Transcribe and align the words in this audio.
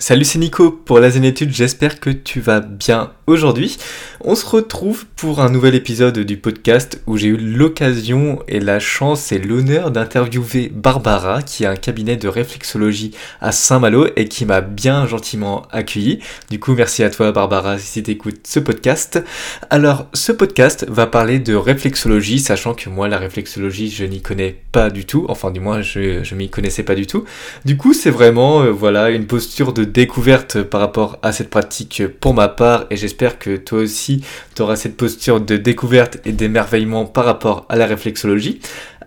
Salut, 0.00 0.24
c'est 0.24 0.38
Nico 0.38 0.70
pour 0.70 1.00
la 1.00 1.10
Zénétude, 1.10 1.50
j'espère 1.52 1.98
que 1.98 2.10
tu 2.10 2.38
vas 2.38 2.60
bien 2.60 3.10
aujourd'hui. 3.26 3.78
On 4.20 4.36
se 4.36 4.46
retrouve 4.46 5.06
pour 5.16 5.40
un 5.40 5.50
nouvel 5.50 5.74
épisode 5.74 6.20
du 6.20 6.36
podcast 6.36 7.02
où 7.08 7.16
j'ai 7.16 7.26
eu 7.26 7.36
l'occasion 7.36 8.38
et 8.46 8.60
la 8.60 8.78
chance 8.78 9.32
et 9.32 9.40
l'honneur 9.40 9.90
d'interviewer 9.90 10.70
Barbara 10.72 11.42
qui 11.42 11.66
a 11.66 11.72
un 11.72 11.76
cabinet 11.76 12.16
de 12.16 12.28
réflexologie 12.28 13.10
à 13.40 13.50
Saint-Malo 13.50 14.06
et 14.14 14.28
qui 14.28 14.46
m'a 14.46 14.60
bien 14.60 15.04
gentiment 15.04 15.66
accueilli. 15.72 16.20
Du 16.48 16.60
coup, 16.60 16.74
merci 16.74 17.02
à 17.02 17.10
toi 17.10 17.32
Barbara 17.32 17.76
si 17.78 18.02
tu 18.04 18.12
écoutes 18.12 18.46
ce 18.46 18.60
podcast. 18.60 19.22
Alors, 19.68 20.06
ce 20.14 20.30
podcast 20.30 20.86
va 20.88 21.08
parler 21.08 21.40
de 21.40 21.56
réflexologie, 21.56 22.38
sachant 22.38 22.72
que 22.72 22.88
moi, 22.88 23.08
la 23.08 23.18
réflexologie, 23.18 23.90
je 23.90 24.04
n'y 24.04 24.22
connais 24.22 24.62
pas 24.70 24.90
du 24.90 25.06
tout. 25.06 25.26
Enfin, 25.28 25.50
du 25.50 25.58
moins, 25.58 25.82
je, 25.82 26.22
je 26.22 26.34
m'y 26.36 26.48
connaissais 26.48 26.84
pas 26.84 26.94
du 26.94 27.08
tout. 27.08 27.24
Du 27.64 27.76
coup, 27.76 27.92
c'est 27.92 28.10
vraiment, 28.10 28.62
euh, 28.62 28.70
voilà, 28.70 29.10
une 29.10 29.26
posture 29.26 29.72
de 29.72 29.87
découverte 29.92 30.62
par 30.62 30.80
rapport 30.80 31.18
à 31.22 31.32
cette 31.32 31.50
pratique 31.50 32.02
pour 32.20 32.34
ma 32.34 32.48
part 32.48 32.86
et 32.90 32.96
j'espère 32.96 33.38
que 33.38 33.56
toi 33.56 33.80
aussi 33.80 34.24
tu 34.54 34.62
auras 34.62 34.76
cette 34.76 34.96
posture 34.96 35.40
de 35.40 35.56
découverte 35.56 36.18
et 36.24 36.32
d'émerveillement 36.32 37.06
par 37.06 37.24
rapport 37.24 37.66
à 37.68 37.76
la 37.76 37.86
réflexologie. 37.86 38.60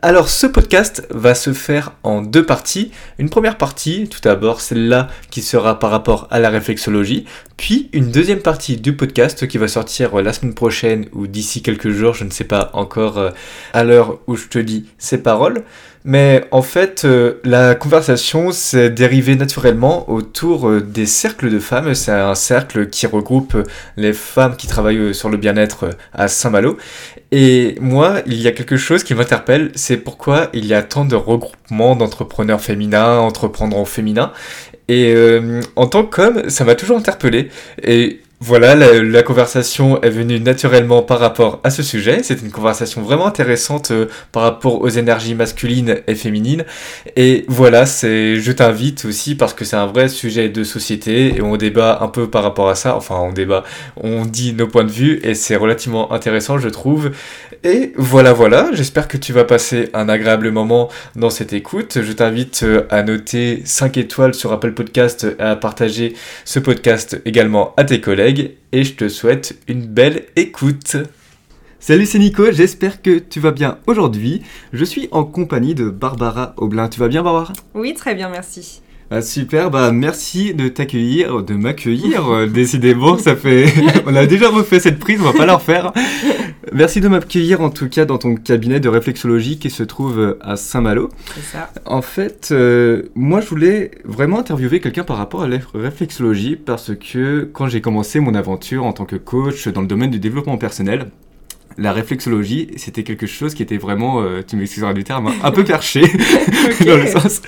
Alors 0.04 0.30
ce 0.30 0.48
podcast 0.48 1.06
va 1.12 1.36
se 1.36 1.54
faire 1.54 1.94
en 2.02 2.24
deux 2.24 2.44
parties. 2.44 2.92
Une 3.20 3.30
première 3.30 3.60
partie, 3.60 4.10
tout 4.10 4.20
d'abord 4.24 4.60
celle-là 4.60 5.10
qui 5.30 5.44
sera 5.44 5.78
par 5.78 5.92
rapport 5.92 6.28
à 6.32 6.40
la 6.40 6.50
réflexologie, 6.50 7.26
puis 7.56 7.88
une 7.94 8.10
deuxième 8.10 8.42
partie 8.42 8.78
du 8.78 8.96
podcast 8.96 9.48
qui 9.48 9.60
va 9.60 9.68
sortir 9.68 10.20
la 10.20 10.34
semaine 10.34 10.56
prochaine 10.56 11.06
ou 11.14 11.28
d'ici 11.28 11.62
quelques 11.62 11.92
jours, 11.92 12.16
je 12.16 12.24
ne 12.24 12.32
sais 12.32 12.46
pas 12.46 12.72
encore 12.74 13.20
euh, 13.20 13.30
à 13.74 13.84
l'heure 13.84 14.18
où 14.26 14.36
je 14.36 14.48
te 14.48 14.58
dis 14.58 14.88
ces 14.98 15.22
paroles. 15.22 15.64
Mais 16.04 16.46
en 16.52 16.62
fait, 16.62 17.06
euh, 17.06 17.40
la 17.44 17.76
conversation 17.76 18.52
s'est 18.52 18.90
dérivée 18.90 19.36
naturellement 19.36 20.10
autour 20.10 20.68
euh, 20.68 20.82
des 20.82 21.06
cercles 21.06 21.52
de 21.52 21.60
femmes. 21.60 21.94
C'est 21.94 22.12
un 22.12 22.36
cercle 22.36 22.90
qui 22.90 23.06
regroupe 23.06 23.56
les 23.98 24.14
femmes 24.14 24.56
qui 24.56 24.68
travaillent 24.68 25.14
sur 25.14 25.30
le 25.30 25.38
bien-être 25.38 25.92
à 26.14 26.28
Saint-Malo. 26.28 26.78
Et 27.32 27.76
moi, 27.80 28.22
il 28.26 28.42
y 28.42 28.48
a 28.48 28.52
quelque 28.52 28.78
chose 28.78 29.04
qui 29.04 29.14
m'interpelle, 29.14 29.72
c'est 29.76 29.98
pourquoi 29.98 30.50
il 30.54 30.66
y 30.66 30.74
a 30.74 30.82
tant 30.84 31.06
de 31.06 31.16
regroupements 31.16 31.96
d'entrepreneurs 31.96 32.62
féminins, 32.62 33.20
entrepreneurs 33.20 33.88
féminins. 33.88 34.34
Et 34.88 35.14
euh, 35.16 35.62
en 35.78 35.88
tant 35.88 36.04
qu'homme, 36.04 36.50
ça 36.50 36.66
m'a 36.66 36.76
toujours 36.76 36.98
interpellé. 36.98 37.50
Et 37.84 38.20
voilà, 38.44 38.74
la, 38.74 39.22
conversation 39.22 40.02
est 40.02 40.10
venue 40.10 40.40
naturellement 40.40 41.04
par 41.04 41.20
rapport 41.20 41.60
à 41.64 41.70
ce 41.70 41.84
sujet. 41.84 42.22
C'est 42.24 42.42
une 42.42 42.50
conversation 42.50 43.04
vraiment 43.04 43.28
intéressante 43.28 43.92
euh, 43.92 44.08
par 44.32 44.42
rapport 44.42 44.82
aux 44.82 44.90
énergies 44.90 45.36
masculines 45.36 45.98
et 46.08 46.16
féminines. 46.16 46.66
Et 47.16 47.46
voilà, 47.48 47.86
c'est, 47.86 48.38
je 48.38 48.52
t'invite 48.52 49.06
aussi 49.06 49.36
parce 49.36 49.54
que 49.54 49.64
c'est 49.64 49.76
un 49.76 49.86
vrai 49.86 50.10
sujet 50.10 50.50
de 50.50 50.64
société 50.64 51.36
et 51.36 51.42
on 51.44 51.56
débat 51.56 52.00
un 52.02 52.08
peu 52.08 52.32
par 52.32 52.42
rapport 52.42 52.68
à 52.68 52.74
ça. 52.74 52.96
Enfin, 52.96 53.16
on 53.20 53.32
débat, 53.32 53.64
on 53.96 54.26
dit 54.26 54.54
nos 54.54 54.66
points 54.66 54.86
de 54.86 54.92
vue 54.92 55.20
et 55.22 55.36
c'est 55.36 55.56
relativement 55.56 56.12
intéressant, 56.12 56.58
je 56.58 56.70
trouve. 56.70 57.12
Et 57.64 57.94
voilà, 57.96 58.34
voilà. 58.34 58.72
J'espère 58.74 59.08
que 59.08 59.18
tu 59.18 59.34
vas 59.34 59.44
passer 59.44 59.90
un 59.94 60.10
agréable 60.10 60.50
moment 60.50 60.90
dans 61.16 61.30
cette 61.30 61.54
écoute. 61.54 62.00
Je 62.02 62.12
t'invite 62.12 62.64
euh, 62.64 62.88
à 62.90 63.04
noter 63.04 63.62
5 63.66 63.98
étoiles 63.98 64.34
sur 64.34 64.52
Apple 64.52 64.72
Podcast 64.72 65.28
et 65.40 65.44
à 65.44 65.56
partager 65.56 66.16
ce 66.44 66.58
podcast 66.58 67.22
également 67.26 67.76
à 67.78 67.84
tes 67.84 68.02
collègues 68.02 68.31
et 68.40 68.84
je 68.84 68.94
te 68.94 69.10
souhaite 69.10 69.58
une 69.68 69.86
belle 69.86 70.26
écoute. 70.36 70.98
Salut, 71.80 72.06
c'est 72.06 72.20
Nico, 72.20 72.52
j'espère 72.52 73.02
que 73.02 73.20
tu 73.20 73.40
vas 73.40 73.52
bien 73.52 73.80
aujourd'hui. 73.88 74.44
Je 74.72 74.86
suis 74.86 75.10
en 75.12 75.24
compagnie 75.24 75.76
de 75.76 75.90
Barbara 75.90 76.54
Aublin. 76.58 76.88
Tu 76.88 77.00
vas 77.00 77.08
bien, 77.08 77.24
Barbara? 77.24 77.54
Oui, 77.74 77.94
très 77.94 78.16
bien, 78.16 78.30
merci. 78.30 78.82
Ah, 79.14 79.22
super, 79.22 79.72
bah 79.72 79.92
merci 79.92 80.54
de 80.54 80.70
t'accueillir, 80.70 81.44
de 81.44 81.54
m'accueillir. 81.56 82.30
Euh, 82.30 82.48
décidément, 82.48 83.18
ça 83.18 83.36
fait. 83.36 83.66
on 84.06 84.16
a 84.16 84.26
déjà 84.26 84.50
refait 84.50 84.80
cette 84.80 85.00
prise, 85.00 85.20
on 85.20 85.26
va 85.26 85.34
pas 85.34 85.46
la 85.46 85.56
refaire. 85.56 85.92
Merci 86.72 87.02
de 87.02 87.10
m'accueillir 87.10 87.60
en 87.60 87.72
tout 87.72 87.90
cas 87.90 88.06
dans 88.06 88.18
ton 88.18 88.36
cabinet 88.36 88.80
de 88.80 88.88
réflexologie 88.88 89.60
qui 89.60 89.70
se 89.70 89.84
trouve 89.84 90.38
à 90.40 90.56
Saint-Malo. 90.56 91.10
C'est 91.36 91.58
ça. 91.58 91.70
En 91.86 92.02
fait, 92.02 92.50
euh, 92.54 93.04
moi 93.14 93.42
je 93.42 93.48
voulais 93.48 93.92
vraiment 94.06 94.40
interviewer 94.40 94.80
quelqu'un 94.80 95.04
par 95.04 95.18
rapport 95.18 95.44
à 95.44 95.50
la 95.50 95.58
réflexologie 95.74 96.56
parce 96.56 96.96
que 96.96 97.50
quand 97.52 97.68
j'ai 97.68 97.82
commencé 97.82 98.22
mon 98.22 98.34
aventure 98.34 98.86
en 98.86 98.94
tant 98.94 99.04
que 99.04 99.18
coach 99.18 99.68
dans 99.68 99.82
le 99.82 99.88
domaine 99.88 100.12
du 100.12 100.20
développement 100.20 100.58
personnel, 100.58 101.08
la 101.78 101.94
réflexologie, 101.94 102.70
c'était 102.76 103.04
quelque 103.04 103.28
chose 103.28 103.54
qui 103.54 103.64
était 103.64 103.78
vraiment, 103.78 104.22
euh, 104.22 104.42
tu 104.46 104.56
m'excuseras 104.56 104.94
du 104.94 105.04
terme, 105.04 105.28
hein, 105.28 105.34
un 105.44 105.52
peu 105.52 105.64
perché, 105.66 106.02
dans 106.86 106.98
le 106.98 107.08
sens, 107.08 107.42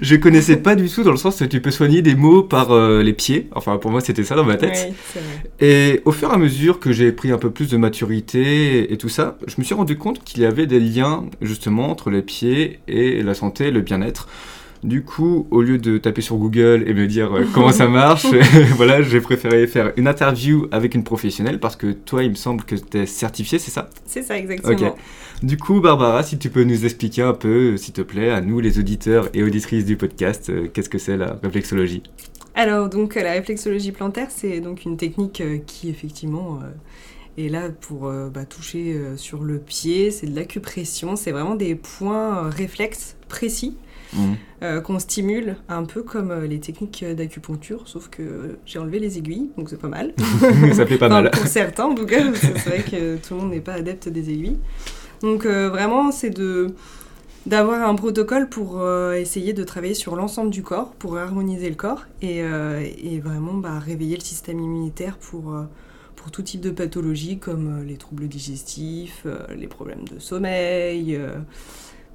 je 0.00 0.16
connaissais 0.16 0.56
pas 0.56 0.74
du 0.74 0.88
tout 0.88 1.02
dans 1.02 1.10
le 1.10 1.16
sens 1.16 1.38
que 1.38 1.44
tu 1.44 1.60
peux 1.60 1.70
soigner 1.70 2.02
des 2.02 2.14
mots 2.14 2.42
par 2.42 2.72
euh, 2.72 3.02
les 3.02 3.12
pieds, 3.12 3.48
enfin 3.52 3.78
pour 3.78 3.90
moi 3.90 4.00
c'était 4.00 4.24
ça 4.24 4.34
dans 4.34 4.44
ma 4.44 4.56
tête. 4.56 4.92
Et 5.60 6.00
au 6.04 6.12
fur 6.12 6.30
et 6.30 6.34
à 6.34 6.38
mesure 6.38 6.80
que 6.80 6.92
j'ai 6.92 7.12
pris 7.12 7.30
un 7.32 7.38
peu 7.38 7.50
plus 7.50 7.68
de 7.68 7.76
maturité 7.76 8.92
et 8.92 8.96
tout 8.96 9.08
ça, 9.08 9.38
je 9.46 9.54
me 9.58 9.64
suis 9.64 9.74
rendu 9.74 9.96
compte 9.96 10.22
qu'il 10.24 10.42
y 10.42 10.46
avait 10.46 10.66
des 10.66 10.80
liens 10.80 11.24
justement 11.40 11.90
entre 11.90 12.10
les 12.10 12.22
pieds 12.22 12.80
et 12.88 13.22
la 13.22 13.34
santé, 13.34 13.70
le 13.70 13.80
bien-être. 13.80 14.28
Du 14.82 15.04
coup, 15.04 15.46
au 15.50 15.60
lieu 15.60 15.76
de 15.76 15.98
taper 15.98 16.22
sur 16.22 16.36
Google 16.36 16.84
et 16.86 16.94
me 16.94 17.06
dire 17.06 17.36
euh, 17.36 17.44
comment 17.52 17.70
ça 17.70 17.86
marche, 17.86 18.24
voilà, 18.76 19.02
j'ai 19.02 19.20
préféré 19.20 19.66
faire 19.66 19.92
une 19.98 20.08
interview 20.08 20.68
avec 20.70 20.94
une 20.94 21.04
professionnelle 21.04 21.60
parce 21.60 21.76
que 21.76 21.92
toi, 21.92 22.22
il 22.22 22.30
me 22.30 22.34
semble 22.34 22.64
que 22.64 22.76
tu 22.76 22.98
es 22.98 23.04
certifié, 23.04 23.58
c'est 23.58 23.70
ça? 23.70 23.90
C'est 24.06 24.22
ça, 24.22 24.38
exactement. 24.38 24.88
Ok. 24.88 24.94
Du 25.42 25.58
coup, 25.58 25.80
Barbara, 25.82 26.22
si 26.22 26.38
tu 26.38 26.48
peux 26.48 26.64
nous 26.64 26.86
expliquer 26.86 27.20
un 27.20 27.34
peu, 27.34 27.76
s'il 27.76 27.92
te 27.92 28.00
plaît, 28.00 28.30
à 28.30 28.40
nous, 28.40 28.60
les 28.60 28.78
auditeurs 28.78 29.28
et 29.34 29.42
auditrices 29.42 29.84
du 29.84 29.98
podcast, 29.98 30.48
euh, 30.48 30.68
qu'est-ce 30.72 30.88
que 30.88 30.98
c'est 30.98 31.18
la 31.18 31.38
réflexologie? 31.42 32.02
Alors, 32.54 32.88
donc, 32.88 33.16
la 33.16 33.32
réflexologie 33.32 33.92
plantaire, 33.92 34.28
c'est 34.30 34.60
donc 34.60 34.86
une 34.86 34.96
technique 34.96 35.42
euh, 35.42 35.58
qui, 35.66 35.90
effectivement, 35.90 36.60
est 37.36 37.48
là 37.48 37.68
pour 37.68 38.10
bah, 38.34 38.44
toucher 38.44 38.98
sur 39.16 39.44
le 39.44 39.58
pied. 39.58 40.10
C'est 40.10 40.26
de 40.26 40.34
l'acupression. 40.34 41.16
C'est 41.16 41.32
vraiment 41.32 41.54
des 41.54 41.74
points 41.74 42.50
réflexes 42.50 43.16
précis 43.28 43.76
Mhm. 44.12 44.36
euh, 44.62 44.80
qu'on 44.80 44.98
stimule 44.98 45.56
un 45.68 45.84
peu 45.84 46.02
comme 46.02 46.30
euh, 46.32 46.46
les 46.46 46.58
techniques 46.60 47.04
d'acupuncture, 47.04 47.86
sauf 47.86 48.08
que 48.08 48.58
j'ai 48.66 48.78
enlevé 48.78 48.98
les 48.98 49.18
aiguilles, 49.18 49.50
donc 49.56 49.68
c'est 49.70 49.78
pas 49.80 49.88
mal. 49.88 50.12
Ça 50.72 50.84
fait 50.86 50.98
pas 50.98 51.06
Enfin, 51.06 51.22
mal. 51.22 51.30
Pour 51.30 51.46
certains, 51.46 51.84
en 51.84 51.94
tout 51.94 52.06
cas, 52.06 52.22
c'est 52.34 52.66
vrai 52.68 52.82
que 52.82 53.16
tout 53.16 53.34
le 53.34 53.40
monde 53.40 53.50
n'est 53.50 53.60
pas 53.60 53.74
adepte 53.74 54.08
des 54.08 54.30
aiguilles. 54.30 54.58
Donc 55.22 55.46
euh, 55.46 55.68
vraiment, 55.68 56.10
c'est 56.12 56.30
de 56.30 56.68
d'avoir 57.46 57.88
un 57.88 57.94
protocole 57.94 58.48
pour 58.50 58.80
euh, 58.82 59.14
essayer 59.14 59.54
de 59.54 59.64
travailler 59.64 59.94
sur 59.94 60.14
l'ensemble 60.14 60.50
du 60.50 60.62
corps, 60.62 60.92
pour 60.98 61.16
harmoniser 61.16 61.70
le 61.70 61.74
corps 61.74 62.04
et, 62.20 62.42
euh, 62.42 62.80
et 63.02 63.18
vraiment 63.20 63.54
bah, 63.54 63.78
réveiller 63.78 64.16
le 64.16 64.22
système 64.22 64.60
immunitaire 64.60 65.16
pour, 65.16 65.54
euh, 65.54 65.62
pour 66.16 66.30
tout 66.30 66.42
type 66.42 66.60
de 66.60 66.70
pathologie 66.70 67.38
comme 67.38 67.80
euh, 67.80 67.84
les 67.84 67.96
troubles 67.96 68.28
digestifs, 68.28 69.22
euh, 69.24 69.38
les 69.56 69.68
problèmes 69.68 70.04
de 70.14 70.18
sommeil. 70.20 71.18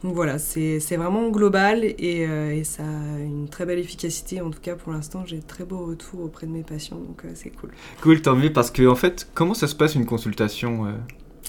Donc 0.06 0.14
voilà, 0.14 0.38
c'est 0.38 0.80
vraiment 0.98 1.30
global 1.30 1.84
et, 1.84 2.28
euh, 2.28 2.54
et 2.54 2.64
ça 2.64 2.84
a 2.84 3.20
une 3.20 3.48
très 3.50 3.66
belle 3.66 3.80
efficacité. 3.80 4.40
En 4.40 4.52
tout 4.52 4.60
cas, 4.62 4.76
pour 4.76 4.94
l'instant, 4.94 5.24
j'ai 5.26 5.40
très 5.40 5.64
beaux 5.64 5.84
retours 5.84 6.22
auprès 6.22 6.46
de 6.46 6.52
mes 6.52 6.62
patients, 6.62 6.98
donc 6.98 7.26
euh, 7.26 7.30
c'est 7.34 7.50
cool. 7.50 7.72
Cool, 8.04 8.22
tant 8.22 8.36
mieux, 8.36 8.54
parce 8.54 8.70
que 8.70 8.86
en 8.88 8.94
fait, 8.94 9.28
comment 9.34 9.56
ça 9.56 9.66
se 9.66 9.74
passe 9.74 9.96
une 9.96 10.06
consultation 10.06 10.86
euh? 10.86 10.92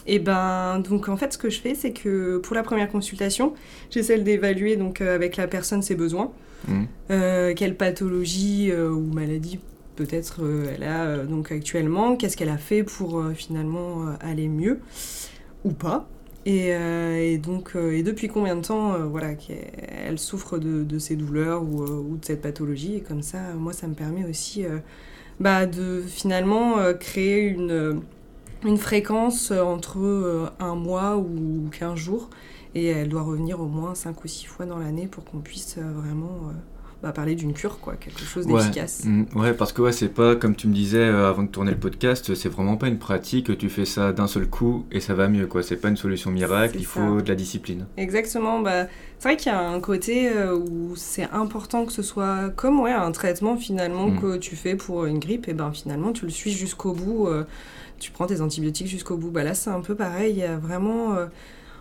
Et 0.06 0.18
ben, 0.18 0.78
donc 0.78 1.10
en 1.10 1.18
fait, 1.18 1.34
ce 1.34 1.38
que 1.38 1.50
je 1.50 1.60
fais, 1.60 1.74
c'est 1.74 1.92
que 1.92 2.38
pour 2.38 2.56
la 2.56 2.62
première 2.62 2.88
consultation, 2.88 3.52
j'essaie 3.90 4.18
d'évaluer 4.20 4.76
donc 4.76 5.02
avec 5.02 5.36
la 5.36 5.48
personne 5.48 5.82
ses 5.82 5.94
besoins. 5.94 6.32
Euh, 7.10 7.52
quelle 7.54 7.76
pathologie 7.76 8.70
euh, 8.72 8.88
ou 8.90 9.12
maladie 9.12 9.60
peut-être 9.94 10.42
euh, 10.42 10.72
elle 10.74 10.82
a 10.82 11.18
donc 11.18 11.52
actuellement, 11.52 12.16
qu'est-ce 12.16 12.38
qu'elle 12.38 12.48
a 12.48 12.56
fait 12.56 12.82
pour 12.82 13.22
finalement 13.34 14.06
aller 14.20 14.48
mieux 14.48 14.80
ou 15.64 15.72
pas. 15.72 16.08
Et, 16.46 16.72
euh, 16.72 17.18
et 17.20 17.38
donc, 17.38 17.72
euh, 17.74 17.90
et 17.90 18.04
depuis 18.04 18.28
combien 18.28 18.54
de 18.54 18.60
temps, 18.64 18.94
euh, 18.94 18.98
voilà, 19.04 19.34
qu'elle 19.34 19.66
elle 20.06 20.18
souffre 20.18 20.58
de, 20.58 20.98
ces 21.00 21.16
douleurs 21.16 21.64
ou, 21.64 22.16
de 22.16 22.24
cette 22.24 22.40
pathologie. 22.40 22.94
Et 22.94 23.00
comme 23.00 23.22
ça, 23.22 23.38
moi, 23.58 23.72
ça 23.72 23.88
me 23.88 23.94
permet 23.94 24.24
aussi 24.24 24.64
bah, 25.40 25.66
de 25.66 26.02
finalement 26.06 26.76
créer 27.00 27.40
une, 27.48 28.00
une 28.64 28.78
fréquence 28.78 29.50
entre 29.50 30.52
un 30.60 30.76
mois 30.76 31.16
ou 31.16 31.68
15 31.76 31.96
jours. 31.96 32.30
Et 32.76 32.86
elle 32.86 33.08
doit 33.08 33.22
revenir 33.22 33.60
au 33.60 33.66
moins 33.66 33.96
5 33.96 34.22
ou 34.24 34.28
6 34.28 34.46
fois 34.46 34.66
dans 34.66 34.78
l'année 34.78 35.08
pour 35.08 35.24
qu'on 35.24 35.40
puisse 35.40 35.78
vraiment 35.78 36.52
bah, 37.02 37.12
parler 37.12 37.34
d'une 37.34 37.52
cure, 37.52 37.78
quoi, 37.78 37.94
quelque 37.94 38.20
chose 38.22 38.46
d'efficace. 38.46 39.04
Mm, 39.04 39.24
Ouais, 39.34 39.52
parce 39.52 39.72
que 39.72 39.82
ouais, 39.82 39.92
c'est 39.92 40.08
pas 40.08 40.34
comme 40.34 40.56
tu 40.56 40.66
me 40.66 40.72
disais 40.74 40.98
euh, 40.98 41.28
avant 41.28 41.42
de 41.42 41.48
tourner 41.48 41.70
le 41.72 41.76
podcast, 41.78 42.34
c'est 42.34 42.48
vraiment 42.48 42.76
pas 42.76 42.88
une 42.88 42.98
pratique. 42.98 43.56
Tu 43.58 43.68
fais 43.68 43.84
ça 43.84 44.12
d'un 44.12 44.26
seul 44.26 44.46
coup 44.48 44.86
et 44.90 45.00
ça 45.00 45.12
va 45.14 45.28
mieux, 45.28 45.46
quoi. 45.46 45.62
C'est 45.62 45.76
pas 45.76 45.88
une 45.88 45.96
solution 45.98 46.30
miracle. 46.30 46.76
Il 46.78 46.84
ça. 46.84 46.88
faut 46.90 47.20
de 47.20 47.28
la 47.28 47.34
discipline. 47.34 47.86
Exactement. 47.98 48.60
Bah, 48.60 48.86
c'est 49.18 49.28
vrai 49.28 49.36
qu'il 49.36 49.52
y 49.52 49.54
a 49.54 49.60
un 49.60 49.78
côté 49.80 50.30
euh, 50.30 50.56
où 50.56 50.94
c'est 50.96 51.28
important 51.32 51.84
que 51.86 51.92
ce 51.92 52.02
soit 52.02 52.50
comme 52.56 52.80
ouais, 52.80 52.92
un 52.92 53.12
traitement 53.12 53.56
finalement 53.56 54.08
Mm. 54.08 54.20
que 54.20 54.36
tu 54.38 54.56
fais 54.56 54.74
pour 54.74 55.04
une 55.06 55.18
grippe. 55.18 55.48
Et 55.48 55.52
ben 55.54 55.70
finalement, 55.72 56.12
tu 56.12 56.24
le 56.24 56.30
suis 56.30 56.50
jusqu'au 56.52 56.92
bout. 56.92 57.26
euh, 57.28 57.44
tu 57.98 58.10
prends 58.10 58.26
tes 58.26 58.40
antibiotiques 58.40 58.88
jusqu'au 58.88 59.16
bout. 59.16 59.30
Bah, 59.30 59.42
là, 59.44 59.54
c'est 59.54 59.70
un 59.70 59.80
peu 59.80 59.94
pareil. 59.94 60.32
Il 60.32 60.38
y 60.38 60.44
a 60.44 60.56
vraiment. 60.56 61.14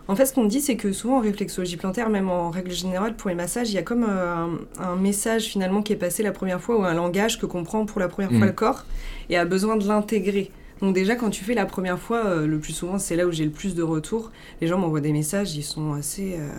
Euh, 0.08 0.12
En 0.12 0.16
fait, 0.16 0.26
ce 0.26 0.34
qu'on 0.34 0.46
dit, 0.46 0.62
c'est 0.62 0.76
que 0.76 0.92
souvent 0.92 1.18
en 1.18 1.22
réflexologie 1.22 1.78
plantaire, 1.78 2.10
même 2.10 2.30
en 2.30 2.50
règle 2.50 2.72
générale, 2.72 3.16
pour 3.16 3.30
les 3.30 3.36
massages, 3.36 3.70
il 3.70 3.76
y 3.76 3.78
a 3.78 3.84
comme 3.84 4.04
euh, 4.08 4.36
un, 4.36 4.50
un 4.84 4.96
message 4.96 5.46
finalement 5.46 5.82
qui 5.82 5.94
est 5.94 5.98
passé 5.98 6.24
la 6.24 6.32
première 6.32 6.62
fois 6.62 6.80
ou 6.80 6.84
un 6.84 6.94
langage 6.94 7.40
que 7.40 7.46
comprend 7.46 7.86
pour 7.86 8.00
la 8.00 8.08
première 8.08 8.32
Mm. 8.32 8.38
fois 8.38 8.46
le 8.48 8.54
corps 8.54 8.86
et 9.30 9.38
a 9.38 9.46
besoin 9.46 9.76
de 9.78 9.88
l'intégrer. 9.88 10.52
Donc 10.82 10.94
déjà, 10.94 11.16
quand 11.16 11.30
tu 11.30 11.44
fais 11.44 11.54
la 11.54 11.66
première 11.66 11.98
fois, 12.00 12.26
euh, 12.26 12.46
le 12.48 12.60
plus 12.60 12.74
souvent, 12.74 13.00
c'est 13.00 13.16
là 13.16 13.26
où 13.26 13.32
j'ai 13.32 13.46
le 13.46 13.52
plus 13.52 13.76
de 13.76 13.84
retours. 13.84 14.32
Les 14.62 14.68
gens 14.68 14.78
m'envoient 14.78 15.00
des 15.02 15.14
messages, 15.14 15.56
ils 15.56 15.64
sont 15.64 15.94
assez... 15.94 16.36
euh, 16.38 16.50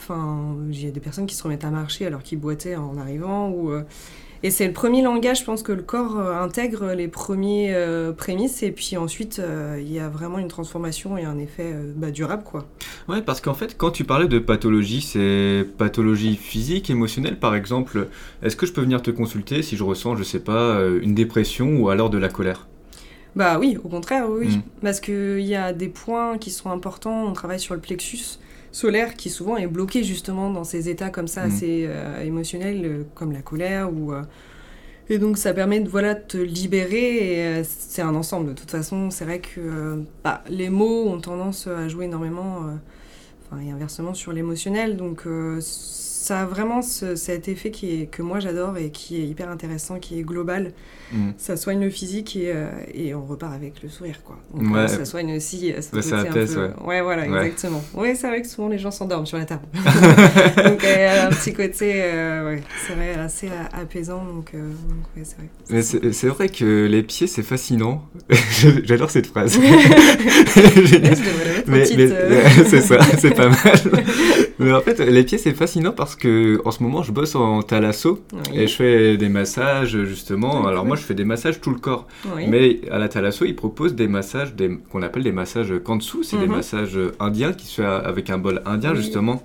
Enfin, 0.00 0.54
il 0.70 0.84
y 0.84 0.86
a 0.86 0.92
des 0.92 1.00
personnes 1.00 1.26
qui 1.26 1.34
se 1.34 1.42
remettent 1.42 1.64
à 1.64 1.70
marcher 1.70 2.06
alors 2.06 2.22
qu'ils 2.22 2.38
boitaient 2.38 2.76
en 2.76 2.96
arrivant. 2.98 3.48
Ou, 3.50 3.72
euh, 3.72 3.82
Et 4.42 4.50
c'est 4.50 4.66
le 4.66 4.72
premier 4.72 5.02
langage, 5.02 5.40
je 5.40 5.44
pense, 5.44 5.62
que 5.62 5.72
le 5.72 5.82
corps 5.82 6.18
euh, 6.18 6.40
intègre 6.40 6.92
les 6.92 7.08
premiers 7.08 7.74
euh, 7.74 8.12
prémices. 8.12 8.62
Et 8.62 8.70
puis 8.70 8.96
ensuite, 8.96 9.40
euh, 9.40 9.78
il 9.80 9.92
y 9.92 9.98
a 9.98 10.08
vraiment 10.08 10.38
une 10.38 10.48
transformation 10.48 11.18
et 11.18 11.24
un 11.24 11.38
effet 11.38 11.72
euh, 11.74 11.92
bah, 11.96 12.10
durable, 12.10 12.44
quoi. 12.44 12.66
Ouais, 13.08 13.20
parce 13.20 13.40
qu'en 13.40 13.54
fait, 13.54 13.76
quand 13.76 13.90
tu 13.90 14.04
parlais 14.04 14.28
de 14.28 14.38
pathologie, 14.38 15.00
c'est 15.00 15.66
pathologie 15.76 16.36
physique, 16.36 16.88
émotionnelle, 16.88 17.38
par 17.38 17.56
exemple. 17.56 18.08
Est-ce 18.42 18.54
que 18.54 18.66
je 18.66 18.72
peux 18.72 18.82
venir 18.82 19.02
te 19.02 19.10
consulter 19.10 19.62
si 19.62 19.76
je 19.76 19.82
ressens, 19.82 20.14
je 20.16 20.22
sais 20.22 20.40
pas, 20.40 20.52
euh, 20.52 21.00
une 21.02 21.14
dépression 21.14 21.76
ou 21.80 21.88
alors 21.88 22.08
de 22.08 22.18
la 22.18 22.28
colère? 22.28 22.68
Bah 23.34 23.58
oui, 23.58 23.76
au 23.82 23.88
contraire, 23.88 24.26
oui. 24.28 24.46
oui. 24.46 24.56
Mm. 24.56 24.62
Parce 24.82 25.00
qu'il 25.00 25.40
y 25.40 25.56
a 25.56 25.72
des 25.72 25.88
points 25.88 26.38
qui 26.38 26.50
sont 26.50 26.70
importants. 26.70 27.24
On 27.24 27.32
travaille 27.32 27.60
sur 27.60 27.74
le 27.74 27.80
plexus 27.80 28.38
solaire 28.78 29.14
qui 29.16 29.30
souvent 29.30 29.56
est 29.56 29.66
bloqué 29.66 30.04
justement 30.04 30.50
dans 30.50 30.64
ces 30.64 30.88
états 30.88 31.10
comme 31.10 31.28
ça 31.28 31.42
Mm. 31.44 31.46
assez 31.48 31.86
euh, 31.88 32.22
émotionnels, 32.22 32.82
euh, 32.84 33.04
comme 33.14 33.32
la 33.32 33.42
colère 33.42 33.92
ou. 33.92 34.12
euh, 34.12 34.22
Et 35.10 35.18
donc 35.18 35.38
ça 35.38 35.52
permet 35.54 35.80
de 35.80 35.88
voilà, 35.88 36.14
de 36.14 36.20
te 36.34 36.36
libérer 36.38 37.60
et 37.60 37.64
c'est 37.64 38.02
un 38.02 38.14
ensemble. 38.14 38.48
De 38.50 38.54
toute 38.54 38.70
façon, 38.70 39.10
c'est 39.10 39.24
vrai 39.24 39.40
que 39.40 40.04
bah, 40.24 40.44
les 40.50 40.70
mots 40.70 41.08
ont 41.08 41.20
tendance 41.20 41.66
à 41.66 41.88
jouer 41.88 42.04
énormément, 42.06 42.60
enfin, 43.50 43.62
et 43.62 43.70
inversement 43.70 44.14
sur 44.14 44.32
l'émotionnel. 44.32 44.96
Donc 44.96 45.26
ça 46.28 46.40
a 46.42 46.44
vraiment 46.46 46.82
ce- 46.82 47.16
cet 47.16 47.48
effet 47.48 47.70
qui 47.70 48.02
est, 48.02 48.06
que 48.06 48.20
moi 48.22 48.38
j'adore 48.40 48.76
et 48.76 48.90
qui 48.90 49.16
est 49.20 49.24
hyper 49.26 49.48
intéressant, 49.50 49.98
qui 49.98 50.18
est 50.18 50.22
global 50.22 50.72
Mm. 51.10 51.30
ça 51.38 51.56
soigne 51.56 51.80
le 51.82 51.88
physique 51.88 52.36
et, 52.36 52.52
euh, 52.54 52.68
et 52.92 53.14
on 53.14 53.24
repart 53.24 53.54
avec 53.54 53.82
le 53.82 53.88
sourire 53.88 54.20
quoi. 54.22 54.36
Donc 54.54 54.74
Ouais. 54.74 54.88
ça 54.88 55.06
soigne 55.06 55.34
aussi 55.38 55.72
euh, 55.72 55.80
ça 55.80 55.90
côté 55.92 56.12
un 56.12 56.18
apaise, 56.18 56.54
peu- 56.54 56.84
ouais. 56.84 57.00
voilà 57.00 57.22
Ouais. 57.26 57.46
exactement. 57.46 57.82
Ouais 57.94 58.14
c'est 58.14 58.26
vrai 58.28 58.42
que 58.42 58.46
souvent 58.48 58.68
les 58.68 58.76
gens 58.78 58.90
s'endorment 58.90 59.24
sur 59.24 59.38
la 59.38 59.46
table. 59.46 59.62
donc 59.72 60.84
euh, 60.84 61.26
un 61.26 61.30
petit 61.30 61.54
côté 61.54 61.92
euh, 61.94 62.44
ouais, 62.50 62.62
c'est 62.86 62.92
vrai 62.94 63.14
assez 63.14 63.48
apaisant 63.72 64.22
donc, 64.22 64.52
donc 64.52 65.04
ouais 65.16 65.22
c'est 65.24 65.36
vrai. 65.38 65.48
Mais 65.70 65.80
c'est 65.80 66.12
c'est 66.12 66.28
vrai 66.28 66.50
que 66.50 66.84
les 66.84 67.02
pieds, 67.02 67.26
c'est 67.26 67.42
fascinant. 67.42 68.04
J'adore 68.84 69.10
cette 69.10 69.28
phrase. 69.28 69.58
Je 69.58 70.98
devrais 70.98 71.64
mettre 71.66 71.92
Mais, 71.96 72.64
c'est 72.68 72.80
ça, 72.82 72.98
c'est 73.18 73.34
pas 73.34 73.48
mal. 73.48 74.04
Mais 74.58 74.72
en 74.72 74.80
fait, 74.80 74.98
les 75.00 75.24
pieds, 75.24 75.38
c'est 75.38 75.52
fascinant 75.54 75.92
parce 75.92 76.16
que 76.16 76.60
en 76.64 76.70
ce 76.70 76.82
moment, 76.82 77.02
je 77.02 77.12
bosse 77.12 77.34
en 77.34 77.62
thalasso 77.62 78.20
Oui, 78.32 78.38
et 78.60 78.66
je 78.66 78.74
fais 78.74 79.16
des 79.16 79.28
massages 79.28 80.02
justement. 80.04 80.62
Ah, 80.64 80.68
Alors 80.70 80.84
moi, 80.84 80.96
je 80.96 81.02
fais 81.02 81.14
des 81.14 81.24
massages 81.24 81.60
tout 81.60 81.70
le 81.70 81.78
corps. 81.78 82.06
oui. 82.36 82.46
Mais 82.48 82.80
à 82.90 82.98
la 82.98 83.08
thalasso, 83.08 83.44
ils 83.44 83.54
proposent 83.56 83.94
des 83.94 84.08
massages 84.08 84.54
des- 84.54 84.78
qu'on 84.90 85.02
appelle 85.02 85.22
des 85.22 85.32
massages 85.32 85.72
kansu. 85.84 86.18
C'est 86.22 86.38
des 86.38 86.46
Mhm. 86.46 86.56
massages 86.56 86.98
indiens 87.20 87.52
qui 87.52 87.66
se 87.66 87.82
fait 87.82 87.86
avec 87.86 88.30
un 88.30 88.38
bol 88.38 88.62
indien 88.66 88.94
justement. 88.94 89.42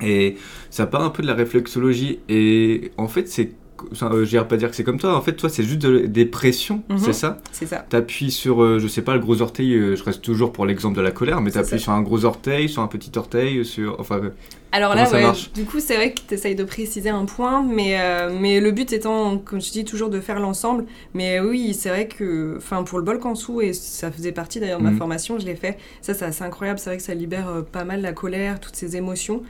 Et 0.00 0.36
ça 0.70 0.86
part 0.86 1.02
un 1.04 1.10
peu 1.10 1.22
de 1.22 1.28
la 1.28 1.34
réflexologie. 1.34 2.18
Et 2.28 2.90
en 2.96 3.08
fait, 3.08 3.28
c'est. 3.28 3.52
Euh, 4.02 4.24
Je 4.24 4.32
n'irais 4.36 4.48
pas 4.48 4.56
dire 4.56 4.70
que 4.70 4.76
c'est 4.76 4.84
comme 4.84 4.98
toi. 4.98 5.16
En 5.16 5.20
fait, 5.22 5.32
toi, 5.34 5.48
c'est 5.48 5.62
juste 5.62 5.80
de- 5.82 6.06
des 6.06 6.24
pressions, 6.26 6.82
Mhm. 6.88 6.98
c'est 6.98 7.12
ça 7.12 7.38
c'est 7.52 7.66
ça. 7.66 7.78
T'appuies 7.88 8.30
sur, 8.30 8.62
euh, 8.62 8.78
je 8.78 8.88
sais 8.88 9.02
pas, 9.02 9.14
le 9.14 9.20
gros 9.20 9.40
orteil, 9.42 9.74
euh, 9.74 9.96
je 9.96 10.02
reste 10.04 10.22
toujours 10.22 10.52
pour 10.52 10.66
l'exemple 10.66 10.96
de 10.96 11.02
la 11.02 11.10
colère, 11.10 11.40
mais 11.40 11.50
C'est 11.50 11.60
t'appuies 11.60 11.78
ça. 11.78 11.84
sur 11.84 11.92
un 11.92 12.02
gros 12.02 12.24
orteil, 12.24 12.68
sur 12.68 12.82
un 12.82 12.86
petit 12.88 13.10
orteil, 13.16 13.64
sur. 13.64 13.96
Enfin, 14.00 14.16
euh, 14.22 14.30
Alors 14.74 14.94
là, 14.94 15.04
ça 15.04 15.16
ouais, 15.16 15.32
du 15.54 15.64
coup, 15.64 15.80
c'est 15.80 15.96
vrai 15.96 16.12
que 16.14 16.20
tu 16.26 16.32
essayes 16.32 16.54
de 16.54 16.64
préciser 16.64 17.10
un 17.10 17.26
point, 17.26 17.62
mais, 17.62 18.00
euh, 18.00 18.30
mais 18.40 18.58
le 18.58 18.70
but 18.72 18.90
étant, 18.94 19.36
comme 19.36 19.60
je 19.60 19.70
dis, 19.70 19.84
toujours 19.84 20.08
de 20.08 20.18
faire 20.18 20.40
l'ensemble. 20.40 20.86
Mais 21.12 21.40
oui, 21.40 21.74
c'est 21.74 21.90
vrai 21.90 22.08
que, 22.08 22.54
enfin, 22.56 22.82
pour 22.82 22.98
le 22.98 23.04
bol 23.04 23.18
Kansou, 23.18 23.60
et 23.60 23.74
ça 23.74 24.10
faisait 24.10 24.32
partie 24.32 24.60
d'ailleurs 24.60 24.78
de 24.78 24.84
ma 24.84 24.90
Mhm. 24.92 24.96
formation, 24.98 25.38
je 25.38 25.44
l'ai 25.44 25.56
fait. 25.56 25.76
Ça, 26.00 26.14
c'est 26.14 26.24
assez 26.24 26.42
incroyable. 26.42 26.78
C'est 26.78 26.88
vrai 26.88 26.96
que 26.96 27.02
ça 27.02 27.12
libère 27.14 27.64
pas 27.70 27.84
mal 27.84 28.00
la 28.00 28.12
colère, 28.12 28.60
toutes 28.60 28.76
ces 28.76 28.96
émotions. 28.96 29.42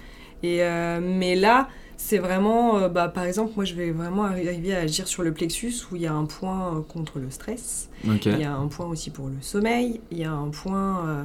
Et, 0.43 0.61
mais 1.00 1.37
là, 1.37 1.69
c'est 2.04 2.19
vraiment, 2.19 2.78
euh, 2.78 2.88
bah, 2.88 3.08
par 3.08 3.25
exemple, 3.25 3.52
moi, 3.56 3.64
je 3.64 3.75
vais 3.75 3.90
vraiment 3.93 4.25
arri- 4.26 4.46
arriver 4.49 4.75
à 4.75 4.81
agir 4.81 5.06
sur 5.06 5.22
le 5.22 5.32
plexus 5.32 5.72
où 5.90 5.96
il 5.96 6.02
y 6.02 6.06
a 6.06 6.12
un 6.12 6.25
point 6.25 6.76
euh, 6.76 6.81
contre 6.81 7.19
le 7.20 7.31
stress. 7.31 7.88
Il 8.32 8.40
y 8.40 8.44
a 8.44 8.54
un 8.54 8.66
point 8.69 8.87
aussi 8.87 9.10
pour 9.10 9.28
le 9.28 9.34
sommeil. 9.40 10.00
Il 10.10 10.19
y 10.19 10.25
a 10.25 10.32
un 10.32 10.49
point. 10.49 11.06
euh, 11.08 11.25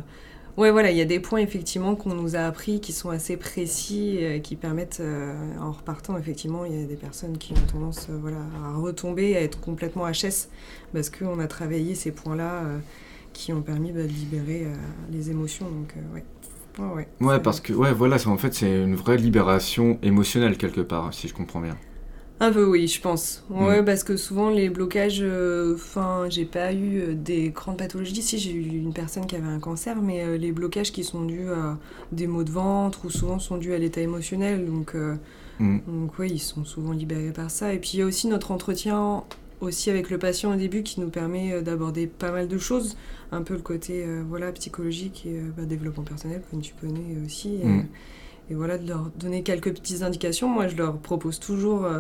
Ouais, 0.56 0.72
voilà, 0.72 0.90
il 0.90 0.98
y 0.98 1.02
a 1.02 1.06
des 1.06 1.20
points 1.20 1.38
effectivement 1.40 1.96
qu'on 1.96 2.16
nous 2.16 2.36
a 2.36 2.40
appris 2.40 2.80
qui 2.80 2.92
sont 2.92 3.12
assez 3.12 3.38
précis, 3.38 4.18
euh, 4.22 4.40
qui 4.40 4.56
permettent, 4.56 5.00
euh, 5.02 5.36
en 5.62 5.72
repartant, 5.72 6.18
effectivement, 6.18 6.66
il 6.66 6.80
y 6.80 6.84
a 6.84 6.88
des 6.88 6.96
personnes 6.96 7.38
qui 7.38 7.54
ont 7.54 7.72
tendance 7.72 8.08
voilà, 8.10 8.40
à 8.66 8.76
retomber, 8.76 9.36
à 9.36 9.42
être 9.42 9.60
complètement 9.60 10.08
HS, 10.10 10.48
parce 10.94 11.12
qu'on 11.12 11.40
a 11.40 11.46
travaillé 11.48 11.94
ces 11.94 12.12
points-là 12.12 12.64
qui 13.34 13.54
ont 13.54 13.62
permis 13.62 13.92
bah, 13.92 14.02
de 14.02 14.08
libérer 14.08 14.66
les 15.12 15.30
émotions. 15.30 15.66
Donc, 15.70 15.94
ouais. 16.16 16.24
Ouais, 16.80 16.86
ouais, 16.86 17.08
Ouais, 17.22 17.36
c'est- 17.36 17.42
parce 17.42 17.60
que, 17.60 17.74
ouais, 17.74 17.94
voilà, 17.94 18.18
c'est- 18.20 18.28
en 18.28 18.38
fait, 18.38 18.54
c'est 18.54 18.84
une 18.84 18.96
vraie 18.96 19.18
libération 19.18 19.98
émotionnelle 20.04 20.58
quelque 20.58 20.82
part, 20.82 21.14
si 21.14 21.28
je 21.28 21.34
comprends 21.34 21.62
bien. 21.62 21.78
Un 22.40 22.52
peu 22.52 22.66
oui, 22.66 22.88
je 22.88 23.02
pense. 23.02 23.44
Ouais, 23.50 23.82
Mm. 23.82 23.86
parce 23.86 24.04
que 24.04 24.16
souvent 24.16 24.52
les 24.52 24.70
blocages, 24.70 25.24
enfin, 25.74 26.26
j'ai 26.30 26.46
pas 26.46 26.72
eu 26.72 27.00
euh, 27.02 27.14
des 27.16 27.50
grandes 27.50 27.78
pathologies. 27.78 28.22
Si 28.22 28.38
j'ai 28.38 28.52
eu 28.52 28.62
une 28.78 28.94
personne 28.94 29.26
qui 29.26 29.36
avait 29.36 29.48
un 29.48 29.60
cancer, 29.60 30.00
mais 30.04 30.24
euh, 30.24 30.38
les 30.38 30.52
blocages 30.52 30.92
qui 30.92 31.04
sont 31.04 31.26
dus 31.26 31.50
à 31.50 31.80
des 32.12 32.28
maux 32.28 32.44
de 32.44 32.52
ventre 32.52 33.06
ou 33.06 33.10
souvent 33.10 33.40
sont 33.40 33.58
dus 33.58 33.74
à 33.74 33.80
l'état 33.80 34.02
émotionnel. 34.02 34.66
Donc, 34.68 34.94
euh, 34.94 35.16
Mm. 35.60 35.80
donc 35.88 36.12
oui, 36.20 36.30
ils 36.34 36.40
sont 36.40 36.64
souvent 36.64 36.92
libérés 36.92 37.32
par 37.32 37.50
ça. 37.50 37.74
Et 37.74 37.80
puis 37.80 37.92
il 37.96 38.00
y 38.02 38.04
a 38.04 38.06
aussi 38.06 38.28
notre 38.28 38.52
entretien 38.52 39.24
aussi 39.62 39.90
avec 39.90 40.10
le 40.10 40.18
patient 40.18 40.54
au 40.54 40.56
début 40.56 40.84
qui 40.84 41.00
nous 41.00 41.10
permet 41.10 41.54
euh, 41.54 41.62
d'aborder 41.62 42.08
pas 42.08 42.32
mal 42.32 42.48
de 42.48 42.58
choses. 42.58 42.98
Un 43.32 43.42
peu 43.42 43.56
le 43.56 43.62
côté 43.62 44.04
euh, 44.06 44.24
voilà 44.28 44.52
psychologique 44.52 45.26
et 45.26 45.40
euh, 45.40 45.52
bah, 45.56 45.64
développement 45.66 46.04
personnel 46.04 46.42
comme 46.50 46.62
tu 46.62 46.74
connais 46.80 47.18
aussi. 47.26 47.60
Mm. 47.64 47.86
Et 48.50 48.54
voilà, 48.56 48.78
de 48.78 48.88
leur 48.88 49.10
donner 49.18 49.44
quelques 49.44 49.72
petites 49.74 50.02
indications. 50.04 50.48
Moi, 50.50 50.68
je 50.68 50.76
leur 50.76 50.98
propose 50.98 51.40
toujours 51.40 51.86
euh, 51.86 52.00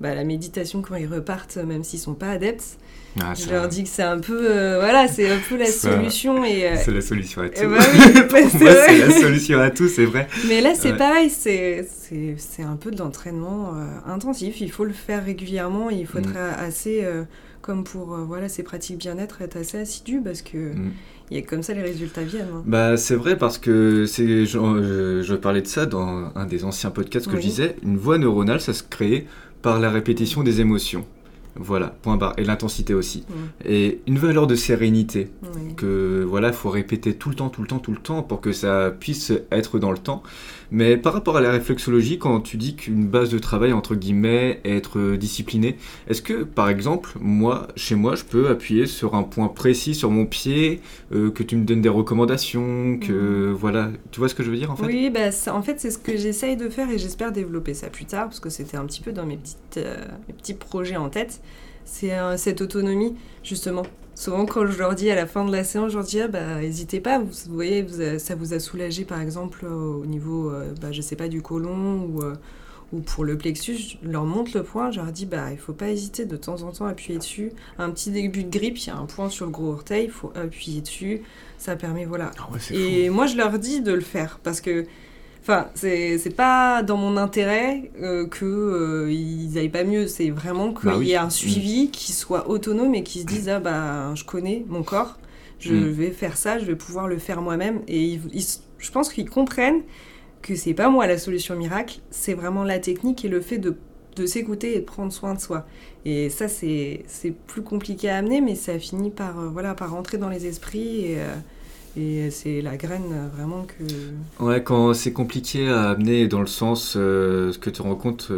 bah, 0.00 0.14
la 0.14 0.24
méditation 0.24 0.82
quand 0.82 0.96
ils 0.96 1.06
repartent, 1.06 1.56
même 1.58 1.84
s'ils 1.84 1.98
sont 2.00 2.14
pas 2.14 2.30
adeptes. 2.30 2.78
Ah, 3.20 3.34
je 3.34 3.50
leur 3.50 3.68
dis 3.68 3.82
que 3.82 3.90
c'est 3.90 4.02
un 4.02 4.18
peu, 4.20 4.50
euh, 4.50 4.78
voilà, 4.80 5.06
c'est 5.06 5.28
un 5.30 5.38
peu 5.46 5.58
la 5.58 5.66
solution. 5.66 6.42
Et, 6.44 6.66
euh, 6.66 6.76
C'est 6.82 6.92
la 6.92 7.02
solution 7.02 7.42
à 7.42 7.50
tout. 7.50 7.60
ben 7.68 7.76
oui, 7.78 8.12
bah, 8.32 8.38
c'est 8.50 8.98
la 9.06 9.10
solution 9.10 9.60
à 9.60 9.70
tout, 9.70 9.86
c'est 9.86 10.06
vrai. 10.06 10.26
Mais 10.48 10.62
là, 10.62 10.74
c'est 10.74 10.92
Ouais. 10.92 10.96
pareil, 10.96 11.28
c'est 11.28 11.86
c'est- 12.38 12.62
un 12.62 12.76
peu 12.76 12.90
de 12.90 12.98
l'entraînement 12.98 13.72
intensif. 14.06 14.60
Il 14.62 14.70
faut 14.70 14.84
le 14.84 14.92
faire 14.94 15.24
régulièrement. 15.24 15.90
et 15.90 15.94
Il 15.96 16.06
faut 16.06 16.18
Mm. 16.18 16.22
être 16.24 16.36
a- 16.38 16.54
assez, 16.62 17.04
comme 17.60 17.84
pour 17.84 18.16
voilà, 18.16 18.48
ces 18.48 18.62
pratiques 18.62 18.98
bien-être, 18.98 19.42
être 19.42 19.56
assez 19.58 19.78
assidu 19.78 20.20
parce 20.24 20.40
que 20.42 20.72
Mm. 20.74 20.92
Il 21.32 21.38
a 21.38 21.42
comme 21.42 21.62
ça 21.62 21.72
les 21.72 21.82
résultats 21.82 22.22
viennent. 22.22 22.48
hein. 22.54 22.62
Bah, 22.66 22.96
c'est 22.96 23.14
vrai 23.14 23.36
parce 23.36 23.58
que 23.58 24.06
c'est, 24.06 24.44
je, 24.44 25.34
parlais 25.34 25.62
de 25.62 25.66
ça 25.66 25.86
dans 25.86 26.30
un 26.34 26.44
des 26.46 26.64
anciens 26.64 26.90
podcasts 26.90 27.26
que 27.26 27.36
je 27.36 27.42
disais. 27.42 27.76
Une 27.82 27.96
voie 27.96 28.18
neuronale, 28.18 28.60
ça 28.60 28.74
se 28.74 28.82
crée 28.82 29.26
par 29.62 29.80
la 29.80 29.90
répétition 29.90 30.42
des 30.42 30.60
émotions. 30.60 31.06
Voilà, 31.54 31.88
point 32.02 32.16
barre. 32.16 32.34
Et 32.36 32.44
l'intensité 32.44 32.94
aussi. 32.94 33.24
Mm. 33.28 33.32
Et 33.66 34.00
une 34.06 34.18
valeur 34.18 34.46
de 34.46 34.54
sérénité. 34.54 35.30
Oui. 35.42 35.74
que 35.76 36.24
voilà, 36.26 36.52
faut 36.52 36.70
répéter 36.70 37.14
tout 37.14 37.28
le 37.30 37.34
temps, 37.34 37.48
tout 37.48 37.62
le 37.62 37.68
temps, 37.68 37.78
tout 37.78 37.92
le 37.92 37.98
temps 37.98 38.22
pour 38.22 38.40
que 38.40 38.52
ça 38.52 38.90
puisse 38.90 39.32
être 39.50 39.78
dans 39.78 39.90
le 39.90 39.98
temps. 39.98 40.22
Mais 40.72 40.96
par 40.96 41.12
rapport 41.12 41.36
à 41.36 41.40
la 41.40 41.50
réflexologie, 41.52 42.18
quand 42.18 42.40
tu 42.40 42.56
dis 42.56 42.74
qu'une 42.76 43.06
base 43.06 43.30
de 43.30 43.38
travail 43.38 43.72
entre 43.72 43.94
guillemets 43.94 44.60
est 44.64 44.72
être 44.76 44.98
euh, 44.98 45.16
discipliné, 45.18 45.76
est-ce 46.08 46.22
que 46.22 46.42
par 46.44 46.68
exemple, 46.70 47.10
moi, 47.20 47.68
chez 47.76 47.94
moi, 47.94 48.14
je 48.16 48.24
peux 48.24 48.48
appuyer 48.48 48.86
sur 48.86 49.14
un 49.14 49.22
point 49.22 49.48
précis 49.48 49.94
sur 49.94 50.10
mon 50.10 50.26
pied, 50.26 50.80
euh, 51.12 51.30
que 51.30 51.42
tu 51.42 51.56
me 51.56 51.64
donnes 51.64 51.82
des 51.82 51.88
recommandations, 51.90 52.98
que 52.98 53.52
voilà, 53.52 53.90
tu 54.10 54.18
vois 54.18 54.28
ce 54.28 54.34
que 54.34 54.42
je 54.42 54.50
veux 54.50 54.56
dire 54.56 54.70
en 54.70 54.76
fait? 54.76 54.86
Oui, 54.86 55.10
bah, 55.10 55.30
ça- 55.30 55.54
en 55.54 55.62
fait, 55.62 55.78
c'est 55.78 55.90
ce 55.90 55.98
que 55.98 56.16
j'essaye 56.16 56.56
de 56.56 56.68
faire 56.68 56.90
et 56.90 56.98
j'espère 56.98 57.32
développer 57.32 57.74
ça 57.74 57.88
plus 57.90 58.06
tard 58.06 58.24
parce 58.24 58.40
que 58.40 58.48
c'était 58.50 58.76
un 58.78 58.86
petit 58.86 59.02
peu 59.02 59.12
dans 59.12 59.26
mes, 59.26 59.36
petites, 59.36 59.76
euh, 59.76 59.96
mes 60.28 60.34
petits 60.34 60.54
projets 60.54 60.96
en 60.96 61.10
tête. 61.10 61.40
C'est 61.84 62.12
euh, 62.18 62.36
cette 62.36 62.60
autonomie, 62.60 63.14
justement. 63.42 63.82
Souvent, 64.14 64.44
quand 64.46 64.66
je 64.66 64.78
leur 64.78 64.94
dis 64.94 65.10
à 65.10 65.14
la 65.14 65.26
fin 65.26 65.44
de 65.44 65.52
la 65.52 65.64
séance, 65.64 65.90
je 65.92 65.96
leur 65.96 66.04
dis 66.06 66.20
ah, 66.20 66.28
bah, 66.28 66.60
n'hésitez 66.60 67.00
pas, 67.00 67.18
vous, 67.18 67.30
vous 67.48 67.54
voyez, 67.54 67.82
vous 67.82 68.00
a- 68.02 68.18
ça 68.18 68.34
vous 68.34 68.52
a 68.52 68.60
soulagé 68.60 69.04
par 69.04 69.20
exemple 69.20 69.64
au 69.66 70.04
niveau, 70.06 70.50
euh, 70.50 70.74
bah, 70.80 70.92
je 70.92 71.00
sais 71.00 71.16
pas, 71.16 71.28
du 71.28 71.40
côlon 71.40 72.02
ou, 72.04 72.22
euh, 72.22 72.34
ou 72.92 73.00
pour 73.00 73.24
le 73.24 73.38
plexus. 73.38 73.76
Je 74.02 74.08
leur 74.08 74.24
montre 74.26 74.50
le 74.54 74.62
point, 74.64 74.90
je 74.90 75.00
leur 75.00 75.10
dis 75.12 75.24
bah, 75.24 75.50
il 75.50 75.56
faut 75.58 75.72
pas 75.72 75.88
hésiter 75.88 76.26
de 76.26 76.36
temps 76.36 76.62
en 76.62 76.72
temps 76.72 76.84
à 76.86 76.90
appuyer 76.90 77.18
dessus. 77.18 77.52
Un 77.78 77.90
petit 77.90 78.10
début 78.10 78.44
de 78.44 78.50
grippe, 78.50 78.76
il 78.78 78.86
y 78.88 78.90
a 78.90 78.96
un 78.96 79.06
point 79.06 79.30
sur 79.30 79.46
le 79.46 79.50
gros 79.52 79.72
orteil, 79.72 80.04
il 80.04 80.10
faut 80.10 80.30
appuyer 80.34 80.82
dessus. 80.82 81.22
Ça 81.58 81.74
permet, 81.76 82.04
voilà, 82.04 82.32
Ah 82.38 82.48
ouais, 82.52 82.76
et 82.76 83.08
moi, 83.08 83.26
je 83.26 83.36
leur 83.36 83.58
dis 83.58 83.80
de 83.80 83.92
le 83.92 84.00
faire 84.02 84.40
parce 84.42 84.60
que, 84.60 84.84
enfin, 85.42 85.68
c'est 85.74 86.34
pas 86.36 86.82
dans 86.82 86.96
mon 86.96 87.16
intérêt 87.16 87.90
euh, 88.00 88.26
que 88.26 88.44
euh, 88.44 89.12
ils 89.12 89.58
aillent 89.58 89.68
pas 89.68 89.84
mieux. 89.84 90.06
C'est 90.06 90.30
vraiment 90.30 90.72
qu'il 90.72 90.88
Bah 90.88 90.96
oui. 90.98 91.08
y 91.08 91.12
ait 91.12 91.16
un 91.16 91.30
suivi 91.30 91.90
qui 91.90 92.12
soit 92.12 92.48
autonome 92.48 92.94
et 92.94 93.02
qui 93.02 93.20
se 93.20 93.26
dise 93.26 93.48
ah 93.48 93.60
bah 93.60 94.14
je 94.14 94.24
connais 94.24 94.64
mon 94.68 94.82
corps, 94.82 95.18
je 95.58 95.74
Mm. 95.74 95.90
vais 95.90 96.10
faire 96.10 96.36
ça, 96.36 96.58
je 96.58 96.64
vais 96.64 96.76
pouvoir 96.76 97.08
le 97.08 97.18
faire 97.18 97.42
moi-même. 97.42 97.80
Et 97.88 98.02
ils- 98.04 98.20
ils- 98.32 98.58
je 98.78 98.90
pense 98.90 99.12
qu'ils 99.12 99.28
comprennent 99.30 99.82
que 100.42 100.56
c'est 100.56 100.74
pas 100.74 100.88
moi 100.88 101.06
la 101.06 101.18
solution 101.18 101.54
miracle, 101.56 102.00
c'est 102.10 102.34
vraiment 102.34 102.64
la 102.64 102.78
technique 102.80 103.24
et 103.24 103.28
le 103.28 103.40
fait 103.40 103.58
de, 103.58 103.76
de 104.16 104.26
s'écouter 104.26 104.76
et 104.76 104.80
de 104.80 104.84
prendre 104.84 105.12
soin 105.12 105.34
de 105.34 105.40
soi. 105.40 105.64
Et 106.04 106.30
ça, 106.30 106.48
c'est 106.48 107.04
plus 107.46 107.62
compliqué 107.62 108.08
à 108.10 108.16
amener, 108.16 108.40
mais 108.40 108.56
ça 108.56 108.76
finit 108.80 109.10
par, 109.10 109.38
euh, 109.38 109.46
voilà, 109.52 109.74
par 109.74 109.90
rentrer 109.92 110.18
dans 110.18 110.28
les 110.28 110.46
esprits. 110.46 111.06
Et, 111.12 111.14
euh, 111.20 111.34
et 111.96 112.30
c'est 112.30 112.60
la 112.62 112.76
graine 112.76 113.12
euh, 113.12 113.28
vraiment 113.34 113.64
que. 113.64 114.42
Ouais, 114.42 114.62
quand 114.62 114.94
c'est 114.94 115.12
compliqué 115.12 115.68
à 115.68 115.90
amener 115.90 116.28
dans 116.28 116.40
le 116.40 116.46
sens, 116.46 116.92
ce 116.92 117.56
que 117.58 117.70
tu 117.70 117.82
rends 117.82 117.96
compte 117.96 118.30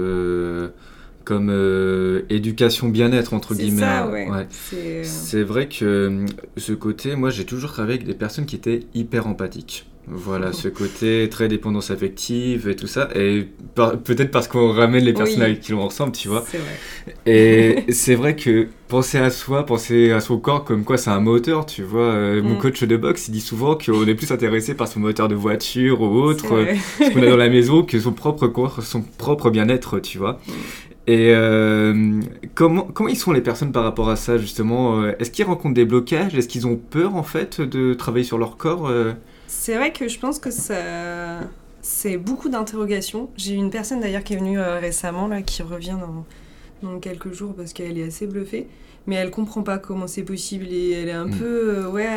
comme 1.24 2.24
éducation 2.28 2.88
bien-être, 2.88 3.34
entre 3.34 3.54
guillemets. 3.54 3.80
Ça, 3.80 4.08
ouais. 4.08 4.46
C'est 5.02 5.42
vrai 5.42 5.68
que 5.68 6.26
ce 6.56 6.72
côté, 6.72 7.16
moi 7.16 7.30
j'ai 7.30 7.44
toujours 7.44 7.72
travaillé 7.72 7.96
avec 7.96 8.06
des 8.06 8.14
personnes 8.14 8.46
qui 8.46 8.56
étaient 8.56 8.86
hyper 8.94 9.26
empathiques. 9.26 9.86
Voilà, 10.06 10.52
ce 10.52 10.68
côté 10.68 11.28
très 11.30 11.48
dépendance 11.48 11.90
affective 11.90 12.68
et 12.68 12.76
tout 12.76 12.86
ça. 12.86 13.08
Et 13.14 13.48
peut-être 13.74 14.30
parce 14.30 14.48
qu'on 14.48 14.70
ramène 14.70 15.02
les 15.02 15.14
personnages 15.14 15.60
qui 15.60 15.72
l'ont 15.72 15.82
ensemble, 15.82 16.12
tu 16.12 16.28
vois. 16.28 16.44
C'est 16.46 16.58
vrai. 16.58 17.14
Et 17.24 17.84
c'est 17.92 18.14
vrai 18.14 18.36
que 18.36 18.68
penser 18.88 19.16
à 19.16 19.30
soi, 19.30 19.64
penser 19.64 20.12
à 20.12 20.20
son 20.20 20.38
corps 20.38 20.64
comme 20.64 20.84
quoi 20.84 20.98
c'est 20.98 21.08
un 21.08 21.20
moteur, 21.20 21.64
tu 21.64 21.82
vois. 21.82 22.02
Euh, 22.02 22.42
mon 22.42 22.56
mm. 22.56 22.58
coach 22.58 22.84
de 22.84 22.96
boxe, 22.98 23.28
il 23.28 23.32
dit 23.32 23.40
souvent 23.40 23.78
qu'on 23.78 24.06
est 24.06 24.14
plus 24.14 24.30
intéressé 24.30 24.74
par 24.74 24.88
son 24.88 25.00
moteur 25.00 25.28
de 25.28 25.34
voiture 25.34 26.02
ou 26.02 26.20
autre, 26.20 26.66
ce 26.98 27.10
qu'on 27.10 27.22
a 27.22 27.26
dans 27.26 27.36
la 27.36 27.48
maison, 27.48 27.82
que 27.82 27.98
son 27.98 28.12
propre 28.12 28.46
corps, 28.46 28.82
son 28.82 29.00
propre 29.00 29.48
bien-être, 29.48 30.00
tu 30.00 30.18
vois. 30.18 30.38
Mm. 30.46 30.52
Et 31.06 31.34
euh, 31.34 32.20
comment, 32.54 32.82
comment 32.82 33.08
ils 33.08 33.16
sont 33.16 33.32
les 33.32 33.42
personnes 33.42 33.72
par 33.72 33.84
rapport 33.84 34.10
à 34.10 34.16
ça, 34.16 34.36
justement 34.36 35.02
euh, 35.02 35.12
Est-ce 35.18 35.30
qu'ils 35.30 35.44
rencontrent 35.46 35.74
des 35.74 35.84
blocages? 35.86 36.34
Est-ce 36.34 36.48
qu'ils 36.48 36.66
ont 36.66 36.76
peur, 36.76 37.14
en 37.16 37.22
fait, 37.22 37.62
de 37.62 37.94
travailler 37.94 38.24
sur 38.24 38.36
leur 38.36 38.58
corps 38.58 38.90
c'est 39.54 39.76
vrai 39.76 39.92
que 39.92 40.08
je 40.08 40.18
pense 40.18 40.38
que 40.38 40.50
ça. 40.50 41.40
C'est 41.80 42.16
beaucoup 42.16 42.48
d'interrogations. 42.48 43.30
J'ai 43.36 43.54
une 43.54 43.70
personne 43.70 44.00
d'ailleurs 44.00 44.24
qui 44.24 44.34
est 44.34 44.38
venue 44.38 44.58
euh, 44.58 44.78
récemment, 44.78 45.26
là, 45.26 45.42
qui 45.42 45.62
revient 45.62 45.96
dans, 46.00 46.24
dans 46.82 46.98
quelques 46.98 47.32
jours 47.32 47.54
parce 47.54 47.74
qu'elle 47.74 47.98
est 47.98 48.06
assez 48.06 48.26
bluffée. 48.26 48.68
Mais 49.06 49.16
elle 49.16 49.30
comprend 49.30 49.62
pas 49.62 49.76
comment 49.78 50.06
c'est 50.06 50.22
possible 50.22 50.66
et 50.70 50.92
elle 50.92 51.08
est 51.08 51.12
un 51.12 51.26
mm. 51.26 51.36
peu. 51.38 51.74
Euh, 51.76 51.90
ouais. 51.90 52.08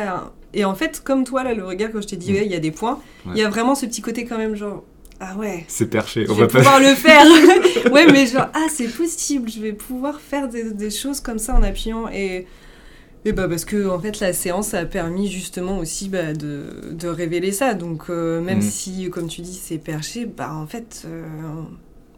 Et 0.54 0.64
en 0.64 0.74
fait, 0.74 1.02
comme 1.04 1.24
toi, 1.24 1.44
là, 1.44 1.52
le 1.52 1.64
regard, 1.64 1.92
quand 1.92 2.00
je 2.00 2.08
t'ai 2.08 2.16
dit, 2.16 2.32
mm. 2.32 2.36
il 2.44 2.50
y 2.50 2.54
a 2.54 2.60
des 2.60 2.70
points, 2.70 2.98
il 3.26 3.36
y 3.36 3.42
a 3.42 3.48
vraiment 3.50 3.74
ce 3.74 3.86
petit 3.86 4.00
côté 4.00 4.24
quand 4.24 4.38
même, 4.38 4.56
genre. 4.56 4.84
Ah 5.20 5.36
ouais. 5.36 5.64
C'est 5.68 5.90
perché. 5.90 6.26
On 6.28 6.34
je 6.34 6.40
vais 6.40 6.46
pouvoir 6.46 6.80
le 6.80 6.94
faire. 6.94 7.26
ouais, 7.92 8.06
mais 8.10 8.26
genre, 8.26 8.48
ah, 8.54 8.66
c'est 8.70 8.88
possible. 8.88 9.50
Je 9.50 9.60
vais 9.60 9.72
pouvoir 9.72 10.20
faire 10.20 10.48
des, 10.48 10.72
des 10.72 10.90
choses 10.90 11.20
comme 11.20 11.38
ça 11.38 11.54
en 11.54 11.62
appuyant. 11.62 12.08
Et 12.08 12.46
et 13.28 13.32
bah 13.32 13.46
parce 13.46 13.66
que 13.66 13.88
en 13.88 14.00
fait 14.00 14.20
la 14.20 14.32
séance 14.32 14.72
a 14.72 14.86
permis 14.86 15.30
justement 15.30 15.78
aussi 15.78 16.08
bah, 16.08 16.32
de, 16.32 16.92
de, 16.92 17.08
révéler 17.08 17.52
ça. 17.52 17.74
Donc 17.74 18.04
euh, 18.08 18.40
même 18.40 18.58
mm. 18.58 18.62
si 18.62 19.10
comme 19.10 19.28
tu 19.28 19.42
dis 19.42 19.52
c'est 19.52 19.76
perché, 19.76 20.24
bah 20.24 20.54
en 20.54 20.66
fait 20.66 21.02
euh, 21.06 21.26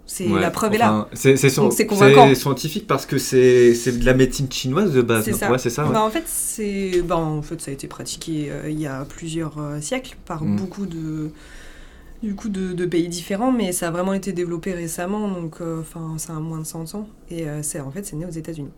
c'est 0.07 0.29
la 0.29 0.50
preuve 0.52 0.75
est 0.75 0.79
là. 0.79 1.09
C'est 1.14 1.87
convaincant. 1.87 2.33
scientifique 2.35 2.87
parce 2.87 3.07
que 3.07 3.19
c'est 3.19 3.99
de 3.99 4.07
la 4.07 4.14
médecine 4.14 4.50
chinoise 4.50 4.93
de 4.93 5.02
base. 5.02 5.25
C'est 5.25 5.33
ça. 5.33 5.59
ça 5.59 5.85
bah, 5.85 6.02
en 6.02 6.11
fait 6.11 6.25
c'est 6.26 7.02
bah, 7.02 7.17
en 7.17 7.43
fait 7.43 7.61
ça 7.61 7.73
a 7.73 7.75
été 7.75 7.88
pratiqué 7.88 8.49
euh, 8.50 8.71
il 8.71 8.81
y 8.81 8.87
a 8.87 9.05
plusieurs 9.05 9.57
siècles 9.81 10.17
par 10.25 10.45
mm. 10.45 10.57
beaucoup 10.57 10.87
de 10.87 11.31
du 12.23 12.35
coup 12.35 12.50
de, 12.50 12.75
de, 12.75 12.85
pays 12.85 13.09
différents, 13.09 13.50
mais 13.50 13.73
ça 13.73 13.88
a 13.88 13.90
vraiment 13.90 14.12
été 14.12 14.33
développé 14.33 14.75
récemment, 14.75 15.26
donc 15.26 15.62
enfin 15.81 16.19
ça 16.19 16.37
a 16.37 16.38
moins 16.38 16.59
de 16.59 16.67
100 16.67 16.95
ans, 16.95 17.09
et 17.31 17.47
en 17.49 17.90
fait 17.90 18.05
c'est 18.05 18.14
né 18.14 18.26
aux 18.26 18.31
États-Unis. 18.31 18.69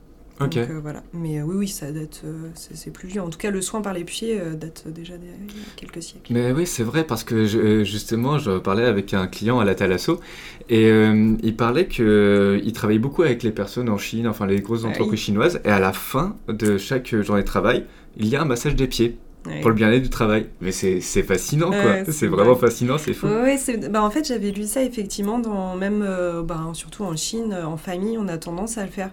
Ok. 0.44 0.56
Euh, 0.56 0.80
voilà. 0.80 1.02
Mais 1.12 1.38
euh, 1.38 1.44
oui, 1.44 1.54
oui, 1.56 1.68
ça 1.68 1.90
date, 1.90 2.22
euh, 2.24 2.48
c'est 2.54 2.90
plus 2.90 3.08
vieux. 3.08 3.20
En 3.20 3.30
tout 3.30 3.38
cas, 3.38 3.50
le 3.50 3.60
soin 3.60 3.80
par 3.80 3.92
les 3.92 4.04
pieds 4.04 4.40
date 4.54 4.84
déjà 4.88 5.16
d'il 5.16 5.28
y 5.28 5.32
a 5.32 5.74
quelques 5.76 6.02
siècles. 6.02 6.32
Mais 6.32 6.52
oui, 6.52 6.66
c'est 6.66 6.82
vrai, 6.82 7.04
parce 7.04 7.24
que 7.24 7.46
justement, 7.84 8.38
je 8.38 8.58
parlais 8.58 8.84
avec 8.84 9.14
un 9.14 9.26
client 9.26 9.60
à 9.60 9.64
la 9.64 9.74
Thalasso, 9.74 10.20
et 10.68 10.88
il 10.88 11.56
parlait 11.56 11.86
qu'il 11.86 12.72
travaillait 12.72 13.00
beaucoup 13.00 13.22
avec 13.22 13.42
les 13.42 13.50
personnes 13.50 13.88
en 13.88 13.98
Chine, 13.98 14.26
enfin 14.28 14.46
les 14.46 14.60
grosses 14.60 14.82
ah 14.84 14.88
entreprises 14.88 15.20
chinoises, 15.20 15.60
et 15.64 15.68
à 15.68 15.80
la 15.80 15.92
fin 15.92 16.36
de 16.48 16.78
chaque 16.78 17.14
journée 17.22 17.42
de 17.42 17.46
travail, 17.46 17.84
il 18.16 18.28
y 18.28 18.36
a 18.36 18.42
un 18.42 18.46
massage 18.46 18.76
des 18.76 18.86
pieds. 18.86 19.16
pour 19.60 19.70
le 19.70 19.74
bien-être 19.74 20.04
du 20.04 20.10
travail. 20.10 20.46
Mais 20.60 20.70
c'est 20.72 21.00
fascinant, 21.22 21.70
quoi. 21.70 22.04
c'est 22.08 22.28
vraiment 22.28 22.56
fascinant, 22.56 22.98
c'est 22.98 23.12
fou. 23.14 23.26
Oui, 23.26 23.58
bah, 23.90 24.02
en 24.02 24.10
fait, 24.10 24.26
j'avais 24.26 24.50
lu 24.50 24.64
ça 24.64 24.82
effectivement, 24.82 25.38
dans, 25.38 25.76
même 25.76 26.06
bah, 26.44 26.70
surtout 26.74 27.04
en 27.04 27.16
Chine, 27.16 27.54
en 27.54 27.76
famille, 27.76 28.16
on 28.18 28.28
a 28.28 28.38
tendance 28.38 28.78
à 28.78 28.84
le 28.84 28.90
faire 28.90 29.10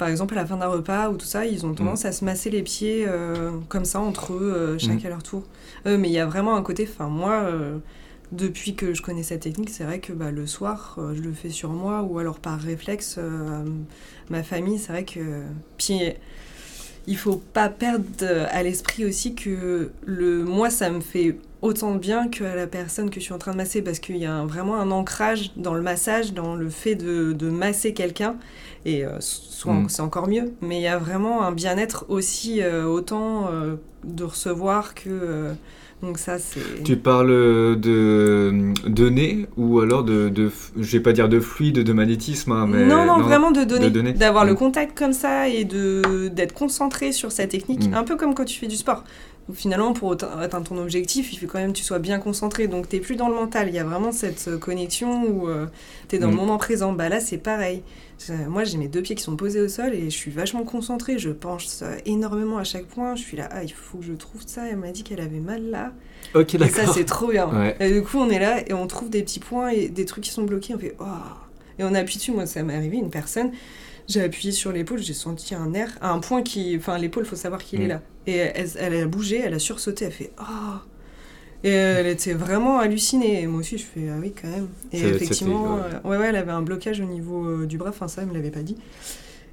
par 0.00 0.08
exemple, 0.08 0.32
à 0.32 0.40
la 0.40 0.46
fin 0.46 0.56
d'un 0.56 0.66
repas 0.66 1.10
ou 1.10 1.18
tout 1.18 1.26
ça, 1.26 1.44
ils 1.44 1.66
ont 1.66 1.74
tendance 1.74 2.04
mm. 2.04 2.06
à 2.06 2.12
se 2.12 2.24
masser 2.24 2.48
les 2.48 2.62
pieds 2.62 3.04
euh, 3.06 3.50
comme 3.68 3.84
ça 3.84 4.00
entre 4.00 4.32
eux, 4.32 4.54
euh, 4.56 4.78
mm. 4.82 5.04
à 5.04 5.08
leur 5.10 5.22
tour. 5.22 5.42
Euh, 5.84 5.98
mais 5.98 6.08
il 6.08 6.14
y 6.14 6.18
a 6.18 6.24
vraiment 6.24 6.56
un 6.56 6.62
côté, 6.62 6.88
enfin, 6.90 7.08
moi, 7.08 7.50
depuis 8.32 8.74
que 8.74 8.94
je 8.94 9.02
connais 9.02 9.22
cette 9.22 9.42
technique, 9.42 9.68
c'est 9.68 9.84
vrai 9.84 10.00
que 10.00 10.14
bah, 10.14 10.30
le 10.30 10.46
soir, 10.46 10.98
je 11.14 11.20
le 11.20 11.34
fais 11.34 11.50
sur 11.50 11.68
moi 11.68 12.02
ou 12.02 12.18
alors 12.18 12.38
par 12.38 12.58
réflexe, 12.58 13.20
ma 14.30 14.42
famille, 14.42 14.78
c'est 14.78 14.92
vrai 14.92 15.04
que. 15.04 15.20
Puis, 15.76 16.00
il 17.06 17.16
faut 17.18 17.42
pas 17.52 17.68
perdre 17.68 18.06
à 18.50 18.62
l'esprit 18.62 19.04
aussi 19.04 19.34
que 19.34 19.90
le 20.06 20.44
moi, 20.44 20.70
ça 20.70 20.88
me 20.88 21.00
fait 21.00 21.36
autant 21.60 21.94
de 21.94 21.98
bien 21.98 22.28
que 22.28 22.44
à 22.44 22.54
la 22.54 22.66
personne 22.66 23.10
que 23.10 23.20
je 23.20 23.24
suis 23.24 23.34
en 23.34 23.38
train 23.38 23.52
de 23.52 23.56
masser 23.58 23.82
parce 23.82 23.98
qu'il 23.98 24.16
y 24.16 24.24
a 24.24 24.44
vraiment 24.44 24.76
un 24.76 24.90
ancrage 24.90 25.52
dans 25.56 25.74
le 25.74 25.82
massage, 25.82 26.32
dans 26.32 26.54
le 26.54 26.70
fait 26.70 26.94
de, 26.94 27.32
de 27.32 27.50
masser 27.50 27.92
quelqu'un. 27.92 28.36
Et 28.84 29.04
euh, 29.04 29.16
soit 29.20 29.74
mm. 29.74 29.88
c'est 29.88 30.02
encore 30.02 30.28
mieux, 30.28 30.52
mais 30.62 30.78
il 30.78 30.82
y 30.82 30.86
a 30.86 30.98
vraiment 30.98 31.42
un 31.42 31.52
bien-être 31.52 32.06
aussi 32.08 32.62
euh, 32.62 32.84
autant 32.84 33.48
euh, 33.48 33.74
de 34.04 34.24
recevoir 34.24 34.94
que. 34.94 35.52
donc 36.02 36.16
ça 36.16 36.38
c'est. 36.38 36.82
Tu 36.82 36.96
parles 36.96 37.78
de 37.78 38.72
donner 38.86 39.46
ou 39.58 39.80
alors 39.80 40.02
de, 40.02 40.30
de 40.30 40.50
je 40.78 40.92
vais 40.92 41.00
pas 41.00 41.12
dire 41.12 41.28
de 41.28 41.40
fluide, 41.40 41.80
de 41.80 41.92
magnétisme, 41.92 42.52
hein, 42.52 42.66
mais 42.66 42.86
non, 42.86 43.04
non, 43.04 43.18
vraiment 43.20 43.50
de 43.50 43.64
donner, 43.64 44.14
d'avoir 44.14 44.46
le 44.46 44.54
mm. 44.54 44.56
contact 44.56 44.98
comme 44.98 45.12
ça 45.12 45.48
et 45.48 45.64
de 45.64 46.28
d'être 46.28 46.54
concentré 46.54 47.12
sur 47.12 47.32
sa 47.32 47.46
technique, 47.46 47.90
mm. 47.90 47.94
un 47.94 48.04
peu 48.04 48.16
comme 48.16 48.34
quand 48.34 48.46
tu 48.46 48.58
fais 48.58 48.66
du 48.66 48.76
sport 48.76 49.04
finalement, 49.54 49.92
pour 49.92 50.12
atteindre 50.12 50.68
ton 50.68 50.78
objectif, 50.78 51.32
il 51.32 51.38
faut 51.38 51.46
quand 51.46 51.58
même 51.58 51.72
que 51.72 51.78
tu 51.78 51.84
sois 51.84 51.98
bien 51.98 52.18
concentré. 52.18 52.68
Donc, 52.68 52.88
tu 52.88 52.96
n'es 52.96 53.02
plus 53.02 53.16
dans 53.16 53.28
le 53.28 53.34
mental. 53.34 53.68
Il 53.68 53.74
y 53.74 53.78
a 53.78 53.84
vraiment 53.84 54.12
cette 54.12 54.48
euh, 54.48 54.58
connexion 54.58 55.24
où 55.24 55.48
euh, 55.48 55.66
tu 56.08 56.16
es 56.16 56.18
dans 56.18 56.28
le 56.28 56.34
mm. 56.34 56.36
moment 56.36 56.58
présent. 56.58 56.92
Bah 56.92 57.08
là, 57.08 57.20
c'est 57.20 57.38
pareil. 57.38 57.82
Moi, 58.48 58.64
j'ai 58.64 58.76
mes 58.76 58.88
deux 58.88 59.00
pieds 59.00 59.14
qui 59.14 59.22
sont 59.22 59.36
posés 59.36 59.62
au 59.62 59.68
sol 59.68 59.94
et 59.94 60.04
je 60.04 60.16
suis 60.16 60.30
vachement 60.30 60.64
concentrée. 60.64 61.18
Je 61.18 61.30
pense 61.30 61.82
énormément 62.04 62.58
à 62.58 62.64
chaque 62.64 62.84
point. 62.84 63.16
Je 63.16 63.22
suis 63.22 63.36
là, 63.36 63.48
ah, 63.50 63.64
il 63.64 63.72
faut 63.72 63.98
que 63.98 64.04
je 64.04 64.12
trouve 64.12 64.42
ça. 64.44 64.68
Elle 64.68 64.76
m'a 64.76 64.90
dit 64.90 65.02
qu'elle 65.02 65.22
avait 65.22 65.40
mal 65.40 65.62
là. 65.70 65.92
Ok, 66.34 66.56
d'accord. 66.56 66.66
Et 66.66 66.86
ça, 66.86 66.92
c'est 66.92 67.06
trop 67.06 67.28
bien. 67.28 67.48
Et 67.80 67.90
du 67.90 68.02
coup, 68.02 68.18
on 68.18 68.28
est 68.28 68.38
là 68.38 68.60
et 68.68 68.74
on 68.74 68.86
trouve 68.86 69.08
des 69.08 69.22
petits 69.22 69.40
points 69.40 69.70
et 69.70 69.88
des 69.88 70.04
trucs 70.04 70.24
qui 70.24 70.30
sont 70.30 70.42
bloqués. 70.42 70.74
On 70.74 70.78
fait, 70.78 70.94
oh. 71.00 71.04
Et 71.78 71.84
on 71.84 71.94
appuie 71.94 72.18
dessus. 72.18 72.32
Moi, 72.32 72.44
ça 72.44 72.62
m'est 72.62 72.74
arrivé, 72.74 72.98
une 72.98 73.10
personne 73.10 73.52
j'ai 74.10 74.22
appuyé 74.22 74.52
sur 74.52 74.72
l'épaule, 74.72 74.98
j'ai 74.98 75.14
senti 75.14 75.54
un 75.54 75.72
à 76.00 76.10
un 76.10 76.18
point 76.18 76.42
qui. 76.42 76.76
Enfin, 76.76 76.98
l'épaule, 76.98 77.24
faut 77.24 77.36
savoir 77.36 77.62
qu'il 77.62 77.80
est 77.80 77.86
mm. 77.86 77.88
là. 77.88 78.02
Et 78.26 78.36
elle, 78.36 78.94
a 78.94 79.06
bougé, 79.06 79.40
elle 79.44 79.54
a 79.54 79.58
sursauté, 79.58 80.04
elle 80.04 80.12
fait 80.12 80.30
Oh 80.40 80.76
Et 81.64 81.70
elle 81.70 82.06
était 82.06 82.34
vraiment 82.34 82.78
hallucinée. 82.78 83.42
Et 83.42 83.46
moi 83.46 83.60
aussi, 83.60 83.78
je 83.78 83.84
fais 83.84 84.08
Ah 84.10 84.18
oui, 84.20 84.32
quand 84.40 84.48
même. 84.48 84.68
Et 84.92 85.00
effectivement, 85.00 85.78
euh, 85.78 86.08
ouais. 86.08 86.16
ouais, 86.18 86.26
elle 86.28 86.36
avait 86.36 86.52
un 86.52 86.62
blocage 86.62 87.00
au 87.00 87.04
niveau 87.04 87.44
euh, 87.44 87.66
du 87.66 87.78
bras, 87.78 87.90
enfin, 87.90 88.08
ça, 88.08 88.22
elle 88.22 88.28
me 88.28 88.34
l'avait 88.34 88.50
pas 88.50 88.62
dit. 88.62 88.76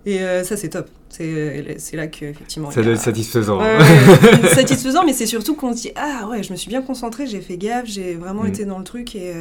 Et 0.06 0.22
euh, 0.22 0.44
ça, 0.44 0.58
c'est 0.58 0.70
top. 0.70 0.90
C'est 1.10 1.76
là 1.94 2.08
que, 2.08 2.26
effectivement. 2.26 2.72
Ça 2.72 2.82
doit 2.82 2.94
être 2.94 3.02
satisfaisant. 3.02 3.60
satisfaisant, 4.54 5.06
mais 5.06 5.14
c'est 5.14 5.26
surtout 5.26 5.56
qu'on 5.56 5.76
se 5.76 5.84
dit 5.84 5.92
Ah 5.96 6.28
ouais, 6.30 6.44
je 6.44 6.52
me 6.52 6.58
suis 6.58 6.70
bien 6.70 6.82
concentrée, 6.82 7.28
j'ai 7.28 7.42
fait 7.42 7.58
gaffe, 7.58 7.86
j'ai 7.86 8.16
vraiment 8.16 8.44
mm. 8.44 8.48
été 8.48 8.66
dans 8.66 8.80
le 8.80 8.84
truc 8.84 9.16
et 9.16 9.34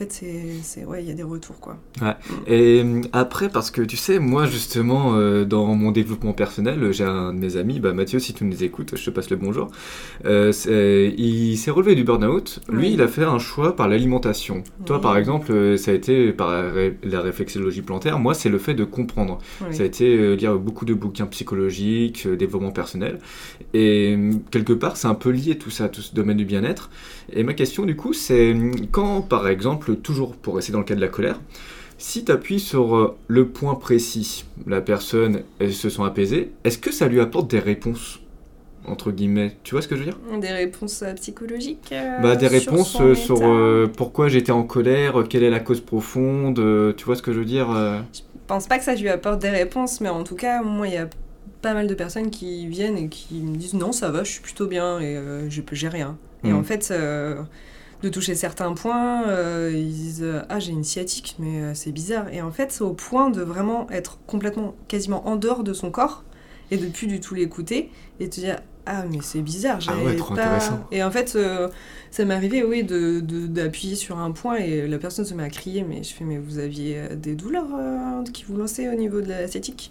fait, 0.00 0.24
c'est, 0.62 0.84
ouais, 0.84 1.02
il 1.02 1.08
y 1.08 1.10
a 1.10 1.14
des 1.14 1.22
retours, 1.22 1.58
quoi. 1.60 1.76
Ouais. 2.00 2.14
Et 2.46 2.82
euh, 2.82 3.02
après, 3.12 3.48
parce 3.48 3.70
que 3.70 3.82
tu 3.82 3.96
sais, 3.96 4.18
moi, 4.18 4.46
justement, 4.46 5.14
euh, 5.14 5.44
dans 5.44 5.74
mon 5.74 5.90
développement 5.90 6.32
personnel, 6.32 6.92
j'ai 6.92 7.04
un 7.04 7.32
de 7.32 7.38
mes 7.38 7.56
amis, 7.56 7.80
bah, 7.80 7.92
Mathieu, 7.92 8.18
si 8.18 8.32
tu 8.32 8.44
nous 8.44 8.64
écoutes, 8.64 8.96
je 8.96 9.04
te 9.04 9.10
passe 9.10 9.30
le 9.30 9.36
bonjour. 9.36 9.70
Euh, 10.24 10.52
il 11.16 11.56
s'est 11.56 11.70
relevé 11.70 11.94
du 11.94 12.04
burn-out. 12.04 12.60
Lui, 12.68 12.92
il 12.92 13.02
a 13.02 13.08
fait 13.08 13.24
un 13.24 13.38
choix 13.38 13.76
par 13.76 13.88
l'alimentation. 13.88 14.62
Toi, 14.86 15.00
par 15.00 15.16
exemple, 15.16 15.76
ça 15.78 15.90
a 15.90 15.94
été 15.94 16.32
par 16.32 16.50
la 17.02 17.20
réflexologie 17.20 17.82
plantaire. 17.82 18.18
Moi, 18.18 18.34
c'est 18.34 18.48
le 18.48 18.58
fait 18.58 18.74
de 18.74 18.84
comprendre. 18.84 19.38
Ça 19.70 19.82
a 19.82 19.86
été 19.86 20.36
lire 20.36 20.56
beaucoup 20.56 20.84
de 20.84 20.94
bouquins 20.94 21.26
psychologiques, 21.26 22.26
développement 22.26 22.72
personnel. 22.72 23.18
Et 23.74 24.16
quelque 24.50 24.72
part, 24.72 24.96
c'est 24.96 25.08
un 25.08 25.14
peu 25.14 25.30
lié 25.30 25.58
tout 25.58 25.70
ça, 25.70 25.88
tout 25.88 26.02
ce 26.02 26.14
domaine 26.14 26.36
du 26.36 26.44
bien-être. 26.44 26.90
Et 27.32 27.42
ma 27.42 27.54
question, 27.54 27.84
du 27.84 27.96
coup, 27.96 28.12
c'est 28.12 28.56
quand, 28.90 29.22
par 29.22 29.48
exemple, 29.48 29.89
toujours 29.94 30.36
pour 30.36 30.56
rester 30.56 30.72
dans 30.72 30.78
le 30.78 30.84
cas 30.84 30.94
de 30.94 31.00
la 31.00 31.08
colère, 31.08 31.38
si 32.00 32.24
tu 32.24 32.32
appuies 32.32 32.60
sur 32.60 32.96
euh, 32.96 33.16
le 33.28 33.46
point 33.46 33.74
précis, 33.74 34.46
la 34.66 34.80
personne, 34.80 35.42
elle 35.58 35.74
se 35.74 35.90
sent 35.90 36.02
apaisée, 36.02 36.50
est-ce 36.64 36.78
que 36.78 36.90
ça 36.90 37.06
lui 37.06 37.20
apporte 37.20 37.50
des 37.50 37.58
réponses 37.58 38.20
entre 38.86 39.12
guillemets? 39.12 39.58
Tu 39.64 39.74
vois 39.74 39.82
ce 39.82 39.88
que 39.88 39.96
je 39.96 40.04
veux 40.04 40.06
dire? 40.06 40.18
Des 40.40 40.48
réponses 40.48 41.02
euh, 41.02 41.12
psychologiques 41.12 41.90
euh, 41.92 42.18
bah, 42.20 42.36
Des 42.36 42.46
réponses 42.46 42.96
sur, 43.14 43.42
pourquoi 43.94 44.28
j'étais 44.28 44.50
en 44.50 44.62
colère, 44.62 45.24
quelle 45.28 45.42
est 45.42 45.50
la 45.50 45.60
cause 45.60 45.82
profonde, 45.82 46.94
tu 46.96 47.04
vois 47.04 47.16
ce 47.16 47.22
que 47.22 47.34
je 47.34 47.38
veux 47.38 47.44
dire 47.44 47.68
Je 48.14 48.20
pense 48.46 48.66
pas 48.66 48.78
que 48.78 48.84
ça 48.84 48.94
lui 48.94 49.10
apporte 49.10 49.42
des 49.42 49.50
réponses, 49.50 50.00
mais 50.00 50.08
en 50.08 50.24
tout 50.24 50.36
cas, 50.36 50.62
moi, 50.62 50.88
il 50.88 50.94
y 50.94 50.98
a 50.98 51.08
pas 51.60 51.74
mal 51.74 51.86
de 51.86 51.94
personnes 51.94 52.30
qui 52.30 52.66
viennent 52.66 52.96
et 52.96 53.08
qui 53.08 53.42
me 53.42 53.56
disent 53.56 53.74
non, 53.74 53.92
ça 53.92 54.10
va, 54.10 54.24
je 54.24 54.32
suis 54.32 54.40
plutôt 54.40 54.66
bien 54.66 55.00
et 55.00 55.20
j'ai 55.50 55.88
rien. 55.88 56.16
Et 56.44 56.52
en 56.54 56.60
mm. 56.60 56.64
fait, 56.64 56.94
de 58.02 58.08
toucher 58.08 58.34
certains 58.34 58.72
points, 58.72 59.28
euh, 59.28 59.70
ils 59.74 59.92
disent 59.92 60.26
Ah, 60.48 60.58
j'ai 60.58 60.72
une 60.72 60.84
sciatique, 60.84 61.36
mais 61.38 61.62
euh, 61.62 61.74
c'est 61.74 61.92
bizarre. 61.92 62.28
Et 62.32 62.42
en 62.42 62.50
fait, 62.50 62.72
c'est 62.72 62.82
au 62.82 62.94
point 62.94 63.30
de 63.30 63.42
vraiment 63.42 63.88
être 63.90 64.18
complètement, 64.26 64.74
quasiment 64.88 65.26
en 65.28 65.36
dehors 65.36 65.64
de 65.64 65.72
son 65.74 65.90
corps 65.90 66.24
et 66.70 66.78
de 66.78 66.88
plus 66.88 67.06
du 67.06 67.20
tout 67.20 67.34
l'écouter 67.34 67.90
et 68.20 68.26
de 68.26 68.30
te 68.30 68.40
dire 68.40 68.60
Ah, 68.86 69.04
mais 69.10 69.20
c'est 69.22 69.42
bizarre, 69.42 69.80
Ah 69.86 70.02
ouais, 70.02 70.02
j'avais 70.04 70.16
trop 70.16 70.34
pas. 70.34 70.40
intéressant. 70.46 70.86
Et 70.90 71.02
en 71.02 71.10
fait, 71.10 71.34
euh, 71.36 71.68
ça 72.10 72.24
m'est 72.24 72.34
arrivé, 72.34 72.62
oui, 72.64 72.84
de- 72.84 73.20
de- 73.20 73.46
d'appuyer 73.46 73.96
sur 73.96 74.18
un 74.18 74.30
point 74.32 74.56
et 74.56 74.86
la 74.88 74.98
personne 74.98 75.24
se 75.24 75.34
met 75.34 75.42
à 75.44 75.50
crier. 75.50 75.84
Mais 75.84 76.02
je 76.02 76.14
fais 76.14 76.24
Mais 76.24 76.38
vous 76.38 76.58
aviez 76.58 77.16
des 77.16 77.34
douleurs 77.34 77.68
euh, 77.74 78.22
qui 78.32 78.44
vous 78.44 78.56
lançaient 78.56 78.88
au 78.88 78.94
niveau 78.94 79.20
de 79.20 79.28
la 79.28 79.48
sciatique? 79.48 79.90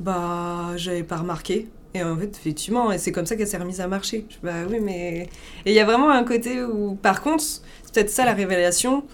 Bah, 0.00 0.72
j'avais 0.76 1.04
pas 1.04 1.16
remarqué. 1.18 1.68
Et 1.94 2.02
en 2.02 2.16
fait, 2.16 2.36
effectivement, 2.36 2.90
et 2.90 2.98
c'est 2.98 3.12
comme 3.12 3.24
ça 3.24 3.36
qu'elle 3.36 3.46
s'est 3.46 3.56
remise 3.56 3.80
à 3.80 3.86
marcher. 3.86 4.26
Bah 4.42 4.52
oui, 4.68 4.80
mais. 4.80 5.28
Et 5.64 5.70
il 5.70 5.74
y 5.74 5.80
a 5.80 5.84
vraiment 5.84 6.10
un 6.10 6.24
côté 6.24 6.62
où, 6.62 6.96
par 6.96 7.22
contre, 7.22 7.44
c'est 7.44 7.62
peut-être 7.92 8.10
ça 8.10 8.24
la 8.24 8.34
révélation, 8.34 9.04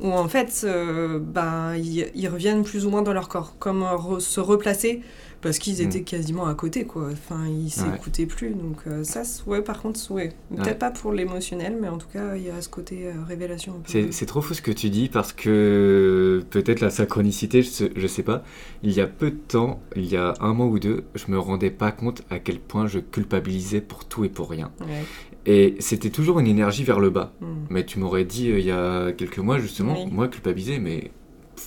où 0.00 0.10
en 0.10 0.28
fait, 0.28 0.62
euh, 0.64 1.18
ben, 1.20 1.74
ils, 1.76 2.28
reviennent 2.28 2.64
plus 2.64 2.86
ou 2.86 2.90
moins 2.90 3.02
dans 3.02 3.12
leur 3.12 3.28
corps, 3.28 3.54
comme 3.58 3.82
euh, 3.82 4.18
se 4.18 4.40
replacer, 4.40 5.02
parce 5.42 5.58
qu'ils 5.58 5.78
Mm. 5.82 5.86
étaient 5.88 6.02
quasiment 6.02 6.46
à 6.46 6.54
côté, 6.54 6.84
quoi. 6.84 7.08
Enfin, 7.12 7.46
ils 7.46 7.68
s'écoutaient 7.70 8.26
plus. 8.26 8.50
Donc, 8.54 8.78
euh, 8.86 9.04
ça, 9.04 9.22
ouais, 9.46 9.60
par 9.60 9.82
contre, 9.82 10.00
ouais. 10.12 10.30
Peut-être 10.54 10.66
Ouais. 10.66 10.74
pas 10.74 10.90
pour 10.90 11.12
l'émotionnel, 11.12 11.76
mais 11.80 11.88
en 11.88 11.98
tout 11.98 12.06
cas, 12.12 12.36
il 12.36 12.42
y 12.44 12.50
a 12.50 12.60
ce 12.62 12.68
côté 12.68 13.06
euh, 13.08 13.12
révélation. 13.26 13.82
C'est 13.86 14.26
trop 14.26 14.40
fou 14.40 14.54
ce 14.54 14.62
que 14.62 14.70
tu 14.72 14.88
dis 14.88 15.08
parce 15.08 15.32
que 15.32 16.42
peut-être 16.50 16.80
la 16.80 16.90
synchronicité, 16.90 17.62
je 17.62 17.68
sais, 17.68 17.90
je 17.94 18.06
sais 18.06 18.22
pas. 18.22 18.42
Il 18.82 18.92
y 18.92 19.00
a 19.00 19.06
peu 19.06 19.30
de 19.30 19.36
temps, 19.36 19.80
il 19.96 20.06
y 20.06 20.16
a 20.16 20.34
un 20.40 20.54
mois 20.54 20.66
ou 20.66 20.78
deux, 20.78 21.04
je 21.14 21.24
me 21.28 21.38
rendais 21.38 21.70
pas 21.70 21.92
compte 21.92 22.22
à 22.30 22.38
quel 22.38 22.58
point 22.60 22.86
je 22.86 22.98
culpabilisais 23.00 23.80
pour 23.80 24.04
tout 24.04 24.24
et 24.24 24.28
pour 24.28 24.48
rien. 24.50 24.70
Ouais. 24.80 25.02
Et 25.44 25.74
c'était 25.80 26.10
toujours 26.10 26.38
une 26.38 26.46
énergie 26.46 26.84
vers 26.84 27.00
le 27.00 27.10
bas. 27.10 27.32
Mm. 27.40 27.46
Mais 27.70 27.84
tu 27.84 27.98
m'aurais 27.98 28.24
dit 28.24 28.50
euh, 28.50 28.58
il 28.60 28.64
y 28.66 28.70
a 28.70 29.10
quelques 29.12 29.38
mois 29.40 29.58
justement, 29.58 30.04
Oui. 30.04 30.10
moi 30.12 30.28
culpabiliser, 30.28 30.78
mais 30.78 31.10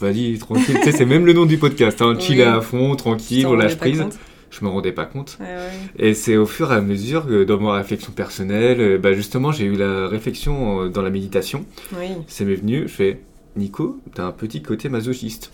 vas-y 0.01 0.37
tranquille. 0.37 0.75
tu 0.77 0.83
sais, 0.83 0.91
c'est 0.91 1.05
même 1.05 1.25
le 1.25 1.33
nom 1.33 1.45
du 1.45 1.57
podcast, 1.57 2.01
hein, 2.01 2.15
chill 2.19 2.37
Oui. 2.37 2.43
à 2.43 2.61
fond, 2.61 2.95
tranquille, 2.95 3.45
on 3.47 3.53
lâche 3.55 3.77
prise. 3.77 4.03
Je 4.51 4.63
me 4.63 4.69
rendais 4.69 4.93
pas 4.93 5.05
compte. 5.05 5.37
Ouais, 5.41 5.47
ouais. 5.47 6.07
Et 6.09 6.13
c'est 6.13 6.37
au 6.37 6.45
fur 6.45 6.71
et 6.71 6.75
à 6.75 6.81
mesure 6.81 7.27
que 7.27 7.43
dans 7.43 7.59
ma 7.59 7.73
réflexion 7.73 8.13
personnelle, 8.13 8.79
euh, 8.79 8.97
bah 8.97 9.11
justement 9.11 9.51
j'ai 9.51 9.65
eu 9.65 9.75
la 9.75 10.07
réflexion 10.07 10.83
euh, 10.83 10.87
dans 10.89 11.01
la 11.01 11.09
méditation. 11.09 11.65
Oui. 11.99 12.07
Ça 12.27 12.45
m'est 12.45 12.55
venu, 12.55 12.83
je 12.83 12.93
fais 12.93 13.19
Nico, 13.55 14.00
t'as 14.13 14.25
un 14.25 14.31
petit 14.31 14.62
côté 14.62 14.89
masochiste. 14.89 15.51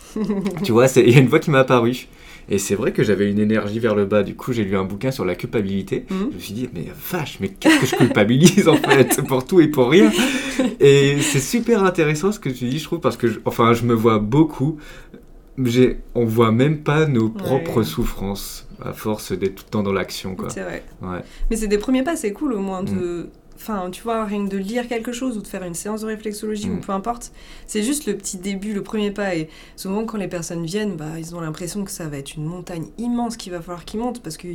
tu 0.64 0.72
vois, 0.72 0.86
il 0.96 1.10
y 1.10 1.16
a 1.16 1.20
une 1.20 1.28
voix 1.28 1.38
qui 1.38 1.50
m'est 1.50 1.58
apparue. 1.58 2.08
Et 2.48 2.58
c'est 2.58 2.74
vrai 2.74 2.92
que 2.92 3.04
j'avais 3.04 3.30
une 3.30 3.38
énergie 3.38 3.78
vers 3.78 3.94
le 3.94 4.04
bas. 4.04 4.24
Du 4.24 4.34
coup, 4.34 4.52
j'ai 4.52 4.64
lu 4.64 4.76
un 4.76 4.82
bouquin 4.82 5.12
sur 5.12 5.24
la 5.24 5.36
culpabilité. 5.36 6.04
Mhm. 6.10 6.28
Je 6.30 6.34
me 6.34 6.40
suis 6.40 6.52
dit, 6.54 6.68
mais 6.74 6.86
vache, 7.12 7.38
mais 7.40 7.48
qu'est-ce 7.48 7.80
que 7.80 7.86
je 7.86 7.94
culpabilise 7.96 8.68
en 8.68 8.76
fait 8.76 9.22
pour 9.28 9.46
tout 9.46 9.60
et 9.60 9.68
pour 9.68 9.88
rien. 9.90 10.10
Et 10.80 11.18
c'est 11.20 11.38
super 11.40 11.84
intéressant 11.84 12.32
ce 12.32 12.40
que 12.40 12.48
tu 12.48 12.64
dis, 12.68 12.78
je 12.80 12.84
trouve, 12.84 12.98
parce 13.00 13.16
que, 13.16 13.28
je- 13.28 13.38
enfin, 13.44 13.72
je 13.74 13.84
me 13.84 13.94
vois 13.94 14.18
beaucoup. 14.18 14.78
J'ai, 15.62 15.98
on 16.14 16.24
voit 16.24 16.50
même 16.50 16.78
pas 16.78 17.06
nos 17.06 17.28
propres 17.28 17.78
Ouais. 17.78 17.84
souffrances 17.84 18.66
à 18.84 18.92
force 18.92 19.32
d'être 19.32 19.54
tout 19.54 19.64
le 19.66 19.70
temps 19.70 19.82
dans 19.82 19.92
l'action, 19.92 20.34
quoi. 20.34 20.48
C'est 20.50 20.62
vrai. 20.62 20.82
Ouais. 21.02 21.20
Mais 21.50 21.56
c'est 21.56 21.68
des 21.68 21.78
premiers 21.78 22.02
pas, 22.02 22.16
c'est 22.16 22.32
cool 22.32 22.54
au 22.54 22.58
moins 22.60 22.82
Mm. 22.82 22.86
de. 22.86 23.28
Enfin, 23.54 23.90
tu 23.90 24.02
vois, 24.02 24.24
rien 24.24 24.44
que 24.46 24.50
de 24.50 24.56
lire 24.58 24.88
quelque 24.88 25.12
chose 25.12 25.36
ou 25.36 25.42
de 25.42 25.46
faire 25.46 25.62
une 25.62 25.74
séance 25.74 26.00
de 26.02 26.06
réflexologie 26.06 26.68
Mm. 26.68 26.78
ou 26.78 26.80
peu 26.80 26.92
importe, 26.92 27.32
c'est 27.66 27.82
juste 27.82 28.06
le 28.06 28.16
petit 28.16 28.38
début, 28.38 28.72
le 28.72 28.82
premier 28.82 29.10
pas. 29.10 29.34
Et 29.34 29.48
souvent, 29.76 30.04
quand 30.04 30.18
les 30.18 30.28
personnes 30.28 30.64
viennent, 30.64 30.96
bah, 30.96 31.18
ils 31.18 31.34
ont 31.34 31.40
l'impression 31.40 31.84
que 31.84 31.90
ça 31.90 32.08
va 32.08 32.18
être 32.18 32.34
une 32.34 32.44
montagne 32.44 32.86
immense 32.98 33.36
qu'il 33.36 33.52
va 33.52 33.60
falloir 33.60 33.84
qu'ils 33.84 34.00
montent 34.00 34.22
parce 34.22 34.36
que 34.36 34.48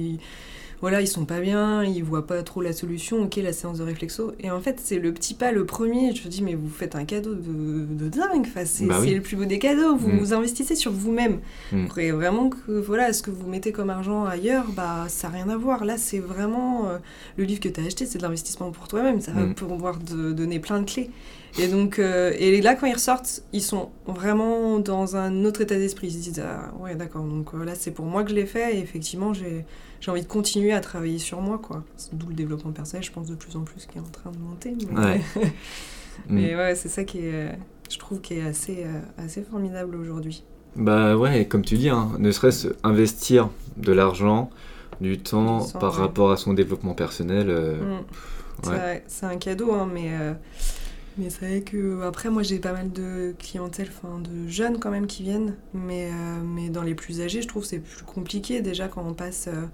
voilà, 0.82 1.02
ils 1.02 1.08
sont 1.08 1.26
pas 1.26 1.40
bien, 1.40 1.84
ils 1.84 2.04
voient 2.04 2.28
pas 2.28 2.44
trop 2.44 2.62
la 2.62 2.72
solution. 2.74 3.24
Ok, 3.24 3.38
la 3.38 3.52
séance 3.54 3.80
de 3.80 3.84
réflexo. 3.84 4.34
Et 4.40 4.52
en 4.52 4.60
fait, 4.62 4.80
c'est 4.84 5.00
le 5.00 5.12
petit 5.12 5.34
pas, 5.34 5.52
le 5.52 5.66
premier. 5.66 6.14
Je 6.14 6.24
me 6.24 6.30
dis, 6.30 6.44
mais 6.44 6.54
vous 6.54 6.70
faites 6.70 6.96
un 6.96 7.04
cadeau 7.06 7.34
de, 7.34 7.86
de 7.90 8.10
dingue. 8.10 8.42
Enfin, 8.48 8.64
c'est 8.66 8.86
Bah 8.86 8.98
oui. 9.02 9.14
le 9.16 9.22
plus 9.22 9.36
beau 9.36 9.46
des 9.46 9.58
cadeaux. 9.60 9.96
Vous 9.96 10.10
Mm. 10.10 10.20
vous 10.20 10.34
investissez 10.34 10.76
sur 10.76 10.92
vous-même. 10.92 11.40
Mm. 11.72 11.82
Vous 11.84 11.88
croyez 11.88 12.12
vraiment 12.12 12.50
que 12.50 12.72
voilà, 12.72 13.12
ce 13.14 13.22
que 13.24 13.32
vous 13.32 13.48
mettez 13.48 13.72
comme 13.72 13.90
argent 13.90 14.26
ailleurs, 14.26 14.66
bah 14.76 15.06
ça 15.08 15.30
n'a 15.30 15.34
rien 15.36 15.50
à 15.50 15.58
voir. 15.58 15.84
Là, 15.86 15.98
c'est 15.98 16.20
vraiment 16.20 16.88
euh, 16.90 16.98
le 17.38 17.44
livre 17.46 17.60
que 17.60 17.70
tu 17.70 17.82
as 17.82 17.84
acheté, 17.84 18.06
c'est 18.06 18.20
de 18.20 18.24
l'investissement 18.24 18.72
pour 18.72 18.88
toi-même. 18.88 19.20
Ça 19.22 19.32
va 19.32 19.42
Mm. 19.42 19.56
pouvoir 19.56 19.98
te 20.00 20.32
donner 20.32 20.60
plein 20.60 20.80
de 20.82 20.86
clés. 20.90 21.10
Et 21.60 21.68
donc, 21.68 21.98
euh, 22.00 22.34
et 22.38 22.62
là, 22.62 22.76
quand 22.76 22.86
ils 22.88 22.94
ressortent, 22.94 23.42
ils 23.54 23.62
sont 23.62 23.90
vraiment 24.06 24.80
dans 24.80 25.16
un 25.16 25.44
autre 25.46 25.62
état 25.62 25.76
d'esprit. 25.76 26.08
Ils 26.08 26.12
se 26.14 26.18
disent, 26.18 26.44
ah, 26.46 26.72
ouais, 26.80 26.96
d'accord, 26.96 27.24
donc 27.24 27.54
euh, 27.54 27.66
là, 27.66 27.74
c'est 27.76 27.92
pour 27.92 28.06
moi 28.06 28.24
que 28.24 28.30
je 28.30 28.36
l'ai 28.36 28.46
fait. 28.46 28.76
Et 28.78 28.80
effectivement, 28.80 29.34
j'ai 29.34 29.66
j'ai 30.00 30.12
envie 30.12 30.22
de 30.22 30.28
continuer 30.28 30.74
à 30.74 30.80
travailler 30.80 31.18
sur 31.18 31.42
moi, 31.42 31.58
quoi. 31.58 31.84
D'où 32.14 32.28
le 32.28 32.36
développement 32.36 32.72
personnel, 32.72 33.04
je 33.04 33.12
pense, 33.12 33.28
de 33.28 33.34
plus 33.36 33.56
en 33.56 33.62
plus, 33.62 33.88
qui 33.88 33.98
est 33.98 34.02
en 34.02 34.04
train 34.12 34.30
de 34.32 34.38
monter. 34.38 34.76
Mais 34.92 35.00
Ouais. 35.04 35.22
mais 36.30 36.56
ouais, 36.56 36.76
c'est 36.76 36.90
ça 36.90 37.04
qui 37.04 37.20
est, 37.20 37.34
euh, 37.34 37.52
je 37.90 37.98
trouve, 37.98 38.22
qui 38.22 38.36
est 38.36 38.44
assez, 38.44 38.84
euh, 38.86 39.00
assez 39.18 39.42
formidable 39.42 39.96
aujourd'hui. 39.96 40.44
Bah 40.76 41.18
ouais, 41.18 41.48
comme 41.48 41.64
tu 41.64 41.78
dis, 41.78 41.90
hein, 41.90 42.12
ne 42.20 42.30
serait-ce 42.32 42.68
investir 42.84 43.50
de 43.78 43.92
l'argent, 43.92 44.52
du 45.02 45.18
temps 45.18 45.66
par 45.80 45.96
ouais. 45.96 46.02
rapport 46.02 46.32
à 46.32 46.38
son 46.38 46.54
développement 46.54 46.94
personnel. 46.94 47.48
euh, 47.50 47.76
Mm. 47.78 48.04
C'est 48.64 48.70
ouais. 48.70 48.76
vrai, 48.76 49.04
c'est 49.08 49.26
un 49.28 49.38
cadeau, 49.38 49.72
hein, 49.72 49.88
mais, 49.92 50.10
mais 51.18 51.30
c'est 51.30 51.46
vrai 51.48 51.62
que 51.62 52.02
après 52.04 52.30
moi 52.30 52.44
j'ai 52.44 52.60
pas 52.60 52.74
mal 52.74 52.92
de 52.92 53.34
clientèle, 53.40 53.88
enfin 53.90 54.20
de 54.20 54.48
jeunes 54.48 54.80
quand 54.80 54.92
même 54.92 55.08
qui 55.08 55.24
viennent, 55.24 55.56
mais, 55.74 56.10
euh, 56.12 56.42
mais 56.44 56.70
dans 56.70 56.84
les 56.84 56.96
plus 56.96 57.22
âgés 57.22 57.42
je 57.42 57.48
trouve 57.48 57.64
que 57.64 57.70
c'est 57.70 57.80
plus 57.80 58.04
compliqué 58.04 58.62
déjà 58.62 58.88
quand 58.88 59.04
on 59.06 59.14
passe 59.14 59.48
euh, 59.48 59.66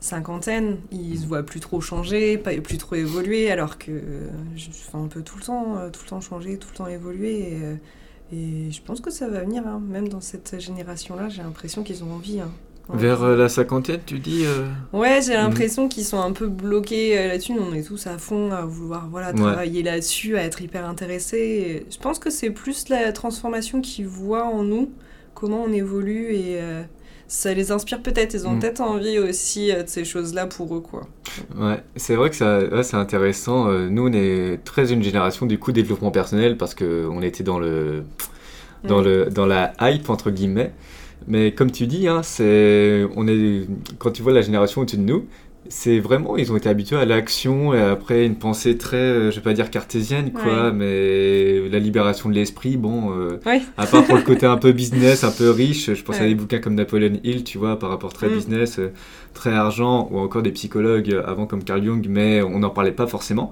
cinquantaine, 0.00 0.78
ils 0.92 1.18
se 1.20 1.26
voient 1.26 1.44
plus 1.44 1.60
trop 1.60 1.80
changer, 1.80 2.38
pas 2.38 2.52
plus 2.60 2.78
trop 2.78 2.96
évoluer, 2.96 3.50
alors 3.50 3.78
que 3.78 4.28
enfin, 4.70 5.00
on 5.00 5.08
peut 5.08 5.22
tout 5.22 5.36
le 5.38 5.44
temps, 5.44 5.78
euh, 5.78 5.90
tout 5.90 6.02
le 6.04 6.08
temps 6.10 6.20
changer, 6.20 6.58
tout 6.58 6.68
le 6.72 6.76
temps 6.76 6.86
évoluer. 6.86 7.58
Et, 8.32 8.36
et 8.68 8.70
je 8.72 8.82
pense 8.82 9.00
que 9.00 9.10
ça 9.10 9.28
va 9.28 9.40
venir, 9.40 9.66
hein, 9.66 9.80
même 9.80 10.08
dans 10.08 10.20
cette 10.20 10.58
génération-là, 10.60 11.28
j'ai 11.28 11.42
l'impression 11.42 11.82
qu'ils 11.84 12.04
ont 12.04 12.12
envie. 12.12 12.40
hein. 12.40 12.52
Vers 12.92 13.22
euh, 13.22 13.36
la 13.36 13.48
cinquantaine, 13.48 14.00
tu 14.04 14.18
dis 14.18 14.42
euh, 14.44 14.66
Ouais, 14.92 15.20
j'ai 15.22 15.32
Mhm. 15.36 15.42
l'impression 15.42 15.88
qu'ils 15.88 16.04
sont 16.04 16.20
un 16.20 16.32
peu 16.32 16.46
bloqués 16.48 17.18
euh, 17.18 17.28
là-dessus. 17.28 17.52
On 17.58 17.74
est 17.74 17.82
tous 17.82 18.06
à 18.06 18.18
fond 18.18 18.50
à 18.52 18.62
vouloir 18.64 19.08
voilà, 19.10 19.28
Ouais. 19.30 19.34
travailler 19.40 19.82
là-dessus, 19.82 20.36
à 20.36 20.42
être 20.42 20.60
hyper 20.62 20.84
intéressés. 20.88 21.38
Et 21.38 21.86
je 21.92 21.98
pense 21.98 22.18
que 22.18 22.30
c'est 22.30 22.50
plus 22.50 22.88
la 22.88 23.12
transformation 23.12 23.80
qu'ils 23.80 24.06
voient 24.08 24.44
en 24.46 24.62
nous, 24.64 24.90
comment 25.34 25.62
on 25.64 25.72
évolue 25.72 26.34
et 26.34 26.60
euh, 26.60 26.82
ça 27.28 27.54
les 27.54 27.70
inspire 27.70 28.02
peut-être. 28.02 28.34
Ils 28.34 28.46
ont 28.46 28.52
Mhm. 28.52 28.60
peut-être 28.60 28.80
envie 28.80 29.18
aussi 29.18 29.70
euh, 29.72 29.84
de 29.84 29.88
ces 29.88 30.04
choses-là 30.04 30.46
pour 30.46 30.74
eux, 30.76 30.80
quoi. 30.80 31.02
Ouais, 31.56 31.82
c'est 31.96 32.16
vrai 32.16 32.28
que 32.30 32.36
ça, 32.36 32.58
ouais, 32.58 32.82
c'est 32.82 32.96
intéressant. 32.96 33.68
Nous, 33.70 34.08
on 34.08 34.12
est 34.12 34.58
très 34.64 34.92
une 34.92 35.02
génération 35.02 35.46
du 35.46 35.58
coup 35.58 35.70
développement 35.70 36.10
personnel 36.10 36.56
parce 36.56 36.74
que 36.74 37.06
on 37.10 37.22
était 37.22 37.44
dans 37.44 37.58
le 37.60 38.02
dans 38.82 39.00
le 39.00 39.26
dans 39.26 39.46
la 39.46 39.72
hype 39.80 40.10
entre 40.10 40.30
guillemets. 40.30 40.72
Mais 41.28 41.52
comme 41.52 41.70
tu 41.70 41.86
dis, 41.86 42.08
hein, 42.08 42.22
c'est 42.22 43.06
on 43.16 43.26
est 43.28 43.66
quand 43.98 44.10
tu 44.10 44.22
vois 44.22 44.32
la 44.32 44.42
génération 44.42 44.80
au-dessus 44.82 44.96
de 44.96 45.02
nous, 45.02 45.26
c'est 45.68 46.00
vraiment 46.00 46.36
ils 46.36 46.50
ont 46.50 46.56
été 46.56 46.68
habitués 46.68 46.96
à 46.96 47.04
l'action 47.04 47.72
et 47.74 47.80
après 47.80 48.24
une 48.26 48.34
pensée 48.36 48.76
très, 48.78 48.96
euh, 48.96 49.30
je 49.30 49.36
vais 49.36 49.42
pas 49.42 49.52
dire 49.52 49.70
cartésienne 49.70 50.32
quoi, 50.32 50.70
Ouais. 50.70 50.72
mais 50.72 51.68
la 51.68 51.78
libération 51.78 52.28
de 52.28 52.34
l'esprit, 52.34 52.76
bon. 52.76 53.12
euh. 53.16 53.38
À 53.76 53.86
part 53.86 54.04
pour 54.04 54.16
le 54.16 54.22
côté 54.22 54.46
un 54.46 54.56
peu 54.56 54.72
business, 54.72 55.22
un 55.22 55.30
peu 55.30 55.50
riche, 55.50 55.92
je 55.94 56.02
pense 56.02 56.16
à 56.20 56.26
des 56.26 56.34
bouquins 56.34 56.58
comme 56.58 56.74
Napoleon 56.74 57.20
Hill, 57.22 57.44
tu 57.44 57.58
vois, 57.58 57.78
par 57.78 57.90
rapport 57.90 58.12
très 58.12 58.28
Mm. 58.28 58.34
business, 58.34 58.78
euh, 58.80 58.90
très 59.34 59.50
argent, 59.52 60.08
ou 60.10 60.18
encore 60.18 60.42
des 60.42 60.50
psychologues 60.52 61.12
euh, 61.12 61.22
avant 61.26 61.46
comme 61.46 61.62
Carl 61.62 61.84
Jung, 61.84 62.04
mais 62.08 62.42
on 62.42 62.58
n'en 62.60 62.70
parlait 62.70 62.90
pas 62.92 63.06
forcément. 63.06 63.50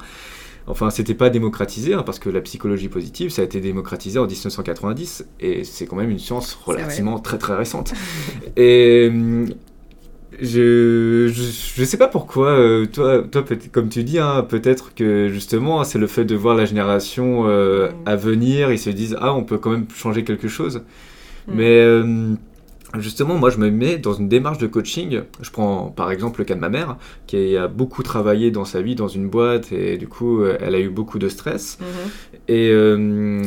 Enfin, 0.69 0.91
c'était 0.91 1.15
pas 1.15 1.31
démocratisé, 1.31 1.95
hein, 1.95 2.03
parce 2.05 2.19
que 2.19 2.29
la 2.29 2.41
psychologie 2.41 2.89
positive, 2.89 3.31
ça 3.31 3.43
a 3.43 3.45
été 3.45 3.61
démocratisé 3.61 4.19
en 4.19 4.27
1990, 4.27 5.27
et 5.41 5.65
c'est 5.65 5.87
quand 5.87 5.97
même 5.97 6.11
une 6.11 6.19
science 6.19 6.55
relativement 6.55 7.19
très 7.19 7.39
très 7.39 7.55
récente. 7.57 7.93
et 8.57 9.09
hum, 9.11 9.49
je, 10.41 11.29
je, 11.33 11.43
je 11.43 11.85
sais 11.85 11.97
pas 11.97 12.07
pourquoi, 12.09 12.49
euh, 12.51 12.87
toi, 12.87 13.23
toi 13.23 13.45
comme 13.73 13.89
tu 13.89 14.05
dis, 14.05 14.19
hein, 14.19 14.47
peut-être 14.49 14.95
que 14.95 15.29
justement, 15.29 15.83
c'est 15.85 15.99
le 15.99 16.07
fait 16.07 16.25
de 16.25 16.37
voir 16.37 16.55
la 16.55 16.65
génération 16.65 17.49
euh, 17.49 17.89
Mm. 17.89 18.09
à 18.09 18.17
venir, 18.17 18.73
ils 18.73 18.79
se 18.79 18.91
disent, 18.91 19.17
ah, 19.21 19.35
on 19.35 19.45
peut 19.45 19.59
quand 19.59 19.71
même 19.71 19.87
changer 19.95 20.25
quelque 20.25 20.49
chose. 20.49 20.83
Mm. 21.49 21.53
Mais 21.55 21.81
euh, 21.81 22.35
justement, 22.99 23.35
moi, 23.37 23.51
je 23.51 23.59
me 23.59 23.71
mets 23.71 23.99
dans 23.99 24.13
une 24.15 24.29
démarche 24.29 24.59
de 24.59 24.67
coaching. 24.67 25.23
Je 25.41 25.51
prends 25.51 25.91
par 25.91 26.11
exemple 26.11 26.41
le 26.41 26.45
cas 26.45 26.55
de 26.55 26.61
ma 26.61 26.69
mère, 26.69 26.97
qui 27.27 27.57
a 27.57 27.69
beaucoup 27.69 28.03
travaillé 28.03 28.51
dans 28.51 28.65
sa 28.65 28.81
vie 28.83 28.95
dans 28.95 29.09
une 29.09 29.29
boîte, 29.29 29.73
et 29.73 29.97
du 29.99 30.09
coup, 30.09 30.41
euh, 30.43 30.57
elle 30.61 30.75
a 30.75 30.81
eu 30.81 30.89
beaucoup 30.89 31.19
de 31.19 31.29
stress. 31.29 31.79
Mhm. 31.81 31.87
Et 32.49 32.71
euh, 32.71 33.43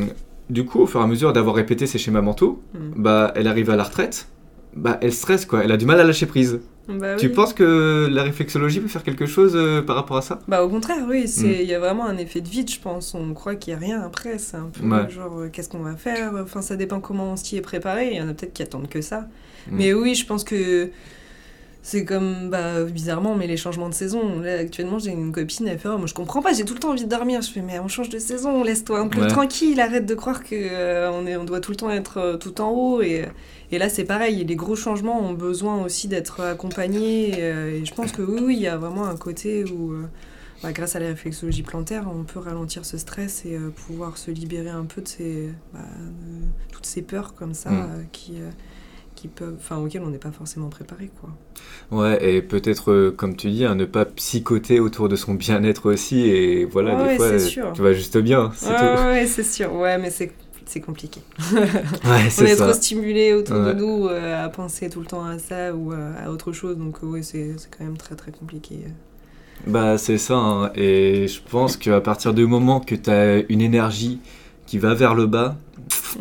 du 0.49 0.65
coup, 0.65 0.79
au 0.81 0.85
fur 0.87 0.99
et 0.99 1.03
à 1.03 1.07
mesure 1.07 1.33
d'avoir 1.33 1.55
répété 1.55 1.87
ses 1.87 1.97
schémas 1.97 2.21
mentaux, 2.21 2.61
Mhm. 2.73 2.93
bah, 3.03 3.31
elle 3.35 3.47
arrive 3.47 3.69
à 3.69 3.75
la 3.75 3.83
retraite. 3.83 4.27
Bah, 4.75 4.97
elle 5.01 5.11
stresse 5.13 5.45
quoi, 5.45 5.63
elle 5.63 5.71
a 5.71 5.77
du 5.77 5.85
mal 5.85 5.99
à 5.99 6.03
lâcher 6.03 6.25
prise. 6.27 6.61
Bah 6.87 7.15
Tu 7.15 7.27
oui. 7.27 7.33
penses 7.33 7.53
que 7.53 8.07
la 8.11 8.23
réflexologie 8.23 8.79
peut 8.79 8.87
faire 8.87 9.03
quelque 9.03 9.25
chose 9.25 9.53
euh, 9.55 9.81
par 9.81 9.95
rapport 9.95 10.17
à 10.17 10.21
ça? 10.21 10.39
Bah 10.47 10.63
au 10.63 10.69
contraire, 10.69 11.05
oui, 11.07 11.27
c'est 11.27 11.47
Mm. 11.47 11.55
il 11.61 11.65
y 11.67 11.73
a 11.73 11.79
vraiment 11.79 12.05
un 12.05 12.17
effet 12.17 12.41
de 12.41 12.47
vide, 12.49 12.69
je 12.71 12.79
pense. 12.79 13.13
On 13.13 13.33
croit 13.33 13.55
qu'il 13.55 13.71
y 13.71 13.75
a 13.75 13.79
rien 13.79 14.01
après, 14.01 14.37
c'est 14.39 14.57
un 14.57 14.69
peu 14.73 14.85
Ouais. 14.87 15.09
genre 15.09 15.39
euh, 15.39 15.49
qu'est-ce 15.51 15.69
qu'on 15.69 15.83
va 15.83 15.95
faire? 15.95 16.33
Enfin, 16.41 16.61
ça 16.61 16.75
dépend 16.75 16.99
comment 16.99 17.33
on 17.33 17.35
s'y 17.35 17.55
est 17.57 17.61
préparé. 17.61 18.09
Il 18.11 18.17
y 18.17 18.21
en 18.21 18.27
a 18.29 18.33
peut-être 18.33 18.53
qui 18.53 18.63
attendent 18.63 18.89
que 18.89 19.01
ça. 19.01 19.21
Mm. 19.67 19.77
Mais 19.77 19.93
oui, 19.93 20.15
je 20.15 20.25
pense 20.25 20.43
que 20.43 20.89
c'est 21.83 22.05
comme, 22.05 22.49
bah, 22.49 22.83
bizarrement, 22.83 23.35
mais 23.35 23.47
les 23.47 23.57
changements 23.57 23.89
de 23.89 23.93
saison. 23.93 24.39
Là, 24.39 24.59
actuellement, 24.59 24.99
j'ai 24.99 25.11
une 25.11 25.31
copine, 25.31 25.67
elle 25.67 25.79
fait 25.79 25.89
oh, 25.89 25.97
Moi, 25.97 26.05
je 26.05 26.13
comprends 26.13 26.41
pas, 26.41 26.53
j'ai 26.53 26.63
tout 26.63 26.75
le 26.75 26.79
temps 26.79 26.91
envie 26.91 27.05
de 27.05 27.09
dormir. 27.09 27.41
Je 27.41 27.49
fais 27.49 27.61
Mais 27.61 27.79
on 27.79 27.87
change 27.87 28.09
de 28.09 28.19
saison, 28.19 28.63
laisse-toi 28.63 28.99
un 28.99 29.07
peu 29.07 29.25
tranquille, 29.27 29.79
arrête 29.79 30.05
de 30.05 30.13
croire 30.13 30.43
qu'on 30.43 30.49
euh, 30.51 31.09
on 31.11 31.25
est, 31.25 31.35
on 31.37 31.43
doit 31.43 31.59
tout 31.59 31.71
le 31.71 31.77
temps 31.77 31.89
être 31.89 32.17
euh, 32.17 32.37
tout 32.37 32.61
en 32.61 32.69
haut. 32.69 33.01
Et, 33.01 33.25
et 33.71 33.79
là, 33.79 33.89
c'est 33.89 34.03
pareil, 34.03 34.45
les 34.45 34.55
gros 34.55 34.75
changements 34.75 35.19
ont 35.21 35.33
besoin 35.33 35.83
aussi 35.83 36.07
d'être 36.07 36.41
accompagnés. 36.41 37.29
Et, 37.29 37.41
euh, 37.41 37.83
je 37.83 37.93
pense 37.95 38.11
que 38.11 38.21
oui, 38.21 38.41
oui, 38.43 38.55
il 38.57 38.61
y 38.61 38.67
a 38.67 38.77
vraiment 38.77 39.05
un 39.05 39.17
côté 39.17 39.63
où, 39.63 39.95
bah, 40.61 40.73
grâce 40.73 40.95
à 40.95 40.99
la 40.99 41.07
réflexologie 41.07 41.63
plantaire, 41.63 42.07
on 42.13 42.23
peut 42.23 42.39
ralentir 42.39 42.85
ce 42.85 42.99
stress 42.99 43.43
et 43.43 43.57
pouvoir 43.87 44.19
se 44.19 44.29
libérer 44.29 44.69
un 44.69 44.85
peu 44.85 45.01
de, 45.01 45.07
ces, 45.07 45.49
bah, 45.73 45.79
toutes 46.71 46.85
ces 46.85 47.01
peurs 47.01 47.33
comme 47.33 47.55
ça 47.55 47.71
mm. 47.71 48.05
qui 48.11 48.33
qui 49.21 49.27
peuvent, 49.27 49.55
enfin, 49.55 49.77
auxquels 49.77 50.01
on 50.01 50.09
n'est 50.09 50.17
pas 50.17 50.31
forcément 50.31 50.69
préparé, 50.69 51.11
quoi. 51.19 51.29
Ouais, 51.91 52.17
et 52.27 52.41
peut-être, 52.41 52.91
euh, 52.91 53.11
comme 53.15 53.35
tu 53.35 53.51
dis, 53.51 53.65
à 53.65 53.75
ne 53.75 53.85
pas 53.85 54.05
psychoter 54.05 54.79
autour 54.79 55.09
de 55.09 55.15
son 55.15 55.35
bien-être 55.35 55.91
aussi, 55.91 56.21
et 56.21 56.65
voilà, 56.65 57.07
des 57.07 57.17
fois, 57.17 57.29
tu 57.73 57.81
vas 57.83 57.93
juste 57.93 58.17
bien, 58.17 58.51
c'est 58.55 58.75
tout. 58.75 59.03
Ouais, 59.05 59.27
c'est 59.27 59.43
sûr, 59.43 59.73
ouais, 59.73 59.99
mais 59.99 60.09
c'est 60.09 60.31
c'est 60.65 60.79
compliqué. 60.79 61.19
ouais, 61.53 62.29
on 62.39 62.45
est 62.45 62.55
trop 62.55 62.71
stimulé 62.71 63.33
autour 63.33 63.57
de 63.59 63.73
nous 63.73 64.07
euh, 64.07 64.45
à 64.45 64.47
penser 64.47 64.89
tout 64.89 65.01
le 65.01 65.05
temps 65.05 65.25
à 65.25 65.37
ça 65.37 65.75
ou 65.75 65.91
à, 65.91 66.29
autre 66.31 66.53
chose, 66.53 66.77
donc 66.77 66.97
euh, 67.03 67.07
ouais, 67.07 67.23
c'est 67.23 67.55
quand 67.77 67.83
même 67.83 67.97
très 67.97 68.15
très 68.15 68.31
compliqué. 68.31 68.79
Bah 69.67 69.97
c'est 69.97 70.17
ça, 70.17 70.35
hein. 70.35 70.71
et 70.73 71.27
je 71.27 71.39
pense 71.47 71.77
qu'à 71.77 72.01
partir 72.01 72.33
du 72.33 72.47
moment 72.47 72.79
que 72.79 72.95
tu 72.95 73.09
as 73.09 73.43
une 73.49 73.61
énergie 73.61 74.19
qui 74.71 74.79
va 74.79 74.93
vers 74.93 75.15
le 75.15 75.25
bas, 75.25 75.57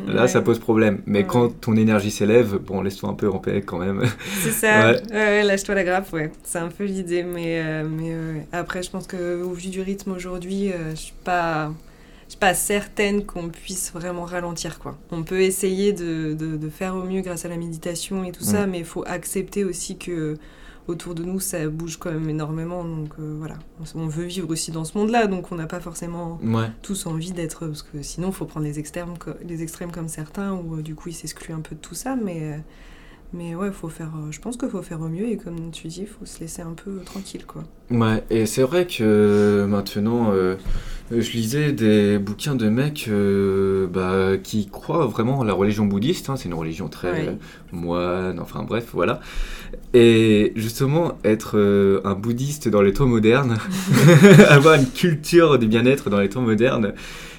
Là, 0.09 0.27
ça 0.27 0.41
pose 0.41 0.59
problème. 0.59 1.03
Mais 1.07 1.25
quand 1.25 1.49
ton 1.61 1.77
énergie 1.77 2.11
s'élève, 2.11 2.59
bon, 2.59 2.83
laisse-toi 2.83 3.09
un 3.09 3.15
peu 3.15 3.29
ramper 3.29 3.61
quand 3.63 3.79
même. 3.79 4.03
C'est 4.41 4.51
ça. 4.63 4.93
Ouais. 5.13 5.43
lâche-toi 5.45 5.75
la 5.77 5.85
grappe, 5.85 6.13
ouais. 6.13 6.33
C'est 6.43 6.59
un 6.59 6.69
peu 6.69 6.85
l'idée. 6.85 7.23
Mais, 7.23 7.61
euh, 7.61 7.85
mais 7.89 8.47
après, 8.51 8.83
je 8.83 8.91
pense 8.91 9.07
qu'au 9.07 9.53
vu 9.53 9.69
du 9.69 9.81
rythme 9.81 10.11
aujourd'hui, 10.11 10.73
euh, 10.73 10.91
je 10.91 10.97
suis 10.97 11.15
pas. 11.25 11.73
Je 12.27 12.33
suis 12.33 12.41
pas 12.41 12.55
certaine 12.55 13.25
qu'on 13.25 13.49
puisse 13.49 13.93
vraiment 13.93 14.25
ralentir 14.25 14.79
quoi. 14.79 14.97
On 15.11 15.25
peut 15.25 15.41
essayer 15.41 15.93
de, 15.93 16.33
de, 16.35 16.69
faire 16.69 16.95
au 16.95 17.03
mieux 17.03 17.23
grâce 17.23 17.45
à 17.45 17.49
la 17.49 17.57
méditation 17.57 18.23
et 18.23 18.31
tout 18.31 18.45
ça, 18.45 18.69
mais 18.69 18.79
il 18.79 18.85
faut 18.85 19.03
accepter 19.05 19.65
aussi 19.65 19.99
que 19.99 20.37
autour 20.91 21.15
de 21.15 21.25
nous, 21.25 21.41
ça 21.41 21.67
bouge 21.69 21.97
quand 21.97 22.11
même 22.11 22.29
énormément. 22.29 22.85
Donc 22.85 23.11
euh, 23.19 23.35
voilà, 23.39 23.59
on 23.95 24.07
veut 24.07 24.25
vivre 24.25 24.51
aussi 24.51 24.71
dans 24.71 24.85
ce 24.85 24.97
monde-là, 24.99 25.27
donc 25.27 25.51
on 25.53 25.55
n'a 25.55 25.67
pas 25.67 25.81
forcément 25.81 26.39
tous 26.83 27.07
envie 27.07 27.33
d'être. 27.33 27.67
Parce 27.67 27.83
que 27.83 28.03
sinon, 28.03 28.29
il 28.29 28.35
faut 28.35 28.45
prendre 28.45 28.67
les 28.67 28.79
extrêmes, 28.79 29.15
les 29.45 29.63
extrêmes 29.63 29.91
comme 29.91 30.09
certains, 30.09 30.53
où 30.53 30.77
euh, 30.77 30.83
du 30.83 30.95
coup, 30.95 31.09
ils 31.09 31.15
s'excluent 31.15 31.55
un 31.55 31.61
peu 31.61 31.75
de 31.75 31.81
tout 31.81 31.95
ça. 31.95 32.17
Mais, 32.17 32.43
euh, 32.43 32.59
mais 33.33 33.55
ouais, 33.55 33.71
faut 33.71 33.89
faire, 33.89 34.13
je 34.31 34.41
pense 34.41 34.57
qu'il 34.57 34.69
faut 34.69 34.83
faire 34.83 35.01
au 35.01 35.09
mieux, 35.09 35.29
et 35.29 35.37
comme 35.37 35.71
tu 35.71 35.89
dis, 35.89 36.03
il 36.03 36.07
faut 36.07 36.25
se 36.25 36.41
laisser 36.41 36.63
un 36.63 36.73
peu 36.73 37.01
tranquille. 37.05 37.45
quoi. 37.47 37.65
Ouais, 37.91 38.25
et 38.31 38.47
c'est 38.47 38.63
vrai 38.63 38.87
que 38.87 39.67
maintenant. 39.69 40.33
Je 41.11 41.33
lisais 41.33 41.73
des 41.73 42.19
bouquins 42.19 42.55
de 42.55 42.69
mecs 42.69 43.07
euh, 43.09 43.89
bah, 43.89 44.39
qui 44.41 44.69
croient 44.69 45.07
vraiment 45.07 45.41
à 45.41 45.45
la 45.45 45.55
religion 45.55 45.85
bouddhiste. 45.85 46.31
Hein. 46.31 46.37
c'est 46.37 46.49
une 46.49 46.55
religion 46.55 46.87
très 46.87 47.37
moine, 47.73 48.39
enfin 48.39 48.63
bref, 48.63 48.91
voilà. 48.93 49.19
Et 49.93 50.53
justement, 50.55 51.19
être 51.25 51.59
euh, 51.59 52.01
un 52.05 52.15
bouddhiste 52.15 52.69
dans 52.69 52.81
les 52.81 52.93
temps 52.93 53.09
modernes, 53.09 53.59
avoir 54.49 54.77
une 54.77 54.87
culture 54.87 55.59
du 55.59 55.67
bien-être 55.67 56.11
dans 56.11 56.21
les 56.21 56.29
temps 56.29 56.43
modernes, 56.43 56.93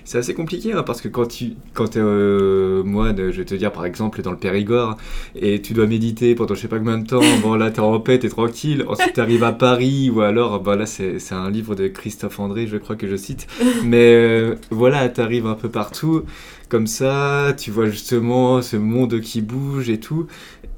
c'est 0.06 0.18
assez 0.18 0.34
compliqué 0.34 0.74
hein, 0.74 0.84
parce 0.84 1.02
que 1.02 1.08
quand 1.08 1.28
tu 1.28 1.54
quand 1.74 1.96
es 1.96 2.00
euh, 2.00 2.84
moine, 2.84 3.32
je 3.32 3.38
vais 3.38 3.46
te 3.46 3.56
dire 3.56 3.72
par 3.72 3.86
exemple 3.86 4.22
dans 4.22 4.32
le 4.32 4.38
Périgord 4.38 4.98
et 5.36 5.62
tu 5.62 5.74
dois 5.74 5.88
méditer 5.88 6.36
pendant 6.36 6.56
je 6.56 6.62
sais 6.62 6.68
pas 6.68 6.78
combien 6.78 6.98
de 6.98 7.08
temps, 7.08 7.22
bon 7.42 7.56
là 7.56 7.72
t'es 7.72 7.80
en 7.80 8.00
paix, 8.00 8.20
t'es 8.20 8.30
tranquille, 8.30 8.86
ensuite 8.88 9.14
t'arrives 9.14 9.44
à 9.44 9.54
Paris 9.54 10.10
ou 10.10 10.22
alors 10.22 10.60
bah 10.60 10.76
là 10.76 10.86
c'est 10.86 11.18
un 11.32 11.50
livre 11.50 11.76
de 11.76 11.88
Christophe 11.88 12.40
André 12.40 12.68
je 12.68 12.78
crois 12.78 12.96
que 12.96 13.08
je 13.08 13.16
cite, 13.16 13.48
mais 13.84 14.16
euh, 14.16 14.56
voilà 14.70 15.08
t'arrives 15.10 15.48
un 15.48 15.56
peu 15.56 15.70
partout 15.70 16.24
comme 16.72 16.88
ça, 16.88 17.54
tu 17.58 17.70
vois 17.70 17.88
justement 17.88 18.62
ce 18.62 18.78
monde 18.78 19.20
qui 19.20 19.42
bouge 19.42 19.90
et 19.90 20.00
tout. 20.00 20.28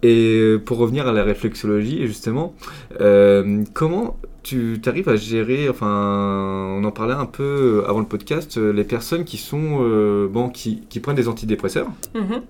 Et 0.02 0.38
euh, 0.40 0.58
pour 0.58 0.80
revenir 0.80 1.08
à 1.08 1.12
la 1.12 1.24
réflexologie, 1.24 2.08
justement, 2.08 2.56
euh, 3.00 3.64
comment 3.76 4.18
tu 4.44 4.80
arrives 4.86 5.10
à 5.10 5.16
gérer, 5.16 5.70
enfin, 5.70 6.76
on 6.78 6.84
en 6.84 6.92
parlait 6.92 7.14
un 7.14 7.26
peu 7.26 7.84
avant 7.88 8.00
le 8.00 8.06
podcast, 8.06 8.58
euh, 8.58 8.72
les 8.72 8.84
personnes 8.84 9.24
qui 9.24 9.38
sont, 9.38 9.80
bon, 10.28 10.50
qui, 10.50 10.82
qui, 10.90 11.00
prennent 11.00 11.16
des 11.16 11.28
antidépresseurs. 11.28 11.88
Mm-hmm. 12.14 12.42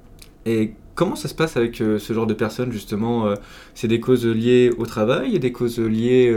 Et 0.46 0.74
comment 0.96 1.16
ça 1.16 1.28
se 1.28 1.36
passe 1.36 1.56
avec 1.56 1.78
ce 1.78 2.14
genre 2.14 2.28
de 2.28 2.34
personnes, 2.34 2.72
justement 2.72 3.34
C'est 3.76 3.88
des 3.88 4.00
causes 4.00 4.26
liées 4.26 4.72
au 4.78 4.86
travail 4.86 5.36
et 5.36 5.40
des 5.40 5.52
causes 5.52 5.80
liées 5.80 6.34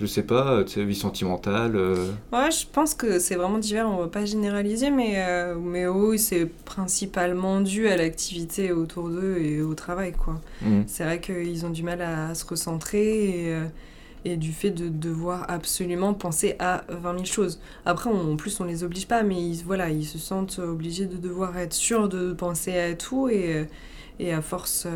je 0.00 0.06
sais 0.06 0.22
pas, 0.22 0.64
tu 0.64 0.72
sais, 0.72 0.84
vie 0.84 0.94
sentimentale 0.94 1.76
euh. 1.76 2.10
Ouais, 2.32 2.50
je 2.50 2.66
pense 2.66 2.94
que 2.94 3.18
c'est 3.18 3.34
vraiment 3.34 3.58
divers, 3.58 3.86
on 3.86 3.98
va 3.98 4.08
pas 4.08 4.24
généraliser, 4.24 4.90
mais, 4.90 5.16
euh, 5.16 5.54
mais 5.60 5.86
oui, 5.86 6.18
c'est 6.18 6.46
principalement 6.46 7.60
dû 7.60 7.86
à 7.86 7.98
l'activité 7.98 8.72
autour 8.72 9.10
d'eux 9.10 9.36
et 9.38 9.60
au 9.60 9.74
travail, 9.74 10.12
quoi. 10.12 10.40
Mmh. 10.62 10.82
C'est 10.86 11.04
vrai 11.04 11.20
qu'ils 11.20 11.66
ont 11.66 11.70
du 11.70 11.82
mal 11.82 12.00
à, 12.00 12.34
se 12.34 12.46
recentrer 12.46 13.28
et, 13.28 13.54
euh, 13.54 13.64
et, 14.24 14.36
du 14.36 14.52
fait 14.52 14.70
de 14.70 14.88
devoir 14.88 15.50
absolument 15.50 16.14
penser 16.14 16.56
à 16.58 16.84
20 16.88 17.12
000 17.12 17.24
choses. 17.24 17.60
Après, 17.84 18.10
en 18.10 18.36
plus, 18.36 18.60
on 18.60 18.64
les 18.64 18.84
oblige 18.84 19.06
pas, 19.06 19.22
mais 19.22 19.40
ils, 19.40 19.62
voilà, 19.64 19.90
ils 19.90 20.06
se 20.06 20.18
sentent 20.18 20.58
obligés 20.58 21.06
de 21.06 21.16
devoir 21.16 21.56
être 21.58 21.74
sûrs 21.74 22.08
de 22.08 22.32
penser 22.32 22.78
à 22.78 22.94
tout 22.94 23.28
et, 23.28 23.66
et 24.18 24.32
à 24.32 24.42
force 24.42 24.86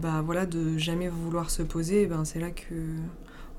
bah, 0.00 0.22
voilà, 0.24 0.46
de 0.46 0.78
jamais 0.78 1.08
vouloir 1.08 1.50
se 1.50 1.62
poser, 1.62 2.06
ben, 2.06 2.24
c'est 2.24 2.40
là 2.40 2.50
que 2.50 2.74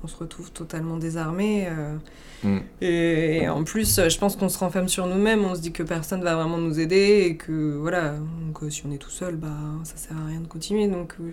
on 0.02 0.06
se 0.06 0.16
retrouve 0.16 0.50
totalement 0.52 0.96
désarmé. 0.96 1.68
Euh. 1.68 1.96
Mm. 2.44 2.58
Et, 2.80 3.48
en 3.48 3.64
plus, 3.64 4.00
je 4.08 4.18
pense 4.18 4.36
qu'on 4.36 4.48
se 4.48 4.58
renferme 4.58 4.88
sur 4.88 5.06
nous-mêmes, 5.06 5.44
on 5.44 5.54
se 5.54 5.60
dit 5.60 5.72
que 5.72 5.82
personne 5.82 6.22
va 6.22 6.34
vraiment 6.34 6.58
nous 6.58 6.78
aider 6.78 7.26
et 7.28 7.36
que 7.36 7.76
voilà, 7.76 8.14
donc, 8.46 8.62
euh, 8.62 8.70
si 8.70 8.82
on 8.86 8.92
est 8.92 8.98
tout 8.98 9.10
seul, 9.10 9.36
bah, 9.36 9.48
ça 9.84 9.96
sert 9.96 10.16
à 10.16 10.26
rien 10.26 10.40
de 10.40 10.46
continuer. 10.46 10.88
Donc, 10.88 11.14
euh. 11.20 11.32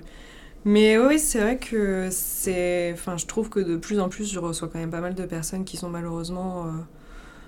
Mais 0.65 0.97
oui, 0.97 1.19
c'est 1.19 1.39
vrai 1.39 1.57
que 1.57 2.09
c'est. 2.11 2.91
Enfin, 2.93 3.17
je 3.17 3.25
trouve 3.25 3.49
que 3.49 3.59
de 3.59 3.77
plus 3.77 3.99
en 3.99 4.09
plus, 4.09 4.31
je 4.31 4.39
reçois 4.39 4.67
quand 4.67 4.79
même 4.79 4.91
pas 4.91 5.01
mal 5.01 5.15
de 5.15 5.23
personnes 5.23 5.63
qui 5.63 5.77
sont 5.77 5.89
malheureusement 5.89 6.65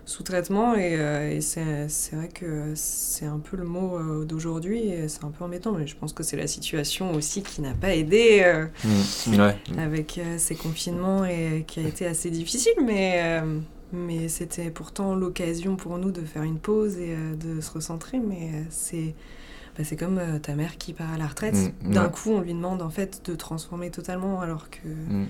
sous 0.08 0.24
traitement 0.24 0.74
et, 0.74 0.96
euh, 0.96 1.38
c'est 1.42 2.16
vrai 2.16 2.30
que 2.30 2.72
c'est 2.76 3.26
un 3.26 3.40
peu 3.40 3.58
le 3.58 3.66
mot 3.66 3.98
euh, 3.98 4.24
d'aujourd'hui 4.24 4.80
et 4.88 5.10
c'est 5.10 5.26
un 5.26 5.32
peu 5.32 5.44
embêtant 5.44 5.74
mais 5.74 5.86
je 5.86 5.98
pense 5.98 6.14
que 6.14 6.24
c'est 6.24 6.38
la 6.38 6.48
situation 6.48 7.14
aussi 7.14 7.44
qui 7.44 7.62
n'a 7.62 7.74
pas 7.74 7.94
aidé 7.94 8.42
euh, 8.42 8.68
mmh. 8.86 9.78
avec 9.78 10.22
ces 10.38 10.56
confinements 10.56 11.26
et 11.26 11.66
qui 11.68 11.82
a 11.82 11.84
été 11.84 12.06
assez 12.06 12.32
difficile 12.32 12.74
mais 12.86 13.22
mais 13.92 14.30
c'était 14.30 14.70
pourtant 14.70 15.14
l'occasion 15.14 15.76
pour 15.76 15.98
nous 15.98 16.12
de 16.12 16.22
faire 16.22 16.44
une 16.44 16.60
pause 16.60 16.98
et 16.98 17.16
de 17.38 17.60
se 17.60 17.72
recentrer 17.72 18.20
mais 18.20 18.64
c'est 18.70 19.14
bah, 19.78 19.84
c'est 19.84 19.96
comme 19.96 20.20
ta 20.42 20.56
mère 20.56 20.78
qui 20.78 20.94
part 20.94 21.14
à 21.14 21.18
la 21.18 21.28
retraite. 21.28 21.56
Mmh. 21.84 21.94
d'un 21.94 22.10
coup 22.10 22.32
on 22.32 22.42
lui 22.42 22.54
demande 22.54 22.82
en 22.82 22.90
fait 22.90 23.22
de 23.26 23.36
transformer 23.36 23.92
totalement 23.92 24.42
alors 24.42 24.70
que 24.70 24.88
mmh 24.88 25.28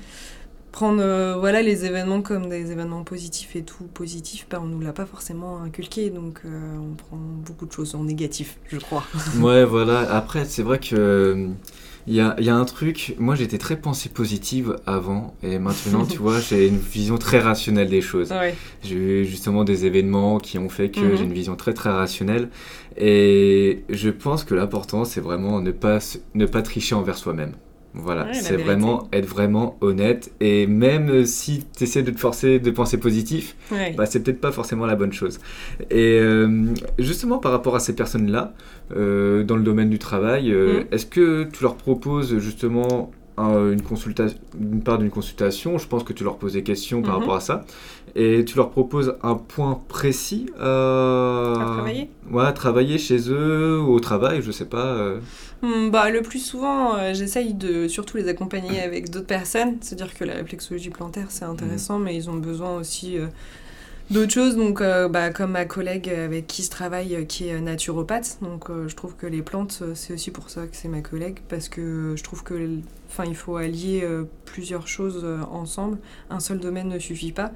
prendre 0.78 1.02
euh, 1.02 1.36
voilà 1.40 1.64
les 1.64 1.86
événements 1.86 2.22
comme 2.22 2.50
des 2.50 2.72
événements 2.72 3.04
positifs 3.04 3.56
et 3.56 3.64
tout 3.64 3.86
positif 3.86 4.46
bah, 4.50 4.60
on 4.62 4.68
nous 4.68 4.80
l'a 4.80 4.94
pas 4.94 5.08
forcément 5.08 5.62
inculqué 5.64 6.12
donc 6.12 6.42
euh, 6.46 6.78
on 6.78 6.94
prend 6.94 7.18
beaucoup 7.18 7.66
de 7.66 7.72
choses 7.72 7.96
en 7.96 8.04
négatif 8.04 8.60
je 8.68 8.78
crois. 8.78 9.04
Ouais 9.40 9.66
voilà. 9.66 10.00
Après 10.14 10.46
c'est 10.46 10.62
vrai 10.62 10.80
que 10.80 11.50
il 12.08 12.16
y 12.16 12.22
a, 12.22 12.36
y 12.40 12.50
a, 12.50 12.56
un 12.56 12.66
truc 12.66 13.16
moi 13.20 13.36
j'étais 13.36 13.58
très 13.58 13.76
pensée 13.76 14.10
positive 14.10 14.78
avant 14.86 15.36
et 15.44 15.60
maintenant 15.60 16.06
tu 16.06 16.18
vois 16.18 16.40
j'ai 16.40 16.68
une 16.68 16.78
vision 16.78 17.18
très 17.18 17.40
rationnelle 17.40 17.90
des 17.90 18.02
choses. 18.02 18.34
J'ai 18.84 18.96
eu 18.96 19.26
justement 19.26 19.64
des 19.64 19.86
événements 19.86 20.38
qui 20.40 20.58
ont 20.58 20.70
fait 20.70 20.90
que 20.90 21.02
mhm. 21.02 21.18
j'ai 21.18 21.24
une 21.24 21.34
vision 21.34 21.56
très 21.56 21.74
très 21.74 21.90
rationnelle 21.90 22.50
et 22.98 23.84
je 23.90 24.10
pense 24.10 24.44
que 24.44 24.56
l'important 24.56 25.04
c'est 25.06 25.22
vraiment 25.22 25.60
ne 25.62 25.72
pas 25.72 26.00
ne 26.34 26.46
pas 26.46 26.62
tricher 26.62 26.96
envers 26.96 27.18
soi-même 27.18 27.54
voilà, 27.94 28.34
c'est 28.34 28.58
vraiment 28.58 29.08
être 29.12 29.26
vraiment 29.26 29.78
honnête. 29.82 30.32
Et 30.40 30.68
même 30.68 31.26
si 31.26 31.66
tu 31.76 31.84
essaies 31.84 32.04
de 32.04 32.12
te 32.12 32.20
forcer 32.20 32.60
de 32.60 32.72
penser 32.72 32.98
positif, 32.98 33.56
bah, 33.96 34.06
c'est 34.06 34.22
peut-être 34.22 34.42
pas 34.42 34.52
forcément 34.52 34.86
la 34.86 34.96
bonne 34.96 35.14
chose. 35.14 35.40
Et 35.90 36.20
euh, 36.20 36.74
justement, 37.00 37.38
par 37.40 37.52
rapport 37.52 37.76
à 37.76 37.80
ces 37.80 37.96
personnes-là, 37.96 38.54
euh, 38.96 39.44
dans 39.44 39.56
le 39.56 39.64
domaine 39.64 39.90
du 39.90 40.00
travail, 40.00 40.52
euh, 40.52 40.82
mm. 40.82 40.86
est-ce 40.94 41.06
que 41.06 41.44
tu 41.52 41.64
leur 41.64 41.76
proposes 41.76 42.38
justement 42.40 43.12
une, 43.38 43.82
consultation, 43.82 44.38
une 44.60 44.82
part 44.82 44.98
d'une 44.98 45.10
consultation 45.10 45.78
Je 45.78 45.88
pense 45.88 46.04
que 46.04 46.14
tu 46.14 46.24
leur 46.24 46.38
poses 46.38 46.54
des 46.54 46.64
questions 46.64 47.02
par 47.02 47.18
mm-hmm. 47.18 47.20
rapport 47.20 47.36
à 47.36 47.42
ça. 47.42 47.66
Et 48.16 48.44
tu 48.46 48.58
leur 48.58 48.72
proposes 48.72 49.16
un 49.22 49.36
point 49.36 49.82
précis 49.88 50.48
à 50.60 51.54
travailler 51.56 52.10
Ouais, 52.32 52.52
travailler 52.54 52.98
chez 52.98 53.30
eux, 53.30 53.80
au 53.80 54.00
travail, 54.00 54.42
je 54.42 54.52
sais 54.52 54.66
pas. 54.66 55.18
Hmm, 55.62 55.90
bah, 55.90 56.10
le 56.10 56.22
plus 56.22 56.40
souvent, 56.40 56.96
euh, 56.96 57.14
j'essaye 57.14 57.54
de 57.54 57.88
surtout 57.88 58.18
les 58.18 58.28
accompagner 58.28 58.82
avec 58.82 59.10
d'autres 59.10 59.26
personnes. 59.26 59.78
C'est-à-dire 59.82 60.14
que 60.14 60.24
la 60.24 60.36
réflexologie 60.36 60.92
plantaire, 60.92 61.28
c'est 61.30 61.46
intéressant, 61.46 61.98
mhm. 61.98 62.06
mais 62.06 62.16
ils 62.16 62.30
ont 62.30 62.36
besoin 62.36 62.78
aussi 62.78 63.18
euh, 63.18 63.28
D'autres 64.10 64.32
choses, 64.32 64.56
donc, 64.56 64.80
euh, 64.80 65.10
bah, 65.10 65.32
comme 65.32 65.52
ma 65.52 65.66
collègue 65.66 66.10
avec 66.10 66.48
qui 66.48 66.64
je 66.64 66.70
travaille, 66.70 67.14
euh, 67.16 67.24
qui 67.26 67.50
est 67.50 67.60
naturopathe, 67.60 68.38
donc 68.42 68.70
euh, 68.70 68.88
je 68.88 68.96
trouve 68.96 69.16
que 69.18 69.28
les 69.28 69.42
plantes, 69.42 69.80
euh, 69.82 69.92
c'est 69.96 70.14
aussi 70.14 70.32
pour 70.32 70.50
ça 70.50 70.62
que 70.66 70.78
c'est 70.78 70.88
ma 70.88 71.02
collègue, 71.02 71.40
parce 71.50 71.68
que 71.68 72.14
je 72.16 72.24
trouve 72.24 72.42
que, 72.44 72.70
enfin, 73.10 73.26
il 73.28 73.36
faut 73.36 73.58
allier 73.58 74.02
euh, 74.04 74.24
plusieurs 74.46 74.88
choses 74.88 75.22
euh, 75.26 75.40
ensemble. 75.52 75.98
Un 76.30 76.40
seul 76.40 76.60
domaine 76.60 76.88
ne 76.88 77.00
suffit 77.00 77.34
pas. 77.34 77.52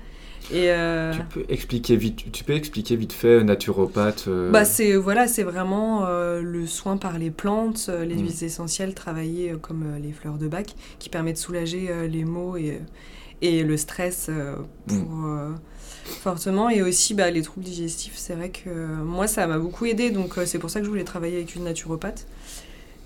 Et 0.52 0.72
euh, 0.72 1.14
Tu 1.14 1.22
peux 1.24 1.46
expliquer 1.48 1.96
vite, 1.96 2.32
tu 2.34 2.44
peux 2.44 2.54
expliquer 2.54 2.98
vite 2.98 3.14
fait 3.14 3.40
euh, 3.40 3.44
naturopathe. 3.44 4.26
euh, 4.28 4.52
bah, 4.52 4.66
c'est 4.66 4.96
voilà, 4.96 5.28
c'est 5.30 5.44
vraiment 5.44 6.06
euh, 6.06 6.42
le 6.42 6.66
soin 6.68 6.98
par 6.98 7.18
les 7.18 7.32
plantes, 7.32 7.86
euh, 7.88 8.04
les 8.04 8.16
Mm. 8.16 8.20
huiles 8.24 8.44
essentielles 8.44 8.94
travaillées 8.94 9.52
euh, 9.52 9.58
comme 9.58 9.84
euh, 9.84 10.00
les 10.00 10.12
fleurs 10.12 10.38
de 10.38 10.50
bac, 10.50 10.76
qui 11.00 11.08
permettent 11.10 11.36
de 11.36 11.42
soulager 11.42 11.88
euh, 11.90 12.08
les 12.08 12.26
maux 12.26 12.58
et, 12.58 12.82
et 13.42 13.64
le 13.64 13.78
stress 13.78 14.28
euh, 14.30 14.56
pour 14.88 15.26
euh, 15.28 15.52
fortement. 16.04 16.70
Et 16.70 16.82
aussi 16.82 17.14
bah, 17.14 17.32
les 17.32 17.42
troubles 17.42 17.66
digestifs. 17.66 18.14
C'est 18.16 18.36
vrai 18.36 18.50
que 18.50 18.70
euh, 18.70 19.04
moi, 19.04 19.28
ça 19.28 19.48
m'a 19.48 19.58
beaucoup 19.58 19.86
aidé, 19.86 20.12
donc 20.12 20.38
euh, 20.38 20.46
c'est 20.46 20.60
pour 20.60 20.70
ça 20.70 20.80
que 20.80 20.86
je 20.86 20.90
voulais 20.90 21.04
travailler 21.04 21.38
avec 21.38 21.56
une 21.56 21.64
naturopathe. 21.64 22.28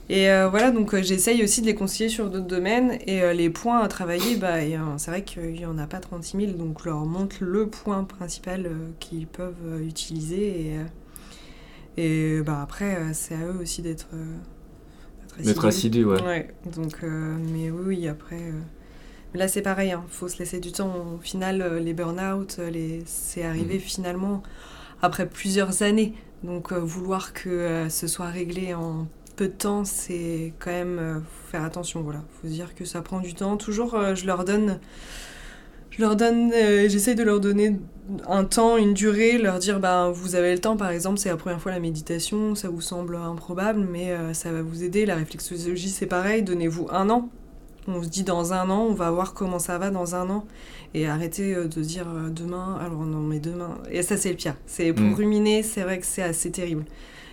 Et 0.08 0.30
euh, 0.30 0.50
voilà, 0.50 0.70
donc 0.70 0.96
j'essaye 1.02 1.44
aussi 1.44 1.62
de 1.62 1.66
les 1.66 1.74
conseiller 1.74 2.10
sur 2.10 2.30
d'autres 2.30 2.46
domaines. 2.46 3.00
Et 3.08 3.34
les 3.34 3.50
points 3.50 3.80
à 3.80 3.88
travailler, 3.88 4.36
bah, 4.36 4.60
c'est 4.98 5.10
vrai 5.10 5.24
qu'il 5.24 5.54
n'y 5.54 5.66
en 5.66 5.80
a 5.80 5.88
pas 5.88 6.00
36 6.00 6.38
000, 6.38 6.52
donc 6.54 6.80
je 6.84 6.90
leur 6.90 7.06
montre 7.06 7.38
le 7.40 7.68
point 7.68 8.04
principal 8.04 8.70
qu'ils 9.00 9.26
peuvent 9.26 9.82
utiliser. 9.82 10.76
Et, 11.98 12.38
et 12.38 12.42
bah, 12.42 12.60
après, 12.62 13.14
c'est 13.14 13.34
à 13.34 13.48
eux 13.48 13.58
aussi 13.62 13.82
d'être 13.82 14.08
D'être 15.40 15.66
assidu, 15.66 16.06
ouais. 16.06 16.22
Ouais, 16.22 16.54
donc, 16.76 17.02
mais 17.02 17.70
oui, 17.70 17.84
oui, 17.86 18.08
après. 18.08 18.40
Mais 19.34 19.40
là, 19.40 19.48
c'est 19.48 19.62
pareil, 19.62 19.90
il 19.92 20.12
faut 20.14 20.28
se 20.28 20.38
laisser 20.40 20.60
du 20.60 20.72
temps. 20.72 20.94
Au 21.18 21.22
final, 21.22 21.62
euh, 21.62 21.80
les 21.80 21.94
burn-out, 21.94 22.58
euh, 22.60 22.70
les... 22.70 23.04
c'est 23.06 23.44
arrivé 23.44 23.76
Mhm. 23.76 23.80
finalement 23.82 24.44
après 25.02 25.28
plusieurs 25.28 25.82
années. 25.84 26.14
Donc, 26.44 26.72
euh, 26.72 26.78
vouloir 26.80 27.34
que 27.34 27.50
euh, 27.50 27.90
ce 27.90 28.08
soit 28.08 28.28
réglé 28.28 28.74
en 28.74 29.08
peu 29.36 29.48
de 29.48 29.54
temps, 29.54 29.84
c'est 29.84 30.54
quand 30.60 30.72
même. 30.72 30.98
euh, 31.00 31.16
faut 31.20 31.52
faire 31.52 31.64
attention, 31.64 32.02
voilà. 32.02 32.24
faut 32.42 32.48
se 32.48 32.54
dire 32.54 32.74
que 32.76 32.86
ça 32.86 33.02
prend 33.02 33.20
du 33.20 33.34
temps. 33.34 33.58
Toujours, 33.58 33.98
je 34.16 34.26
leur 34.26 34.46
donne. 34.46 34.80
Je 35.92 36.02
leur 36.02 36.18
donne, 36.18 36.52
j'essaye 36.52 37.16
de 37.16 37.24
leur 37.24 37.40
donner 37.40 37.80
un 38.28 38.44
temps, 38.44 38.76
une 38.76 38.94
durée, 38.94 39.38
leur 39.38 39.60
dire 39.60 39.80
bah 39.80 40.12
vous 40.14 40.36
avez 40.36 40.52
le 40.52 40.60
temps 40.60 40.76
par 40.76 40.90
exemple, 40.90 41.20
c'est 41.20 41.30
la 41.30 41.38
première 41.38 41.62
fois 41.62 41.72
la 41.72 41.80
méditation, 41.80 42.54
ça 42.54 42.68
vous 42.68 42.82
semble 42.82 43.16
improbable, 43.16 43.80
mais 43.90 44.14
ça 44.34 44.52
va 44.52 44.62
vous 44.62 44.84
aider. 44.84 45.06
La 45.06 45.16
réflexologie 45.16 45.88
c'est 45.90 46.06
pareil, 46.06 46.44
donnez-vous 46.44 46.88
un 46.92 47.10
an. 47.10 47.30
On 47.88 48.02
se 48.02 48.10
dit 48.10 48.24
dans 48.24 48.52
un 48.54 48.70
an, 48.70 48.88
on 48.90 48.94
va 48.94 49.12
voir 49.12 49.34
comment 49.34 49.60
ça 49.60 49.78
va 49.78 49.92
dans 49.92 50.16
un 50.16 50.30
an. 50.30 50.46
Et 50.94 51.08
arrêtez 51.08 51.54
euh, 51.56 51.68
de 51.68 51.82
dire 51.82 52.08
euh, 52.10 52.30
demain, 52.30 52.78
alors 52.84 53.06
non 53.06 53.20
mais 53.20 53.40
demain. 53.40 53.78
Et 53.92 54.02
ça 54.02 54.18
c'est 54.18 54.30
le 54.30 54.36
pire. 54.36 54.56
C'est 54.66 54.92
pour 54.94 55.06
Mm. 55.06 55.14
ruminer, 55.14 55.64
c'est 55.64 55.82
vrai 55.82 56.00
que 56.00 56.06
c'est 56.06 56.24
assez 56.24 56.50
terrible. 56.52 56.84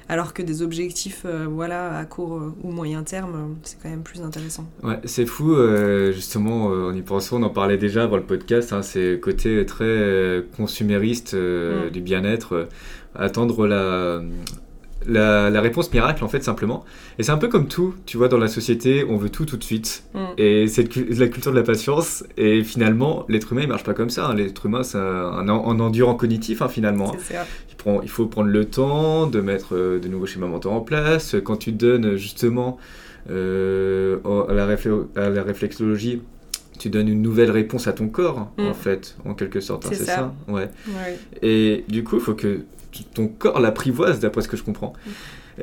Alors 0.08 0.34
que 0.34 0.42
des 0.42 0.60
objectifs 0.62 1.22
euh, 1.24 1.46
voilà, 1.48 1.96
à 1.96 2.04
court 2.04 2.34
euh, 2.36 2.54
ou 2.64 2.72
moyen 2.72 3.02
terme, 3.04 3.34
euh, 3.34 3.54
c'est 3.62 3.80
quand 3.80 3.88
même 3.88 4.02
plus 4.02 4.20
intéressant. 4.20 4.66
Ouais, 4.82 4.98
c'est 5.04 5.24
fou, 5.26 5.54
justement, 6.12 6.64
en 6.66 6.92
y 6.92 7.02
pensant, 7.02 7.40
on 7.40 7.44
en 7.44 7.50
parlait 7.50 7.78
déjà 7.78 8.02
avant 8.02 8.16
le 8.16 8.24
podcast, 8.24 8.72
hein, 8.72 8.82
c'est 8.82 9.12
le 9.12 9.16
côté 9.18 9.64
très 9.64 10.44
consumériste 10.56 11.34
Mm. 11.34 11.90
du 11.90 12.00
bien-être, 12.00 12.68
attendre 13.14 13.66
la, 13.66 14.20
la, 15.06 15.50
la 15.50 15.60
réponse 15.60 15.92
miracle, 15.92 16.24
en 16.24 16.28
fait, 16.28 16.42
simplement. 16.42 16.84
Et 17.18 17.22
c'est 17.22 17.32
un 17.32 17.38
peu 17.38 17.48
comme 17.48 17.68
tout, 17.68 17.94
tu 18.06 18.16
vois, 18.16 18.28
dans 18.28 18.38
la 18.38 18.48
société, 18.48 19.04
on 19.08 19.16
veut 19.16 19.28
tout 19.30 19.44
tout 19.44 19.56
de 19.56 19.64
suite. 19.64 20.04
Mm. 20.14 20.18
Et 20.38 20.66
c'est 20.68 20.82
la 20.96 21.28
culture 21.28 21.52
de 21.52 21.56
la 21.56 21.62
patience, 21.62 22.24
et 22.36 22.62
finalement, 22.64 23.24
l'être 23.28 23.52
humain, 23.52 23.62
il 23.62 23.68
marche 23.68 23.84
pas 23.84 23.94
comme 23.94 24.10
ça. 24.10 24.26
hein. 24.26 24.34
L'être 24.34 24.66
humain, 24.66 24.82
c'est 24.82 24.98
un, 24.98 25.48
en- 25.48 25.70
un 25.70 25.80
endurant 25.80 26.14
cognitif, 26.14 26.62
hein, 26.62 26.68
finalement. 26.68 27.12
hein. 27.14 27.18
Il, 27.70 27.76
prend- 27.76 28.00
il 28.02 28.08
faut 28.08 28.26
prendre 28.26 28.48
le 28.48 28.64
temps 28.64 29.26
de 29.26 29.40
mettre 29.40 29.74
euh, 29.76 29.98
de 29.98 30.08
nouveaux 30.08 30.26
schémas 30.26 30.46
mentaux 30.46 30.70
en 30.70 30.80
place. 30.80 31.34
Quand 31.44 31.56
tu 31.56 31.72
donnes 31.72 32.16
justement 32.16 32.78
euh, 33.30 34.18
à, 34.48 34.52
la 34.54 34.64
à 35.24 35.30
la 35.30 35.42
réflexologie, 35.42 36.22
tu 36.78 36.90
donnes 36.90 37.08
une 37.08 37.22
nouvelle 37.22 37.50
réponse 37.50 37.86
à 37.86 37.92
ton 37.92 38.08
corps, 38.08 38.50
Mm. 38.58 38.66
en 38.66 38.74
fait, 38.74 39.16
en 39.24 39.34
quelque 39.34 39.60
sorte. 39.60 39.86
hein, 39.86 39.90
C'est 39.92 40.04
ça. 40.04 40.14
ça, 40.16 40.34
Ouais. 40.48 40.68
Ouais. 40.88 41.18
Et 41.42 41.84
du 41.88 42.02
coup, 42.04 42.16
il 42.16 42.22
faut 42.22 42.34
que 42.34 42.60
ton 43.14 43.28
corps 43.28 43.60
l'apprivoise, 43.60 44.20
d'après 44.20 44.42
ce 44.42 44.48
que 44.48 44.56
je 44.56 44.62
comprends. 44.62 44.92
Mm. 45.06 45.10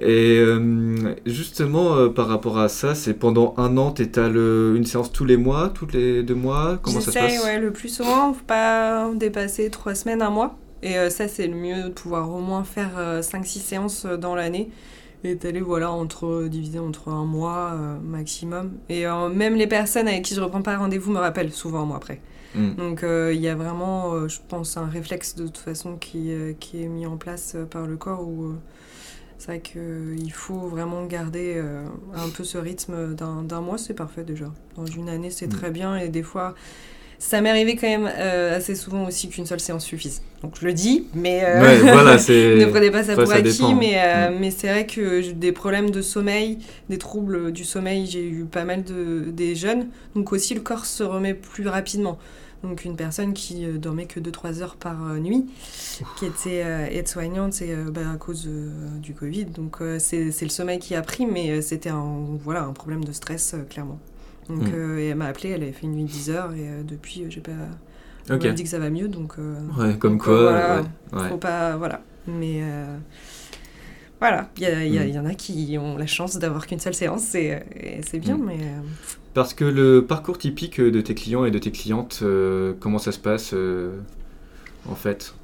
Et 0.01 0.37
euh, 0.37 1.15
justement, 1.25 1.95
euh, 1.95 2.09
par 2.09 2.27
rapport 2.27 2.59
à 2.59 2.69
ça, 2.69 2.93
c'est 2.93 3.13
pendant 3.13 3.55
un 3.57 3.77
an, 3.77 3.91
tu 3.91 4.03
étales 4.03 4.37
euh, 4.37 4.75
une 4.75 4.85
séance 4.85 5.11
tous 5.11 5.25
les 5.25 5.37
mois, 5.37 5.69
tous 5.73 5.87
les 5.87 6.21
deux 6.21 6.35
mois? 6.35 6.79
Comment 6.81 7.01
ça 7.01 7.11
se 7.11 7.17
passe? 7.17 7.43
ouais, 7.43 7.59
le 7.59 7.71
plus 7.71 7.89
souvent, 7.89 8.33
faut 8.33 8.45
pas 8.45 9.09
dépasser 9.15 9.69
trois 9.69 9.95
semaines, 9.95 10.21
un 10.21 10.29
mois. 10.29 10.57
Et 10.83 10.97
euh, 10.97 11.09
ça, 11.09 11.27
c'est 11.27 11.47
le 11.47 11.55
mieux 11.55 11.83
de 11.83 11.89
pouvoir 11.89 12.31
au 12.31 12.39
moins 12.39 12.63
faire 12.63 12.91
5-6 13.21 13.45
séances 13.59 14.05
dans 14.05 14.35
l'année. 14.35 14.69
Et 15.23 15.35
d'aller, 15.35 15.59
voilà, 15.59 15.91
entre, 15.91 16.47
diviser 16.47 16.79
entre 16.79 17.09
un 17.09 17.25
mois 17.25 17.75
maximum. 18.01 18.71
Et 18.87 19.03
même 19.33 19.55
les 19.55 19.67
personnes 19.67 20.07
avec 20.07 20.23
qui 20.23 20.33
je 20.33 20.39
reprends 20.39 20.61
pas 20.61 20.77
rendez-vous 20.77 21.11
me 21.11 21.19
rappellent 21.19 21.51
souvent, 21.51 21.85
moi, 21.85 21.97
après. 21.97 22.21
Mm. 22.55 22.75
Donc, 22.75 23.03
euh, 23.03 23.31
il 23.33 23.41
y 23.41 23.47
a 23.47 23.55
vraiment, 23.55 24.13
euh, 24.13 24.27
je 24.27 24.39
pense, 24.47 24.77
un 24.77 24.88
réflexe 24.88 25.35
de 25.35 25.45
toute 25.45 25.57
façon 25.57 25.95
qui, 25.97 26.31
euh, 26.31 26.53
qui 26.59 26.83
est 26.83 26.88
mis 26.88 27.05
en 27.05 27.17
place 27.17 27.55
par 27.69 27.85
le 27.85 27.95
corps 27.97 28.27
où 28.27 28.55
c'est 29.38 29.45
vrai 29.47 29.59
qu'il 29.62 30.31
faut 30.33 30.67
vraiment 30.67 31.05
garder 31.05 31.63
un 32.13 32.29
peu 32.29 32.43
ce 32.43 32.57
rythme 32.57 33.13
d'un 33.15 33.41
d'un 33.43 33.62
mois, 33.62 33.77
c'est 33.77 33.93
parfait 33.93 34.23
déjà. 34.25 34.51
Dans 34.75 34.85
une 34.85 35.07
année, 35.07 35.31
c'est 35.31 35.47
Mm. 35.47 35.49
très 35.57 35.71
bien 35.71 35.95
et 35.97 36.09
des 36.09 36.23
fois, 36.23 36.55
ça 37.19 37.41
m'est 37.41 37.49
arrivé 37.49 37.75
quand 37.75 37.88
même 37.88 38.10
euh, 38.17 38.55
assez 38.58 38.75
souvent 38.75 39.05
aussi 39.05 39.29
qu'une 39.29 39.45
seule 39.45 39.60
séance 39.60 39.84
suffise. 39.86 40.21
Donc 40.41 40.53
je 40.60 40.65
le 40.65 40.71
dis, 40.73 41.05
mais 41.13 41.43
euh, 41.43 41.62
Ouais, 41.62 41.77
voilà, 41.79 42.17
c'est. 42.17 42.55
ne 42.55 42.65
prenez 42.65 42.89
pas 42.91 43.03
ça 43.03 43.13
pour 43.15 43.27
ça 43.27 43.36
acquis, 43.36 43.51
dépend. 43.58 43.75
mais, 43.75 43.95
euh, 43.97 44.29
Mm. 44.32 44.38
mais 44.39 44.51
c'est 44.51 44.67
vrai 44.69 44.86
que 44.86 45.32
des 45.34 45.51
problèmes 45.51 45.89
de 45.91 46.01
sommeil, 46.01 46.60
des 46.89 46.97
troubles 46.97 47.51
du 47.51 47.65
sommeil, 47.65 48.05
j'ai 48.08 48.25
eu 48.27 48.45
pas 48.45 48.63
mal 48.63 48.84
de 48.84 49.25
des 49.32 49.53
jeunes, 49.55 49.88
donc 50.15 50.32
aussi 50.32 50.53
le 50.55 50.62
corps 50.62 50.86
se 50.86 51.03
remet 51.03 51.34
plus 51.34 51.67
rapidement. 51.67 52.17
Donc 52.63 52.84
une 52.84 52.97
personne 52.97 53.34
qui 53.34 53.65
dormait 53.67 54.05
que 54.05 54.19
2-3 54.19 54.62
heures 54.62 54.75
par 54.75 54.97
nuit, 55.15 55.45
qui 56.17 56.25
était 56.25 56.63
aide-soignante 56.91 57.53
c'est, 57.53 57.71
euh, 57.71 57.89
bah, 57.89 58.01
à 58.13 58.17
cause 58.17 58.49
du 59.01 59.13
Covid. 59.13 59.45
Donc 59.45 59.77
c'est 59.97 60.25
le 60.41 60.49
sommeil 60.49 60.79
qui 60.79 60.93
a 60.95 61.01
pris, 61.01 61.25
mais 61.25 61.62
c'était 61.62 61.89
un, 61.89 62.15
voilà, 62.43 62.63
un 62.63 62.73
problème 62.73 63.03
de 63.05 63.12
stress, 63.13 63.55
clairement. 63.69 63.99
Donc 64.49 64.63
Mm. 64.63 64.73
euh, 64.73 64.99
et 64.99 65.07
elle 65.09 65.15
m'a 65.17 65.27
appelé, 65.27 65.49
elle 65.49 65.63
avait 65.63 65.71
fait 65.71 65.85
une 65.85 65.93
nuit 65.93 66.03
de 66.03 66.09
10 66.09 66.29
heures 66.31 66.53
et 66.53 66.67
euh, 66.67 66.83
depuis 66.83 67.23
euh, 67.23 67.27
j'ai 67.29 67.41
pas... 67.41 67.51
On 68.31 68.33
m'a 68.33 68.38
dit 68.53 68.63
que 68.63 68.69
ça 68.69 68.79
va 68.79 68.89
mieux, 68.89 69.07
donc... 69.07 69.35
Ouais, 69.77 69.97
comme 69.97 70.13
Donc, 70.13 70.23
quoi. 70.23 70.35
voilà. 70.41 70.81
ouais, 71.13 71.29
faut 71.29 71.38
pas 71.38 71.77
voilà 71.77 72.01
mais 72.27 72.62
voilà 74.19 74.49
il 74.57 74.63
y, 74.63 74.65
y 74.95 74.99
Mm. 74.99 75.07
il 75.07 75.15
y 75.15 75.19
en 75.19 75.25
a 75.25 75.33
qui 75.33 75.77
ont 75.79 75.97
la 75.97 76.05
chance 76.05 76.38
d'avoir 76.38 76.67
qu'une 76.67 76.79
seule 76.79 76.93
séance 76.93 77.33
et, 77.35 77.59
et 77.75 78.01
c'est 78.03 78.19
bien 78.19 78.38
Mm. 78.38 78.45
mais 78.45 78.57
Parce 79.33 79.53
que 79.53 79.63
le 79.65 80.05
parcours 80.05 80.38
typique 80.38 80.81
de 80.81 81.01
tes 81.01 81.15
clients 81.15 81.45
et 81.45 81.51
de 81.51 81.59
tes 81.59 81.71
clientes, 81.71 82.19
euh, 82.23 82.73
comment 82.79 82.97
ça 82.99 83.12
se 83.12 83.19
passe 83.19 83.51
euh, 83.53 83.97
en 84.89 84.95
fait? 84.95 85.35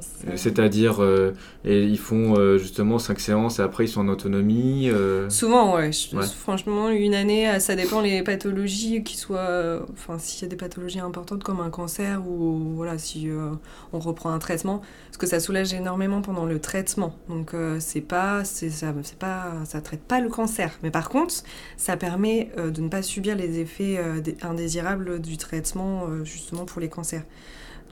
Ça... 0.00 0.36
C'est-à-dire, 0.36 1.02
euh, 1.02 1.32
et 1.64 1.82
ils 1.84 1.98
font 1.98 2.36
euh, 2.38 2.58
justement 2.58 2.98
5 2.98 3.18
séances 3.20 3.58
et 3.58 3.62
après 3.62 3.84
ils 3.84 3.88
sont 3.88 4.00
en 4.02 4.08
autonomie. 4.08 4.88
euh, 4.90 5.28
souvent 5.30 5.74
ouais, 5.76 5.92
je- 5.92 6.16
Ouais. 6.16 6.24
franchement 6.26 6.88
une 6.90 7.14
année 7.14 7.48
euh, 7.48 7.58
ça 7.58 7.76
dépend 7.76 8.00
les 8.00 8.22
pathologies 8.22 9.02
qui 9.04 9.16
soient 9.16 9.38
euh, 9.38 9.80
enfin 9.92 10.18
s'il 10.18 10.42
y 10.42 10.44
a 10.46 10.48
des 10.48 10.56
pathologies 10.56 11.00
importantes 11.00 11.42
comme 11.44 11.60
un 11.60 11.70
cancer 11.70 12.22
ou 12.28 12.72
voilà 12.76 12.98
si 12.98 13.28
euh, 13.28 13.50
on 13.92 13.98
reprend 13.98 14.30
un 14.30 14.38
traitement 14.38 14.82
parce 15.06 15.16
que 15.18 15.26
ça 15.26 15.40
soulage 15.40 15.72
énormément 15.74 16.22
pendant 16.22 16.44
le 16.46 16.58
traitement 16.60 17.14
donc 17.28 17.54
euh, 17.54 17.76
c'est 17.80 18.00
pas 18.00 18.44
c'est 18.44 18.70
ça 18.70 18.94
c'est 19.02 19.18
pas 19.18 19.52
ça 19.64 19.80
traite 19.80 20.02
pas 20.02 20.20
le 20.20 20.28
cancer 20.28 20.70
mais 20.82 20.90
par 20.90 21.08
contre 21.08 21.34
ça 21.76 21.96
permet 21.96 22.50
euh, 22.58 22.70
de 22.70 22.80
ne 22.80 22.88
pas 22.88 23.02
subir 23.02 23.36
les 23.36 23.58
effets 23.60 23.96
euh, 23.98 24.20
dé- 24.20 24.36
indésirables 24.42 25.20
du 25.20 25.36
traitement 25.36 26.06
euh, 26.08 26.24
justement 26.24 26.64
pour 26.64 26.80
les 26.80 26.88
cancers 26.88 27.22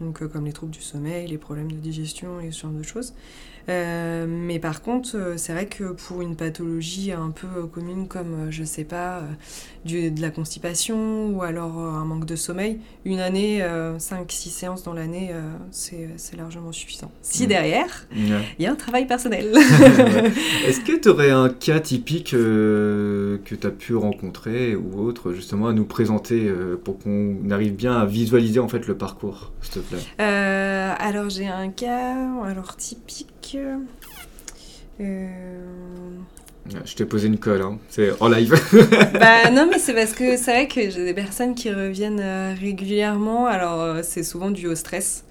donc 0.00 0.22
euh, 0.22 0.28
comme 0.28 0.44
les 0.44 0.52
troubles 0.52 0.72
du 0.72 0.82
sommeil, 0.82 1.26
les 1.26 1.38
problèmes 1.38 1.70
de 1.70 1.76
digestion 1.76 2.40
et 2.40 2.50
ce 2.50 2.62
genre 2.62 2.72
de 2.72 2.82
choses. 2.82 3.14
Euh, 3.68 4.26
mais 4.28 4.58
par 4.58 4.82
contre, 4.82 5.16
euh, 5.16 5.36
c'est 5.36 5.52
vrai 5.52 5.66
que 5.66 5.92
pour 5.92 6.22
une 6.22 6.36
pathologie 6.36 7.12
un 7.12 7.30
peu 7.30 7.46
euh, 7.56 7.66
commune 7.66 8.06
comme, 8.06 8.46
euh, 8.46 8.50
je 8.50 8.64
sais 8.64 8.84
pas, 8.84 9.18
euh, 9.18 9.22
du, 9.84 10.10
de 10.10 10.20
la 10.20 10.30
constipation 10.30 11.30
ou 11.30 11.42
alors 11.42 11.78
euh, 11.78 11.90
un 11.90 12.04
manque 12.04 12.26
de 12.26 12.36
sommeil, 12.36 12.78
une 13.04 13.20
année, 13.20 13.60
5-6 13.98 14.50
séances 14.50 14.82
dans 14.82 14.92
l'année, 14.92 15.30
euh, 15.32 15.50
c'est 15.70 16.36
largement 16.36 16.72
suffisant. 16.72 17.10
Si 17.22 17.46
derrière, 17.46 18.06
il 18.14 18.40
y 18.58 18.66
a 18.66 18.72
un 18.72 18.76
travail 18.76 19.06
personnel. 19.06 19.46
Est-ce 20.66 20.80
que 20.80 20.98
tu 20.98 21.08
aurais 21.08 21.30
un 21.30 21.48
cas 21.48 21.80
typique 21.80 22.34
euh, 22.34 23.38
que 23.44 23.54
tu 23.54 23.66
as 23.66 23.70
pu 23.70 23.94
rencontrer 23.94 24.74
ou 24.76 25.00
autre, 25.00 25.32
justement, 25.32 25.68
à 25.68 25.72
nous 25.72 25.84
présenter 25.84 26.46
euh, 26.46 26.80
pour 26.82 26.98
qu'on 26.98 27.36
arrive 27.50 27.74
bien 27.74 27.96
à 27.96 28.06
visualiser 28.06 28.60
en 28.60 28.68
fait 28.68 28.86
le 28.86 28.96
parcours, 28.96 29.52
s'il 29.60 29.82
te 29.82 29.88
plaît? 29.88 29.98
Euh, 30.20 30.92
alors 30.98 31.30
j'ai 31.30 31.46
un 31.46 31.68
cas, 31.70 32.14
alors 32.44 32.76
typique. 32.76 33.55
Euh... 33.58 35.36
Je 36.84 36.94
t'ai 36.94 37.04
posé 37.04 37.28
une 37.28 37.38
colle, 37.38 37.62
hein. 37.62 37.78
c'est 37.88 38.10
en 38.20 38.28
live. 38.28 38.54
bah 39.12 39.50
non 39.52 39.68
mais 39.70 39.78
c'est 39.78 39.94
parce 39.94 40.12
que 40.12 40.36
c'est 40.36 40.52
vrai 40.52 40.68
que 40.68 40.90
j'ai 40.90 41.04
des 41.04 41.14
personnes 41.14 41.54
qui 41.54 41.70
reviennent 41.70 42.20
euh, 42.20 42.54
régulièrement. 42.58 43.46
Alors 43.46 43.80
euh, 43.80 44.00
c'est 44.02 44.24
souvent 44.24 44.50
dû 44.50 44.66
au 44.66 44.74
stress. 44.74 45.24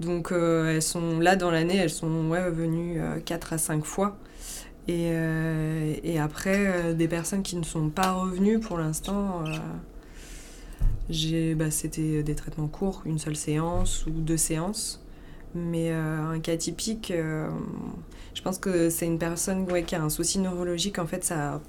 Donc 0.00 0.32
elles 0.32 0.80
sont 0.80 1.18
là 1.18 1.34
dans 1.34 1.50
l'année, 1.50 1.76
elles 1.76 1.90
sont 1.90 2.28
ouais, 2.28 2.48
venues 2.50 3.00
4 3.24 3.54
à 3.54 3.58
5 3.58 3.84
fois. 3.84 4.16
Et, 4.86 5.10
et 6.04 6.20
après, 6.20 6.94
des 6.94 7.08
personnes 7.08 7.42
qui 7.42 7.56
ne 7.56 7.64
sont 7.64 7.88
pas 7.88 8.12
revenues 8.12 8.60
pour 8.60 8.78
l'instant, 8.78 9.42
bah, 11.08 11.70
c'était 11.70 12.22
des 12.22 12.34
traitements 12.36 12.68
courts, 12.68 13.02
une 13.06 13.18
seule 13.18 13.34
séance 13.34 14.06
ou 14.06 14.10
deux 14.10 14.36
séances. 14.36 15.02
Mais 15.54 15.90
un 15.90 16.38
cas 16.40 16.56
typique, 16.56 17.12
je 17.12 18.42
pense 18.42 18.58
que 18.58 18.90
c'est 18.90 19.06
une 19.06 19.18
personne 19.18 19.66
qui 19.84 19.94
a 19.94 20.02
un 20.02 20.10
souci 20.10 20.38
neurologique. 20.38 20.98
En 20.98 21.06
fait, 21.06 21.24
ça 21.24 21.60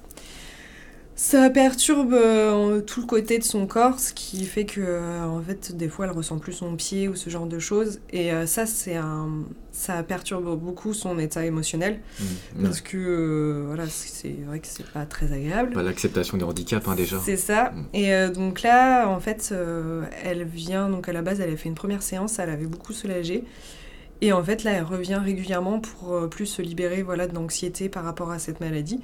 ça 1.19 1.49
perturbe 1.49 2.13
euh, 2.13 2.79
tout 2.79 3.01
le 3.01 3.05
côté 3.05 3.39
de 3.39 3.43
son 3.43 3.67
corps, 3.67 3.99
ce 3.99 4.13
qui 4.13 4.45
fait 4.45 4.63
que, 4.65 4.79
euh, 4.79 5.25
en 5.25 5.41
fait, 5.41 5.75
des 5.75 5.89
fois, 5.89 6.05
elle 6.05 6.13
ressent 6.13 6.39
plus 6.39 6.53
son 6.53 6.77
pied 6.77 7.09
ou 7.09 7.15
ce 7.17 7.29
genre 7.29 7.45
de 7.45 7.59
choses. 7.59 7.99
Et 8.13 8.31
euh, 8.31 8.45
ça, 8.45 8.65
c'est 8.65 8.95
un, 8.95 9.27
ça 9.79 10.03
perturbe 10.03 10.59
beaucoup 10.59 10.93
son 10.93 11.17
état 11.19 11.45
émotionnel, 11.45 11.99
mmh, 12.19 12.63
parce 12.63 12.81
que, 12.81 13.63
voilà, 13.67 13.85
c'est 13.87 14.35
vrai 14.45 14.59
que 14.59 14.67
c'est 14.67 14.85
pas 14.91 15.05
très 15.05 15.31
agréable. 15.31 15.73
Bah, 15.73 15.83
l'acceptation 15.83 16.37
des 16.37 16.43
handicaps, 16.43 16.87
hein, 16.87 16.95
déjà. 16.95 17.17
C'est 17.23 17.37
ça. 17.37 17.71
Mmh. 17.71 17.95
Et 17.95 18.27
donc 18.29 18.61
là, 18.61 19.07
en 19.07 19.19
fait, 19.19 19.53
elle 20.23 20.43
vient, 20.43 20.89
donc 20.89 21.07
à 21.07 21.13
la 21.13 21.21
base, 21.21 21.39
elle 21.39 21.53
a 21.53 21.57
fait 21.57 21.69
une 21.69 21.75
première 21.75 22.03
séance, 22.03 22.33
ça 22.33 22.45
l'avait 22.45 22.65
beaucoup 22.65 22.93
soulagée. 22.93 23.45
Et 24.21 24.33
en 24.33 24.43
fait, 24.43 24.65
là, 24.65 24.71
elle 24.71 24.83
revient 24.83 25.19
régulièrement 25.23 25.79
pour 25.79 26.29
plus 26.29 26.45
se 26.45 26.61
libérer, 26.61 27.01
voilà, 27.03 27.25
de 27.25 27.33
l'anxiété 27.33 27.87
par 27.87 28.03
rapport 28.03 28.31
à 28.31 28.39
cette 28.39 28.59
maladie. 28.59 28.99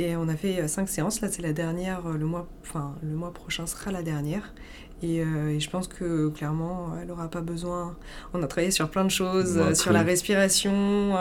Et 0.00 0.16
on 0.16 0.28
a 0.28 0.36
fait 0.36 0.60
euh, 0.60 0.68
cinq 0.68 0.88
séances. 0.88 1.20
Là, 1.20 1.28
c'est 1.30 1.42
la 1.42 1.52
dernière. 1.52 2.06
Euh, 2.06 2.16
le 2.16 2.24
mois, 2.24 2.48
enfin, 2.62 2.94
le 3.02 3.14
mois 3.14 3.32
prochain 3.32 3.66
sera 3.66 3.92
la 3.92 4.02
dernière. 4.02 4.54
Et, 5.02 5.20
euh, 5.20 5.58
je 5.58 5.70
pense 5.70 5.88
que 5.88 6.28
clairement, 6.28 6.92
elle 7.00 7.08
n'aura 7.08 7.28
pas 7.28 7.40
besoin. 7.40 7.96
On 8.34 8.42
a 8.42 8.46
travaillé 8.46 8.70
sur 8.70 8.88
plein 8.90 9.04
de 9.04 9.10
choses, 9.10 9.74
sur 9.74 9.92
la 9.92 10.02
respiration, 10.02 11.16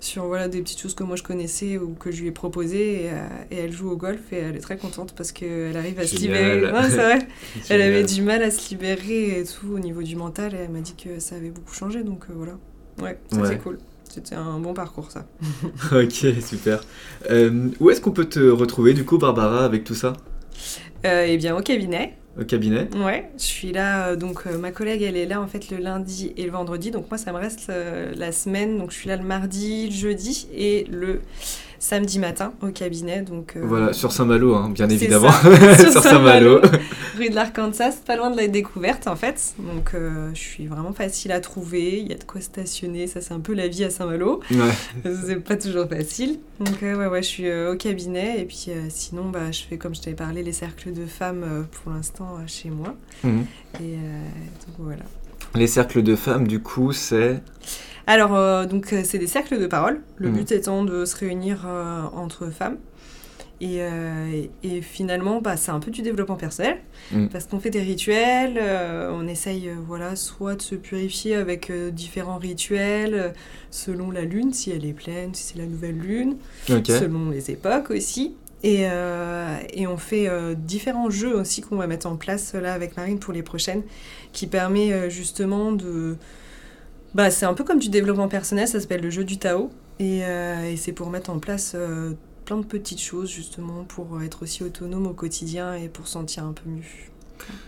sur 0.00 0.26
voilà, 0.26 0.48
des 0.48 0.62
petites 0.62 0.80
choses 0.80 0.94
que 0.94 1.04
moi 1.04 1.16
je 1.16 1.22
connaissais 1.22 1.78
ou 1.78 1.94
que 1.94 2.10
je 2.10 2.22
lui 2.22 2.28
ai 2.28 2.32
proposées. 2.32 3.10
Et, 3.50 3.56
elle 3.56 3.72
joue 3.72 3.90
au 3.90 3.96
golf 3.96 4.32
et 4.32 4.36
elle 4.36 4.56
est 4.56 4.60
très 4.60 4.76
contente 4.76 5.14
parce 5.16 5.32
qu'elle 5.32 5.76
arrive 5.76 5.98
à 5.98 6.06
se 6.06 6.16
libérer. 6.16 6.60
vrai. 6.60 7.18
elle 7.68 7.82
avait 7.82 8.04
du 8.04 8.22
mal 8.22 8.42
à 8.42 8.50
se 8.50 8.70
libérer 8.70 9.40
et 9.40 9.44
tout 9.44 9.72
au 9.72 9.78
niveau 9.78 10.02
du 10.02 10.16
mental. 10.16 10.54
Et 10.54 10.58
elle 10.58 10.70
m'a 10.70 10.80
dit 10.80 10.94
que 10.94 11.20
ça 11.20 11.36
avait 11.36 11.50
beaucoup 11.50 11.74
changé. 11.74 12.02
Donc 12.02 12.24
voilà. 12.34 12.58
Ouais, 13.00 13.18
ça 13.30 13.46
c'est 13.46 13.58
cool. 13.58 13.78
C'était 14.12 14.34
un 14.34 14.58
bon 14.58 14.74
parcours, 14.74 15.10
ça. 15.10 15.24
ok, 15.92 16.42
super. 16.46 16.84
Euh, 17.30 17.70
où 17.80 17.88
est-ce 17.88 18.02
qu'on 18.02 18.10
peut 18.10 18.26
te 18.26 18.40
retrouver, 18.40 18.92
du 18.92 19.06
coup, 19.06 19.16
Barbara, 19.16 19.64
avec 19.64 19.84
tout 19.84 19.94
ça? 19.94 20.12
Euh, 21.06 21.24
Eh 21.26 21.38
bien, 21.38 21.56
au 21.56 21.62
cabinet. 21.62 22.18
Au 22.40 22.44
cabinet 22.44 22.88
Ouais, 22.96 23.30
je 23.36 23.42
suis 23.42 23.72
là. 23.72 24.08
Euh, 24.08 24.16
donc, 24.16 24.46
ma 24.46 24.70
collègue, 24.70 25.02
elle 25.02 25.16
est 25.16 25.26
là, 25.26 25.40
en 25.40 25.46
fait, 25.46 25.70
le 25.70 25.76
lundi 25.76 26.32
et 26.36 26.44
le 26.44 26.50
vendredi. 26.50 26.90
Donc, 26.90 27.10
moi, 27.10 27.18
ça 27.18 27.32
me 27.32 27.38
reste 27.38 27.70
la 28.16 28.32
semaine. 28.32 28.78
Donc, 28.78 28.90
je 28.90 28.96
suis 28.96 29.08
là 29.08 29.16
le 29.16 29.24
mardi, 29.24 29.88
le 29.88 29.94
jeudi 29.94 30.48
et 30.54 30.84
le 30.90 31.20
samedi 31.82 32.20
matin 32.20 32.52
au 32.62 32.68
cabinet. 32.68 33.22
Donc, 33.22 33.56
euh, 33.56 33.62
Voilà, 33.64 33.92
sur 33.92 34.12
Saint-Malo, 34.12 34.54
hein, 34.54 34.70
bien 34.70 34.88
évidemment. 34.88 35.32
sur, 35.78 36.00
Saint-Malo. 36.00 36.60
rue 37.18 37.28
de 37.28 37.34
l'Arkansas, 37.34 37.96
pas 38.06 38.16
loin 38.16 38.30
de 38.30 38.36
la 38.36 38.46
découverte 38.46 39.08
en 39.08 39.16
fait. 39.16 39.54
Donc 39.58 39.90
euh, 39.94 40.30
je 40.32 40.38
suis 40.38 40.68
vraiment 40.68 40.92
facile 40.92 41.32
à 41.32 41.40
trouver, 41.40 41.98
il 41.98 42.08
y 42.08 42.14
a 42.14 42.16
de 42.16 42.22
quoi 42.22 42.40
stationner, 42.40 43.08
ça 43.08 43.20
c'est 43.20 43.34
un 43.34 43.40
peu 43.40 43.52
la 43.52 43.66
vie 43.66 43.82
à 43.82 43.90
Saint-Malo. 43.90 44.40
Ouais. 44.52 45.10
c'est 45.26 45.40
pas 45.42 45.56
toujours 45.56 45.88
facile. 45.88 46.38
Donc 46.60 46.84
euh, 46.84 46.96
ouais, 46.96 47.08
ouais, 47.08 47.22
je 47.22 47.28
suis 47.28 47.52
au 47.52 47.74
cabinet 47.74 48.40
et 48.40 48.44
puis 48.44 48.68
sinon 48.88 49.30
bah, 49.30 49.50
je 49.50 49.64
fais 49.68 49.76
comme 49.76 49.96
je 49.96 50.02
t'avais 50.02 50.14
parlé 50.14 50.44
les 50.44 50.52
cercles 50.52 50.92
de 50.92 51.04
femmes 51.04 51.66
pour 51.72 51.92
l'instant 51.92 52.38
chez 52.46 52.70
moi. 52.70 52.94
Mhm. 53.24 53.44
Et 53.80 53.96
donc 53.96 54.76
voilà. 54.78 55.02
Les 55.56 55.66
cercles 55.66 56.02
de 56.02 56.16
femmes, 56.16 56.46
du 56.46 56.60
coup, 56.60 56.92
c'est 56.92 57.42
alors, 58.06 58.34
euh, 58.34 58.66
donc, 58.66 58.92
euh, 58.92 59.02
c'est 59.04 59.18
des 59.18 59.26
cercles 59.26 59.58
de 59.58 59.66
parole. 59.66 60.00
Le 60.16 60.28
mmh. 60.28 60.32
but 60.32 60.52
étant 60.52 60.84
de 60.84 61.04
se 61.04 61.16
réunir 61.16 61.64
euh, 61.66 62.02
entre 62.14 62.50
femmes. 62.50 62.78
Et, 63.60 63.78
et, 64.64 64.82
finalement, 64.82 65.40
bah, 65.40 65.56
c'est 65.56 65.70
un 65.70 65.78
peu 65.78 65.92
du 65.92 66.02
développement 66.02 66.34
personnel. 66.34 66.78
Mmh. 67.12 67.28
Parce 67.28 67.46
qu'on 67.46 67.60
fait 67.60 67.70
des 67.70 67.80
rituels, 67.80 68.60
on 69.12 69.28
essaye 69.28 69.70
voilà, 69.86 70.16
soit 70.16 70.56
de 70.56 70.62
se 70.62 70.74
purifier 70.74 71.36
avec 71.36 71.70
différents 71.92 72.38
rituels, 72.38 73.32
selon 73.70 74.10
la 74.10 74.22
lune, 74.22 74.52
si 74.52 74.72
elle 74.72 74.84
est 74.84 74.92
pleine, 74.92 75.32
si 75.32 75.44
c'est 75.44 75.58
la 75.58 75.66
nouvelle 75.66 75.96
lune, 75.96 76.38
selon 76.66 77.30
les 77.30 77.52
époques 77.52 77.92
aussi. 77.92 78.34
Et, 78.64 78.80
et, 78.80 79.86
on 79.86 79.96
fait 79.96 80.28
différents 80.56 81.10
jeux 81.10 81.36
aussi 81.36 81.60
qu'on 81.60 81.76
va 81.76 81.86
mettre 81.86 82.08
en 82.08 82.16
place 82.16 82.54
là 82.54 82.74
avec 82.74 82.96
Marine 82.96 83.20
pour 83.20 83.32
les 83.32 83.44
prochaines, 83.44 83.84
qui 84.32 84.48
permet 84.48 85.08
justement 85.08 85.70
de, 85.70 86.16
bah, 87.14 87.30
c'est 87.30 87.46
un 87.46 87.54
peu 87.54 87.64
comme 87.64 87.78
du 87.78 87.88
développement 87.88 88.28
personnel, 88.28 88.66
ça 88.66 88.80
s'appelle 88.80 89.02
le 89.02 89.10
jeu 89.10 89.24
du 89.24 89.38
Tao. 89.38 89.70
Et, 89.98 90.24
euh, 90.24 90.76
c'est 90.76 90.92
pour 90.92 91.10
mettre 91.10 91.30
en 91.30 91.38
place 91.38 91.72
euh, 91.74 92.12
plein 92.44 92.56
de 92.56 92.64
petites 92.64 93.00
choses, 93.00 93.30
justement, 93.30 93.84
pour 93.84 94.22
être 94.22 94.42
aussi 94.42 94.64
autonome 94.64 95.06
au 95.06 95.14
quotidien 95.14 95.74
et 95.74 95.88
pour 95.88 96.08
sentir 96.08 96.44
un 96.44 96.52
peu 96.52 96.68
mieux. 96.68 96.82